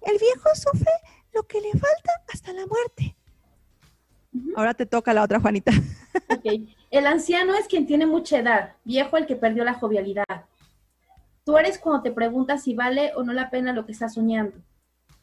El 0.00 0.16
viejo 0.16 0.54
sufre 0.54 0.92
lo 1.32 1.42
que 1.44 1.60
le 1.60 1.70
falta 1.72 2.12
hasta 2.32 2.52
la 2.52 2.66
muerte. 2.66 3.16
Ahora 4.56 4.74
te 4.74 4.86
toca 4.86 5.12
la 5.12 5.22
otra, 5.22 5.40
Juanita. 5.40 5.72
El 6.90 7.06
anciano 7.06 7.54
es 7.54 7.66
quien 7.66 7.86
tiene 7.86 8.06
mucha 8.06 8.38
edad, 8.38 8.72
viejo 8.84 9.16
el 9.16 9.26
que 9.26 9.36
perdió 9.36 9.64
la 9.64 9.74
jovialidad. 9.74 10.46
Tú 11.44 11.56
eres 11.56 11.78
cuando 11.78 12.02
te 12.02 12.10
preguntas 12.10 12.64
si 12.64 12.74
vale 12.74 13.12
o 13.14 13.22
no 13.22 13.32
la 13.32 13.50
pena 13.50 13.72
lo 13.72 13.86
que 13.86 13.92
estás 13.92 14.14
soñando. 14.14 14.56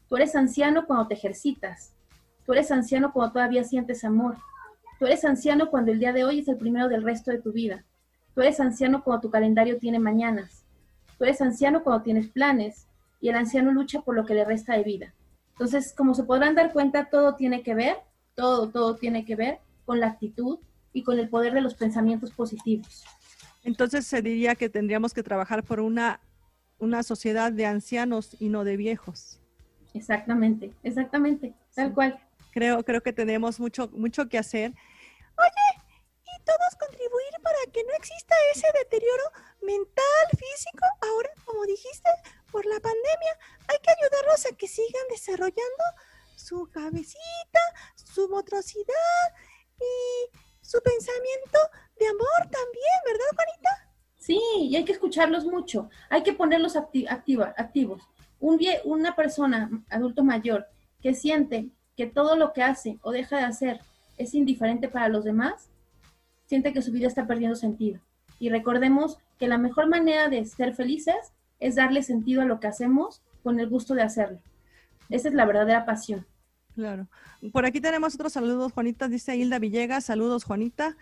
Tú 0.08 0.16
eres 0.16 0.34
anciano 0.34 0.86
cuando 0.86 1.06
te 1.06 1.14
ejercitas. 1.14 1.92
Tú 2.46 2.52
eres 2.52 2.70
anciano 2.70 3.12
cuando 3.12 3.34
todavía 3.34 3.64
sientes 3.64 4.04
amor. 4.04 4.36
Tú 4.98 5.06
eres 5.06 5.24
anciano 5.24 5.70
cuando 5.70 5.92
el 5.92 5.98
día 5.98 6.12
de 6.12 6.24
hoy 6.24 6.40
es 6.40 6.48
el 6.48 6.56
primero 6.56 6.88
del 6.88 7.02
resto 7.02 7.30
de 7.30 7.40
tu 7.40 7.52
vida. 7.52 7.84
Tú 8.34 8.40
eres 8.40 8.58
anciano 8.60 9.04
cuando 9.04 9.22
tu 9.22 9.30
calendario 9.30 9.78
tiene 9.78 9.98
mañanas. 9.98 10.64
Tú 11.18 11.24
eres 11.24 11.40
anciano 11.40 11.82
cuando 11.82 12.02
tienes 12.02 12.28
planes. 12.28 12.86
Y 13.20 13.28
el 13.28 13.36
anciano 13.36 13.72
lucha 13.72 14.00
por 14.00 14.14
lo 14.14 14.24
que 14.24 14.34
le 14.34 14.44
resta 14.44 14.74
de 14.74 14.84
vida. 14.84 15.14
Entonces, 15.58 15.92
como 15.92 16.14
se 16.14 16.22
podrán 16.22 16.54
dar 16.54 16.72
cuenta, 16.72 17.10
todo 17.10 17.34
tiene 17.34 17.64
que 17.64 17.74
ver, 17.74 17.96
todo, 18.36 18.70
todo 18.70 18.94
tiene 18.94 19.24
que 19.24 19.34
ver 19.34 19.58
con 19.84 19.98
la 19.98 20.06
actitud 20.06 20.60
y 20.92 21.02
con 21.02 21.18
el 21.18 21.28
poder 21.28 21.52
de 21.52 21.60
los 21.60 21.74
pensamientos 21.74 22.30
positivos. 22.30 23.04
Entonces 23.64 24.06
se 24.06 24.22
diría 24.22 24.54
que 24.54 24.68
tendríamos 24.68 25.12
que 25.12 25.24
trabajar 25.24 25.64
por 25.64 25.80
una, 25.80 26.20
una 26.78 27.02
sociedad 27.02 27.50
de 27.50 27.66
ancianos 27.66 28.36
y 28.38 28.50
no 28.50 28.62
de 28.62 28.76
viejos. 28.76 29.40
Exactamente, 29.94 30.72
exactamente, 30.84 31.52
tal 31.74 31.92
cual. 31.92 32.20
Creo, 32.52 32.84
creo 32.84 33.02
que 33.02 33.12
tenemos 33.12 33.58
mucho, 33.58 33.90
mucho 33.92 34.28
que 34.28 34.38
hacer. 34.38 34.70
Oye, 34.70 35.82
y 36.22 36.44
todos 36.44 36.76
contribuir 36.78 37.32
para 37.42 37.58
que 37.72 37.82
no 37.82 37.92
exista 37.94 38.36
ese 38.54 38.68
deterioro 38.84 39.24
mental, 39.62 40.26
físico, 40.30 40.86
ahora, 41.02 41.30
como 41.44 41.64
dijiste, 41.64 42.10
por 42.50 42.64
la 42.66 42.80
pandemia, 42.80 43.38
hay 43.68 43.78
que 43.82 43.90
ayudarlos 43.90 44.46
a 44.46 44.56
que 44.56 44.68
sigan 44.68 45.02
desarrollando 45.10 45.84
su 46.36 46.68
cabecita, 46.70 47.60
su 47.94 48.28
motricidad 48.28 49.28
y 49.78 50.38
su 50.60 50.80
pensamiento 50.82 51.58
de 51.98 52.08
amor 52.08 52.42
también, 52.42 52.98
¿verdad, 53.06 53.24
Juanita? 53.34 53.88
Sí, 54.16 54.40
y 54.60 54.76
hay 54.76 54.84
que 54.84 54.92
escucharlos 54.92 55.44
mucho, 55.44 55.88
hay 56.10 56.22
que 56.22 56.32
ponerlos 56.32 56.76
activos. 56.76 58.02
Un 58.40 58.60
una 58.84 59.16
persona, 59.16 59.70
adulto 59.90 60.22
mayor, 60.22 60.66
que 61.00 61.14
siente 61.14 61.68
que 61.96 62.06
todo 62.06 62.36
lo 62.36 62.52
que 62.52 62.62
hace 62.62 62.98
o 63.02 63.10
deja 63.10 63.38
de 63.38 63.44
hacer 63.44 63.80
es 64.16 64.34
indiferente 64.34 64.88
para 64.88 65.08
los 65.08 65.24
demás, 65.24 65.70
siente 66.46 66.72
que 66.72 66.82
su 66.82 66.92
vida 66.92 67.08
está 67.08 67.26
perdiendo 67.26 67.56
sentido. 67.56 68.00
Y 68.38 68.50
recordemos 68.50 69.18
que 69.38 69.48
la 69.48 69.58
mejor 69.58 69.88
manera 69.88 70.28
de 70.28 70.44
ser 70.44 70.74
felices 70.74 71.32
es 71.60 71.74
darle 71.74 72.02
sentido 72.02 72.42
a 72.42 72.44
lo 72.44 72.60
que 72.60 72.66
hacemos 72.66 73.22
con 73.42 73.60
el 73.60 73.68
gusto 73.68 73.94
de 73.94 74.02
hacerlo. 74.02 74.40
Esa 75.08 75.28
es 75.28 75.34
la 75.34 75.46
verdadera 75.46 75.84
pasión. 75.86 76.26
Claro. 76.74 77.08
Por 77.52 77.64
aquí 77.64 77.80
tenemos 77.80 78.14
otros 78.14 78.32
saludos, 78.32 78.72
Juanita, 78.72 79.08
dice 79.08 79.36
Hilda 79.36 79.58
Villegas, 79.58 80.04
saludos, 80.04 80.44
Juanita. 80.44 80.96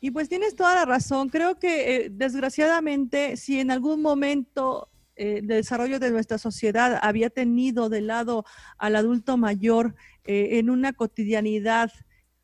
Y 0.00 0.12
pues 0.12 0.28
tienes 0.28 0.54
toda 0.56 0.74
la 0.74 0.86
razón. 0.86 1.28
Creo 1.28 1.58
que 1.58 1.96
eh, 1.96 2.10
desgraciadamente, 2.10 3.36
si 3.36 3.60
en 3.60 3.70
algún 3.70 4.00
momento 4.00 4.88
eh, 5.16 5.38
el 5.38 5.46
desarrollo 5.46 6.00
de 6.00 6.10
nuestra 6.10 6.38
sociedad 6.38 6.98
había 7.02 7.28
tenido 7.28 7.90
de 7.90 8.00
lado 8.00 8.46
al 8.78 8.96
adulto 8.96 9.36
mayor 9.36 9.94
eh, 10.24 10.58
en 10.58 10.70
una 10.70 10.94
cotidianidad 10.94 11.92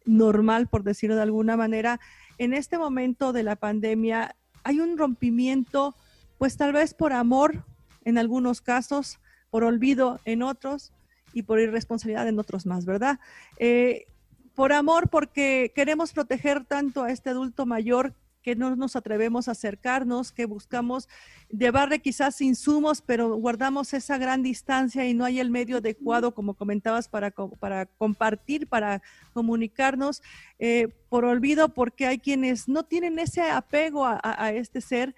normal, 0.04 0.68
por 0.68 0.82
decirlo 0.82 1.16
de 1.16 1.22
alguna 1.22 1.56
manera, 1.56 1.98
en 2.36 2.52
este 2.52 2.76
momento 2.76 3.32
de 3.32 3.42
la 3.42 3.56
pandemia 3.56 4.36
hay 4.62 4.80
un 4.80 4.98
rompimiento 4.98 5.94
pues 6.38 6.56
tal 6.56 6.72
vez 6.72 6.94
por 6.94 7.12
amor 7.12 7.64
en 8.04 8.18
algunos 8.18 8.60
casos, 8.60 9.18
por 9.50 9.64
olvido 9.64 10.20
en 10.24 10.42
otros 10.42 10.92
y 11.32 11.42
por 11.42 11.60
irresponsabilidad 11.60 12.28
en 12.28 12.38
otros 12.38 12.66
más, 12.66 12.84
¿verdad? 12.84 13.18
Eh, 13.58 14.06
por 14.54 14.72
amor, 14.72 15.08
porque 15.10 15.72
queremos 15.74 16.12
proteger 16.12 16.64
tanto 16.64 17.04
a 17.04 17.10
este 17.10 17.30
adulto 17.30 17.66
mayor 17.66 18.14
que 18.42 18.54
no 18.54 18.76
nos 18.76 18.94
atrevemos 18.94 19.48
a 19.48 19.50
acercarnos, 19.50 20.30
que 20.30 20.46
buscamos 20.46 21.08
llevarle 21.50 21.98
quizás 21.98 22.40
insumos, 22.40 23.02
pero 23.02 23.34
guardamos 23.34 23.92
esa 23.92 24.18
gran 24.18 24.44
distancia 24.44 25.04
y 25.04 25.14
no 25.14 25.24
hay 25.24 25.40
el 25.40 25.50
medio 25.50 25.78
adecuado, 25.78 26.32
como 26.32 26.54
comentabas, 26.54 27.08
para, 27.08 27.32
compartir, 27.32 28.68
para 28.68 29.02
comunicarnos, 29.32 30.22
eh, 30.60 30.88
por 31.08 31.24
olvido, 31.24 31.70
porque 31.70 32.06
hay 32.06 32.18
quienes 32.20 32.68
no 32.68 32.84
tienen 32.84 33.18
ese 33.18 33.42
apego 33.42 34.06
a 34.06 34.52
este 34.52 34.80
ser 34.80 35.16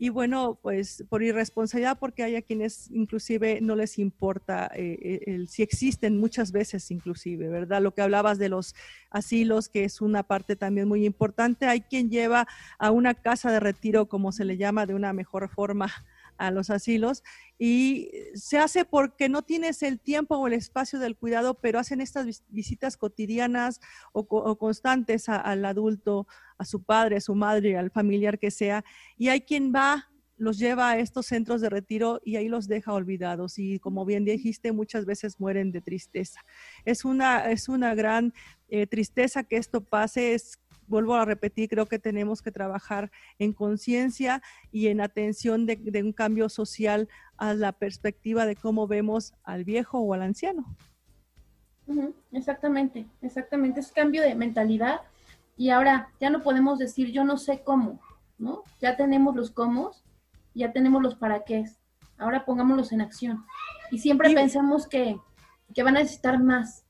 y 0.00 0.10
bueno, 0.10 0.58
pues 0.62 1.04
por 1.08 1.24
irresponsabilidad, 1.24 1.98
porque 1.98 2.22
hay 2.22 2.36
a 2.36 2.42
quienes 2.42 2.88
inclusive 2.92 3.60
no 3.60 3.74
les 3.74 3.98
importa 3.98 4.70
eh, 4.72 5.22
el, 5.26 5.48
si 5.48 5.62
existen 5.62 6.18
muchas 6.18 6.52
veces 6.52 6.90
inclusive, 6.92 7.48
¿verdad? 7.48 7.82
Lo 7.82 7.92
que 7.92 8.02
hablabas 8.02 8.38
de 8.38 8.48
los 8.48 8.76
asilos, 9.10 9.68
que 9.68 9.82
es 9.82 10.00
una 10.00 10.22
parte 10.22 10.54
también 10.54 10.86
muy 10.86 11.04
importante. 11.04 11.66
Hay 11.66 11.80
quien 11.80 12.10
lleva 12.10 12.46
a 12.78 12.92
una 12.92 13.14
casa 13.14 13.50
de 13.50 13.58
retiro, 13.58 14.06
como 14.06 14.30
se 14.30 14.44
le 14.44 14.56
llama 14.56 14.86
de 14.86 14.94
una 14.94 15.12
mejor 15.12 15.48
forma, 15.48 15.92
a 16.38 16.50
los 16.50 16.70
asilos 16.70 17.22
y 17.58 18.10
se 18.34 18.58
hace 18.58 18.84
porque 18.84 19.28
no 19.28 19.42
tienes 19.42 19.82
el 19.82 20.00
tiempo 20.00 20.36
o 20.36 20.46
el 20.46 20.54
espacio 20.54 20.98
del 20.98 21.16
cuidado, 21.16 21.54
pero 21.54 21.78
hacen 21.78 22.00
estas 22.00 22.44
visitas 22.48 22.96
cotidianas 22.96 23.80
o, 24.12 24.56
constantes 24.56 25.28
al 25.28 25.64
adulto, 25.64 26.26
a 26.56 26.64
su 26.64 26.82
padre, 26.82 27.16
a 27.16 27.20
su 27.20 27.34
madre, 27.34 27.76
al 27.76 27.90
familiar 27.90 28.38
que 28.38 28.50
sea, 28.50 28.84
y 29.16 29.28
hay 29.28 29.42
quien 29.42 29.72
va 29.74 30.08
los 30.38 30.56
lleva 30.56 30.90
a 30.90 30.98
estos 30.98 31.26
centros 31.26 31.60
de 31.60 31.68
retiro 31.68 32.20
y 32.24 32.36
ahí 32.36 32.48
los 32.48 32.68
deja 32.68 32.92
olvidados 32.92 33.58
y 33.58 33.80
como 33.80 34.04
bien 34.04 34.24
dijiste 34.24 34.70
muchas 34.70 35.04
veces 35.04 35.40
mueren 35.40 35.72
de 35.72 35.80
tristeza. 35.80 36.40
Es 36.84 37.04
una, 37.04 37.50
es 37.50 37.68
una 37.68 37.94
gran 37.94 38.32
eh, 38.68 38.86
tristeza 38.86 39.42
que 39.42 39.56
esto 39.56 39.82
pase, 39.82 40.36
vuelvo 40.88 41.14
a 41.14 41.24
repetir, 41.24 41.68
creo 41.68 41.86
que 41.86 41.98
tenemos 41.98 42.42
que 42.42 42.50
trabajar 42.50 43.10
en 43.38 43.52
conciencia 43.52 44.42
y 44.72 44.88
en 44.88 45.00
atención 45.00 45.66
de, 45.66 46.02
un 46.02 46.12
cambio 46.12 46.48
social 46.48 47.08
a 47.36 47.54
la 47.54 47.72
perspectiva 47.72 48.46
de 48.46 48.56
cómo 48.56 48.86
vemos 48.86 49.34
al 49.44 49.64
viejo 49.64 49.98
o 50.00 50.14
al 50.14 50.22
anciano. 50.22 50.76
Exactamente, 52.32 53.06
exactamente. 53.22 53.80
Es 53.80 53.92
cambio 53.92 54.22
de 54.22 54.34
mentalidad 54.34 55.00
y 55.56 55.70
ahora 55.70 56.10
ya 56.20 56.30
no 56.30 56.42
podemos 56.42 56.78
decir 56.78 57.10
yo 57.10 57.24
no 57.24 57.38
sé 57.38 57.62
cómo, 57.64 58.00
¿no? 58.38 58.62
Ya 58.80 58.96
tenemos 58.96 59.34
los 59.34 59.50
cómo, 59.50 59.92
ya 60.54 60.72
tenemos 60.72 61.02
los 61.02 61.14
para 61.14 61.44
qué. 61.44 61.64
Ahora 62.18 62.44
pongámoslos 62.44 62.92
en 62.92 63.00
acción. 63.00 63.44
Y 63.90 63.98
siempre 63.98 64.34
pensamos 64.34 64.86
que, 64.86 65.18
que, 65.74 65.82
van 65.82 65.96
a 65.96 66.00
necesitar 66.00 66.42
más, 66.42 66.84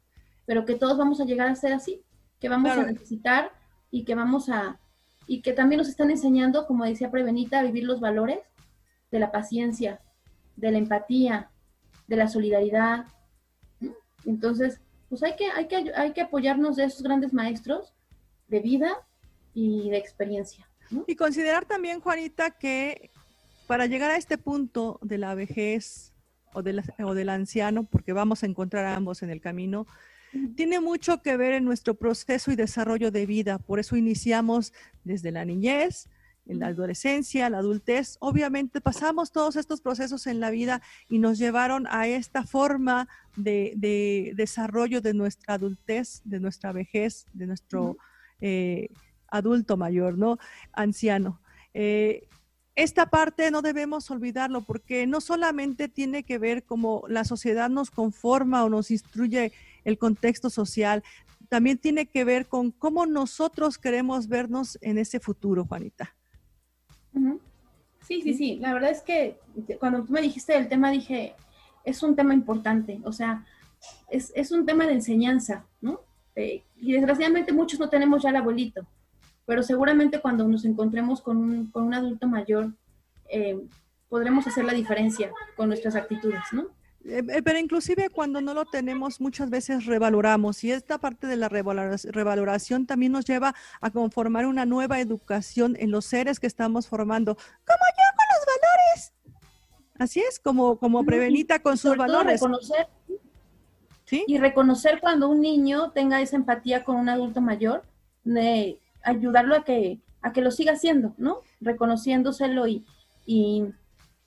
pero 0.46 0.64
que 0.64 0.74
todos 0.74 0.98
vamos 0.98 1.20
a 1.20 1.24
llegar 1.24 1.48
a 1.48 1.54
ser 1.54 1.72
así, 1.72 2.02
que 2.40 2.48
vamos 2.48 2.72
a 2.72 2.82
necesitar 2.82 3.52
y 3.90 4.04
que 4.04 4.14
vamos 4.14 4.48
a, 4.48 4.78
y 5.26 5.42
que 5.42 5.52
también 5.52 5.78
nos 5.78 5.88
están 5.88 6.10
enseñando, 6.10 6.66
como 6.66 6.84
decía 6.84 7.10
Prevenita, 7.10 7.60
a 7.60 7.62
vivir 7.62 7.84
los 7.84 8.00
valores 8.00 8.40
de 9.10 9.18
la 9.18 9.30
paciencia, 9.30 10.00
de 10.56 10.72
la 10.72 10.78
empatía, 10.78 11.50
de 12.06 12.16
la 12.16 12.28
solidaridad. 12.28 13.06
Entonces, 14.24 14.80
pues 15.08 15.22
hay 15.22 15.36
que, 15.36 15.50
hay 15.50 15.68
que, 15.68 15.92
hay 15.94 16.12
que 16.12 16.22
apoyarnos 16.22 16.76
de 16.76 16.84
esos 16.84 17.02
grandes 17.02 17.32
maestros 17.32 17.94
de 18.48 18.60
vida 18.60 18.96
y 19.54 19.90
de 19.90 19.98
experiencia. 19.98 20.68
Y 21.06 21.16
considerar 21.16 21.66
también, 21.66 22.00
Juanita, 22.00 22.50
que 22.52 23.10
para 23.66 23.86
llegar 23.86 24.10
a 24.10 24.16
este 24.16 24.38
punto 24.38 24.98
de 25.02 25.18
la 25.18 25.34
vejez 25.34 26.14
o, 26.54 26.62
de 26.62 26.82
o 27.04 27.14
del 27.14 27.28
anciano, 27.28 27.84
porque 27.84 28.12
vamos 28.12 28.42
a 28.42 28.46
encontrar 28.46 28.86
a 28.86 28.96
ambos 28.96 29.22
en 29.22 29.30
el 29.30 29.40
camino, 29.40 29.86
tiene 30.56 30.80
mucho 30.80 31.22
que 31.22 31.36
ver 31.36 31.54
en 31.54 31.64
nuestro 31.64 31.94
proceso 31.94 32.50
y 32.50 32.56
desarrollo 32.56 33.10
de 33.10 33.26
vida. 33.26 33.58
Por 33.58 33.78
eso 33.78 33.96
iniciamos 33.96 34.72
desde 35.04 35.32
la 35.32 35.44
niñez, 35.44 36.08
en 36.46 36.58
la 36.58 36.68
adolescencia, 36.68 37.50
la 37.50 37.58
adultez. 37.58 38.16
Obviamente 38.20 38.80
pasamos 38.80 39.32
todos 39.32 39.56
estos 39.56 39.80
procesos 39.80 40.26
en 40.26 40.40
la 40.40 40.50
vida 40.50 40.82
y 41.08 41.18
nos 41.18 41.38
llevaron 41.38 41.86
a 41.90 42.06
esta 42.06 42.42
forma 42.44 43.08
de, 43.36 44.32
desarrollo 44.34 45.00
de 45.00 45.14
nuestra 45.14 45.54
adultez, 45.54 46.22
de 46.24 46.40
nuestra 46.40 46.72
vejez, 46.72 47.26
de 47.32 47.46
nuestro 47.46 47.98
eh, 48.40 48.88
adulto 49.28 49.76
mayor, 49.76 50.16
¿no? 50.18 50.38
Anciano. 50.72 51.40
Eh, 51.74 52.26
esta 52.74 53.06
parte 53.06 53.50
no 53.50 53.60
debemos 53.60 54.08
olvidarlo 54.10 54.60
porque 54.60 55.06
no 55.06 55.20
solamente 55.20 55.88
tiene 55.88 56.22
que 56.22 56.38
ver 56.38 56.64
como 56.64 57.02
la 57.08 57.24
sociedad 57.24 57.68
nos 57.68 57.90
conforma 57.90 58.64
o 58.64 58.68
nos 58.68 58.92
instruye 58.92 59.52
el 59.88 59.98
contexto 59.98 60.50
social, 60.50 61.02
también 61.48 61.78
tiene 61.78 62.06
que 62.06 62.24
ver 62.24 62.46
con 62.46 62.70
cómo 62.70 63.06
nosotros 63.06 63.78
queremos 63.78 64.28
vernos 64.28 64.78
en 64.80 64.98
ese 64.98 65.18
futuro, 65.18 65.64
Juanita. 65.64 66.14
Sí, 68.06 68.22
sí, 68.22 68.34
sí. 68.34 68.58
La 68.60 68.72
verdad 68.74 68.90
es 68.90 69.02
que 69.02 69.38
cuando 69.80 70.04
tú 70.04 70.12
me 70.12 70.20
dijiste 70.22 70.56
el 70.56 70.68
tema, 70.68 70.90
dije, 70.90 71.34
es 71.84 72.02
un 72.02 72.14
tema 72.14 72.34
importante, 72.34 73.00
o 73.04 73.12
sea, 73.12 73.46
es, 74.10 74.50
un 74.50 74.66
tema 74.66 74.86
de 74.86 74.92
enseñanza, 74.92 75.64
¿no? 75.80 76.00
Eh, 76.34 76.62
y 76.76 76.92
desgraciadamente 76.92 77.52
muchos 77.52 77.80
no 77.80 77.88
tenemos 77.88 78.22
ya 78.22 78.30
el 78.30 78.36
abuelito, 78.36 78.86
pero 79.46 79.62
seguramente 79.62 80.20
cuando 80.20 80.46
nos 80.46 80.64
encontremos 80.64 81.22
con 81.22 81.70
un, 81.72 81.94
adulto 81.94 82.28
mayor, 82.28 82.72
eh, 83.30 83.58
podremos 84.08 84.46
hacer 84.46 84.64
la 84.64 84.72
diferencia 84.72 85.32
con 85.56 85.68
nuestras 85.68 85.94
actitudes, 85.96 86.42
¿no? 86.52 86.68
Eh, 87.08 87.24
eh, 87.26 87.42
pero 87.42 87.58
inclusive 87.58 88.10
cuando 88.10 88.40
no 88.42 88.52
lo 88.52 88.66
tenemos 88.66 89.20
muchas 89.20 89.48
veces 89.48 89.86
revaloramos 89.86 90.62
y 90.62 90.72
esta 90.72 90.98
parte 90.98 91.26
de 91.26 91.36
la 91.36 91.48
revaloración 91.48 92.86
también 92.86 93.12
nos 93.12 93.24
lleva 93.24 93.54
a 93.80 93.90
conformar 93.90 94.44
una 94.46 94.66
nueva 94.66 95.00
educación 95.00 95.74
en 95.78 95.90
los 95.90 96.04
seres 96.04 96.38
que 96.38 96.46
estamos 96.46 96.86
formando, 96.86 97.34
como 97.34 97.46
yo 97.46 98.04
con 98.16 98.26
los 98.34 98.46
valores. 98.46 99.12
Así 99.98 100.20
es, 100.20 100.38
como, 100.38 100.78
como 100.78 101.04
Prevenita 101.04 101.60
con 101.60 101.78
sus 101.78 101.96
valores. 101.96 102.40
Reconocer, 102.40 102.88
¿Sí? 104.04 104.24
Y 104.26 104.38
reconocer 104.38 105.00
cuando 105.00 105.28
un 105.28 105.40
niño 105.40 105.90
tenga 105.92 106.20
esa 106.20 106.36
empatía 106.36 106.84
con 106.84 106.96
un 106.96 107.08
adulto 107.08 107.40
mayor, 107.40 107.82
de 108.24 108.80
ayudarlo 109.02 109.56
a 109.56 109.64
que, 109.64 109.98
a 110.22 110.32
que 110.32 110.42
lo 110.42 110.50
siga 110.50 110.72
haciendo, 110.72 111.14
¿no? 111.16 111.40
Reconociéndoselo 111.60 112.66
y, 112.66 112.84
y, 113.26 113.64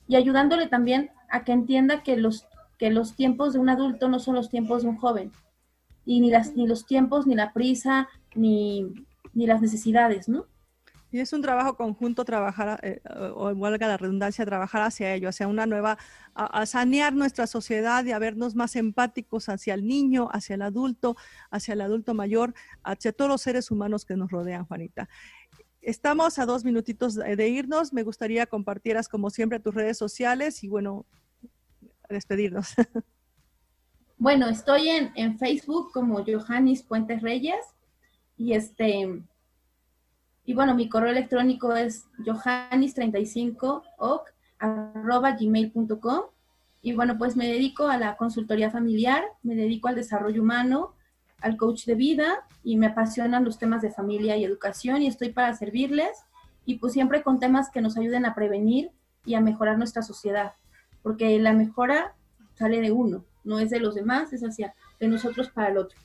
y 0.07 0.15
ayudándole 0.15 0.67
también 0.67 1.11
a 1.29 1.43
que 1.43 1.51
entienda 1.51 2.03
que 2.03 2.17
los 2.17 2.47
que 2.81 2.89
los 2.89 3.15
tiempos 3.15 3.53
de 3.53 3.59
un 3.59 3.69
adulto 3.69 4.09
no 4.09 4.19
son 4.19 4.33
los 4.33 4.49
tiempos 4.49 4.81
de 4.81 4.89
un 4.89 4.97
joven. 4.97 5.31
Y 6.03 6.19
ni, 6.19 6.31
las, 6.31 6.55
ni 6.55 6.65
los 6.65 6.87
tiempos, 6.87 7.27
ni 7.27 7.35
la 7.35 7.53
prisa, 7.53 8.09
ni, 8.33 8.91
las 9.35 9.61
necesidades, 9.61 10.27
¿no? 10.27 10.47
Y 11.11 11.19
es 11.19 11.31
un 11.31 11.43
trabajo 11.43 11.77
conjunto 11.77 12.25
trabajar, 12.25 12.79
eh, 12.81 12.99
o 13.35 13.53
valga 13.53 13.87
la 13.87 13.97
redundancia, 13.97 14.47
trabajar 14.47 14.81
hacia 14.81 15.13
ello, 15.13 15.29
hacia 15.29 15.47
una 15.47 15.67
nueva, 15.67 15.99
a, 16.33 16.65
sanear 16.65 17.13
nuestra 17.13 17.45
sociedad 17.45 18.03
y 18.03 18.13
a 18.13 18.17
vernos 18.17 18.55
más 18.55 18.75
empáticos 18.75 19.47
hacia 19.47 19.75
el 19.75 19.85
niño, 19.85 20.29
hacia 20.31 20.55
el 20.55 20.63
adulto, 20.63 21.15
hacia 21.51 21.75
el 21.75 21.81
adulto 21.81 22.15
mayor, 22.15 22.55
hacia 22.81 23.11
todos 23.11 23.29
los 23.29 23.43
seres 23.43 23.69
humanos 23.69 24.05
que 24.05 24.15
nos 24.15 24.31
rodean, 24.31 24.65
Juanita. 24.65 25.07
Estamos 25.83 26.39
a 26.39 26.47
dos 26.47 26.65
minutitos 26.65 27.13
de 27.13 27.47
irnos. 27.47 27.93
Me 27.93 28.01
gustaría 28.01 28.47
compartieras, 28.47 29.07
como 29.07 29.29
siempre, 29.29 29.59
tus 29.59 29.75
redes 29.75 29.99
sociales 29.99 30.63
y 30.63 30.67
bueno, 30.67 31.05
despedirnos. 32.11 32.73
Bueno, 34.17 34.49
estoy 34.49 34.87
en, 34.87 35.39
Facebook 35.39 35.91
como 35.91 36.23
Johannis 36.23 36.83
Puentes 36.83 37.23
Reyes 37.23 37.65
y 38.37 38.53
este 38.53 39.23
y 40.45 40.53
bueno, 40.53 40.75
mi 40.75 40.89
correo 40.89 41.09
electrónico 41.09 41.75
es 41.75 42.05
johannis35oc 42.19 44.21
gmail.com 45.39 46.21
y 46.83 46.93
bueno, 46.93 47.17
pues 47.17 47.35
me 47.35 47.47
dedico 47.47 47.87
a 47.87 47.97
la 47.97 48.15
consultoría 48.15 48.69
familiar, 48.69 49.23
me 49.41 49.55
dedico 49.55 49.87
al 49.87 49.95
desarrollo 49.95 50.43
humano, 50.43 50.93
al 51.39 51.57
coach 51.57 51.85
de 51.85 51.95
vida 51.95 52.47
y 52.63 52.77
me 52.77 52.85
apasionan 52.85 53.43
los 53.43 53.57
temas 53.57 53.81
de 53.81 53.89
familia 53.89 54.37
y 54.37 54.43
educación 54.43 55.01
y 55.01 55.07
estoy 55.07 55.29
para 55.29 55.55
servirles 55.55 56.11
y 56.63 56.75
pues 56.75 56.93
siempre 56.93 57.23
con 57.23 57.39
temas 57.39 57.71
que 57.71 57.81
nos 57.81 57.97
ayuden 57.97 58.27
a 58.27 58.35
prevenir 58.35 58.91
y 59.25 59.33
a 59.33 59.41
mejorar 59.41 59.79
nuestra 59.79 60.03
sociedad 60.03 60.53
porque 61.01 61.37
la 61.39 61.53
mejora 61.53 62.15
sale 62.55 62.81
de 62.81 62.91
uno, 62.91 63.25
no 63.43 63.59
es 63.59 63.69
de 63.69 63.79
los 63.79 63.95
demás, 63.95 64.33
es 64.33 64.41
hacia 64.41 64.73
de 64.99 65.07
nosotros 65.07 65.49
para 65.49 65.69
el 65.69 65.77
otro. 65.77 65.99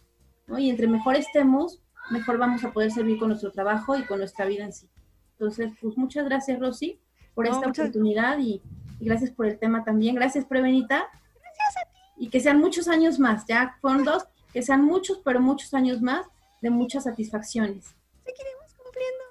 ¿no? 0.46 0.58
Y 0.58 0.70
entre 0.70 0.86
mejor 0.86 1.16
estemos, 1.16 1.82
mejor 2.10 2.38
vamos 2.38 2.64
a 2.64 2.72
poder 2.72 2.90
servir 2.90 3.18
con 3.18 3.28
nuestro 3.28 3.50
trabajo 3.50 3.96
y 3.96 4.04
con 4.04 4.18
nuestra 4.18 4.46
vida 4.46 4.64
en 4.64 4.72
sí. 4.72 4.88
Entonces, 5.32 5.70
pues 5.80 5.96
muchas 5.98 6.24
gracias, 6.24 6.58
Rosy, 6.58 6.98
por 7.34 7.46
esta 7.46 7.68
oportunidad 7.68 8.38
y, 8.38 8.62
gracias 9.00 9.30
por 9.30 9.46
el 9.46 9.58
tema 9.58 9.84
también. 9.84 10.14
Gracias, 10.14 10.46
Prevenita. 10.46 11.06
Gracias 11.34 11.76
a 11.76 11.90
ti. 11.90 11.98
Y 12.16 12.30
que 12.30 12.40
sean 12.40 12.58
muchos 12.58 12.88
años 12.88 13.18
más, 13.18 13.44
ya 13.46 13.76
fueron 13.82 14.04
dos, 14.04 14.24
que 14.52 14.62
sean 14.62 14.82
muchos, 14.82 15.20
pero 15.22 15.40
muchos 15.40 15.74
años 15.74 16.00
más 16.00 16.26
de 16.62 16.70
muchas 16.70 17.04
satisfacciones. 17.04 17.94
Seguiremos 18.24 18.74
cumpliendo 18.82 19.24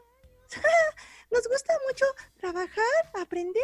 Nos 1.31 1.47
gusta 1.47 1.73
mucho 1.87 2.05
trabajar, 2.37 2.85
aprender 3.19 3.63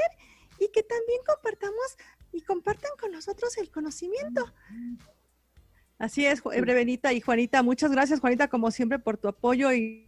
y 0.62 0.68
que 0.70 0.84
también 0.84 1.20
compartamos 1.26 1.98
y 2.32 2.42
compartan 2.42 2.92
con 3.00 3.12
nosotros 3.12 3.58
el 3.58 3.72
conocimiento. 3.72 4.54
Así 5.98 6.26
es, 6.26 6.44
Brevenita 6.44 7.14
y 7.14 7.20
Juanita. 7.20 7.64
Muchas 7.64 7.92
gracias, 7.92 8.20
Juanita, 8.20 8.48
como 8.48 8.70
siempre, 8.70 9.00
por 9.00 9.18
tu 9.18 9.28
apoyo 9.28 9.74
y, 9.74 10.08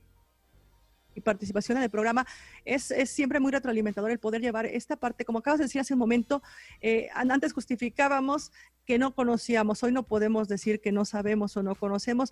participación 1.23 1.77
en 1.77 1.83
el 1.83 1.89
programa. 1.89 2.25
Es, 2.65 2.93
siempre 3.05 3.39
muy 3.39 3.51
retroalimentador 3.51 4.11
el 4.11 4.19
poder 4.19 4.41
llevar 4.41 4.67
esta 4.67 4.95
parte. 4.95 5.25
Como 5.25 5.39
acabas 5.39 5.59
de 5.59 5.65
decir 5.65 5.81
hace 5.81 5.93
un 5.93 5.99
momento, 5.99 6.43
eh, 6.81 7.09
antes 7.13 7.53
justificábamos 7.53 8.51
que 8.85 8.99
no 8.99 9.13
conocíamos, 9.13 9.83
hoy 9.83 9.91
no 9.91 10.03
podemos 10.03 10.47
decir 10.47 10.81
que 10.81 10.91
no 10.91 11.05
sabemos 11.05 11.57
o 11.57 11.63
no 11.63 11.75
conocemos. 11.75 12.31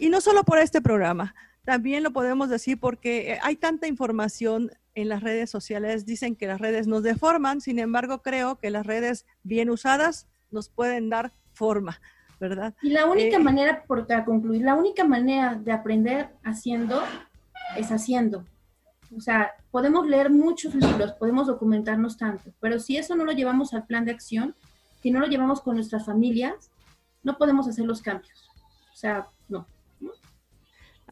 Y 0.00 0.08
no 0.08 0.20
solo 0.20 0.44
por 0.44 0.58
este 0.58 0.80
programa, 0.80 1.34
también 1.64 2.02
lo 2.02 2.12
podemos 2.12 2.48
decir 2.48 2.78
porque 2.78 3.32
eh, 3.32 3.38
hay 3.42 3.56
tanta 3.56 3.86
información 3.86 4.70
en 4.94 5.08
las 5.08 5.22
redes 5.22 5.50
sociales, 5.50 6.04
dicen 6.04 6.36
que 6.36 6.46
las 6.46 6.60
redes 6.60 6.86
nos 6.86 7.02
deforman, 7.02 7.60
sin 7.60 7.78
embargo 7.78 8.22
creo 8.22 8.58
que 8.58 8.70
las 8.70 8.86
redes 8.86 9.26
bien 9.42 9.70
usadas 9.70 10.26
nos 10.50 10.68
pueden 10.68 11.08
dar 11.08 11.32
forma. 11.52 12.00
¿verdad? 12.42 12.74
Y 12.82 12.90
la 12.90 13.06
única 13.06 13.36
eh, 13.36 13.38
manera, 13.38 13.84
por 13.84 14.04
concluir, 14.24 14.62
la 14.62 14.74
única 14.74 15.04
manera 15.04 15.54
de 15.54 15.70
aprender 15.70 16.30
haciendo 16.42 17.00
es 17.76 17.92
haciendo. 17.92 18.44
O 19.16 19.20
sea, 19.20 19.52
podemos 19.70 20.08
leer 20.08 20.28
muchos 20.28 20.74
libros, 20.74 21.12
podemos 21.12 21.46
documentarnos 21.46 22.16
tanto, 22.16 22.50
pero 22.58 22.80
si 22.80 22.96
eso 22.96 23.14
no 23.14 23.24
lo 23.24 23.30
llevamos 23.30 23.74
al 23.74 23.86
plan 23.86 24.04
de 24.04 24.10
acción, 24.10 24.56
si 25.02 25.12
no 25.12 25.20
lo 25.20 25.26
llevamos 25.28 25.60
con 25.60 25.76
nuestras 25.76 26.04
familias, 26.04 26.72
no 27.22 27.38
podemos 27.38 27.68
hacer 27.68 27.84
los 27.84 28.02
cambios. 28.02 28.48
O 28.92 28.96
sea, 28.96 29.28
no. 29.48 29.66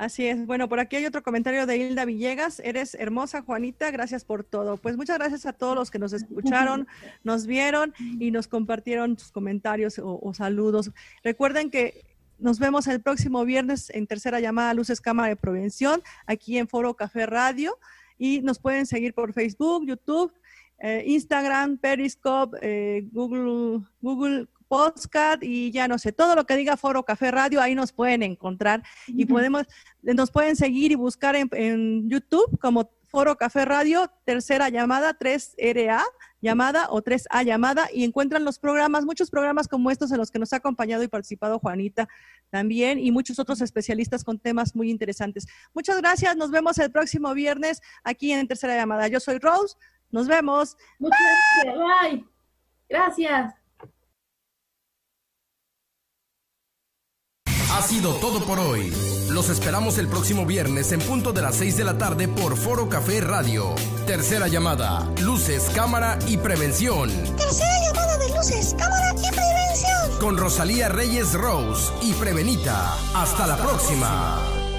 Así 0.01 0.24
es. 0.24 0.46
Bueno, 0.46 0.66
por 0.66 0.80
aquí 0.80 0.96
hay 0.96 1.05
otro 1.05 1.22
comentario 1.22 1.66
de 1.66 1.76
Hilda 1.76 2.07
Villegas. 2.07 2.59
Eres 2.61 2.94
hermosa, 2.94 3.42
Juanita. 3.42 3.90
Gracias 3.90 4.24
por 4.24 4.44
todo. 4.44 4.78
Pues 4.78 4.96
muchas 4.96 5.18
gracias 5.18 5.44
a 5.44 5.53
todos 5.53 5.76
los 5.76 5.90
que 5.90 5.98
nos 5.98 6.14
escucharon, 6.14 6.88
nos 7.22 7.46
vieron 7.46 7.92
y 8.18 8.30
nos 8.30 8.48
compartieron 8.48 9.18
sus 9.18 9.30
comentarios 9.30 10.01
o, 10.03 10.32
saludos. 10.32 10.90
Recuerden 11.22 11.70
que 11.70 12.03
nos 12.38 12.59
vemos 12.59 12.86
el 12.86 13.03
próximo 13.03 13.44
viernes 13.44 13.90
en 13.90 14.07
tercera 14.07 14.40
llamada 14.40 14.72
Luces 14.72 15.03
Cámara 15.03 15.28
de 15.28 15.36
Prevención, 15.36 16.01
aquí 16.24 16.57
en 16.57 16.66
Foro 16.66 16.94
Café 16.94 17.26
Radio. 17.26 17.76
Y 18.16 18.40
nos 18.40 18.59
pueden 18.59 18.86
seguir 18.86 19.12
por 19.12 19.34
Facebook, 19.34 19.84
YouTube, 19.86 20.32
eh, 20.78 21.05
Instagram, 21.09 21.76
Periscope, 21.76 22.57
eh, 22.62 23.07
Google, 23.12 23.84
Google 24.01 24.48
podcast 24.71 25.43
y 25.43 25.73
ya 25.73 25.89
no 25.89 25.99
sé, 25.99 26.12
todo 26.12 26.37
lo 26.37 26.47
que 26.47 26.57
diga 26.57 26.77
Foro 26.77 27.03
Café 27.03 27.33
Radio, 27.33 27.61
ahí 27.61 27.75
nos 27.75 27.91
pueden 27.91 28.23
encontrar 28.23 28.85
y 29.09 29.27
podemos, 29.27 29.66
nos 30.01 30.31
pueden 30.31 30.55
seguir 30.55 30.93
y 30.93 30.95
buscar 30.95 31.35
en, 31.35 32.09
YouTube 32.09 32.57
como 32.61 32.89
Foro 33.09 33.37
Café 33.37 33.64
Radio, 33.64 34.12
tercera 34.25 34.68
llamada, 34.68 35.18
3RA 35.18 36.05
llamada 36.41 36.87
o 36.91 37.03
3A 37.03 37.45
llamada 37.45 37.89
y 37.93 38.05
encuentran 38.05 38.45
los 38.45 38.61
programas, 38.61 39.05
muchos 39.05 39.29
programas 39.29 39.66
como 39.66 39.91
estos 39.91 40.12
en 40.12 40.18
los 40.18 40.31
que 40.31 40.39
nos 40.39 40.53
ha 40.53 40.59
acompañado 40.59 41.03
y 41.03 41.09
participado 41.09 41.59
Juanita 41.59 42.09
también 42.49 43.01
y 43.01 43.11
muchos 43.11 43.41
otros 43.41 43.61
especialistas 43.62 44.23
con 44.23 44.39
temas 44.39 44.77
muy 44.77 44.89
interesantes. 44.89 45.49
Muchas 45.75 45.97
gracias, 45.97 46.37
nos 46.37 46.53
vemos 46.53 46.79
el 46.79 46.93
próximo 46.93 47.35
viernes 47.35 47.83
aquí 48.05 48.31
en 48.31 48.47
Tercera 48.47 48.77
Llamada. 48.77 49.09
Yo 49.09 49.18
soy 49.18 49.39
Rose, 49.39 49.77
nos 50.12 50.29
vemos. 50.29 50.77
Muchas 51.01 51.18
gracias, 51.64 52.12
bye. 52.12 52.25
Gracias. 52.89 53.60
Ha 57.73 57.83
sido 57.83 58.14
todo 58.14 58.45
por 58.45 58.59
hoy. 58.59 58.93
Los 59.31 59.49
esperamos 59.49 59.99
el 59.99 60.09
próximo 60.09 60.45
viernes 60.45 60.91
en 60.91 61.01
punto 61.01 61.33
de 61.33 61.41
las 61.41 61.55
6 61.55 61.77
de 61.77 61.85
la 61.85 61.97
tarde 61.97 62.27
por 62.27 62.57
Foro 62.57 62.89
Café 62.89 63.21
Radio. 63.21 63.75
Tercera 64.07 64.49
llamada, 64.49 65.09
luces, 65.21 65.71
cámara 65.75 66.18
y 66.27 66.37
prevención. 66.37 67.11
Tercera 67.37 67.81
llamada 67.87 68.18
de 68.18 68.29
luces, 68.35 68.75
cámara 68.77 69.14
y 69.16 69.31
prevención. 69.31 70.18
Con 70.18 70.37
Rosalía 70.37 70.89
Reyes 70.89 71.33
Rose 71.35 71.93
y 72.03 72.12
Prevenita. 72.14 72.93
Hasta, 73.14 73.47
la 73.47 73.57
próxima. 73.57 74.70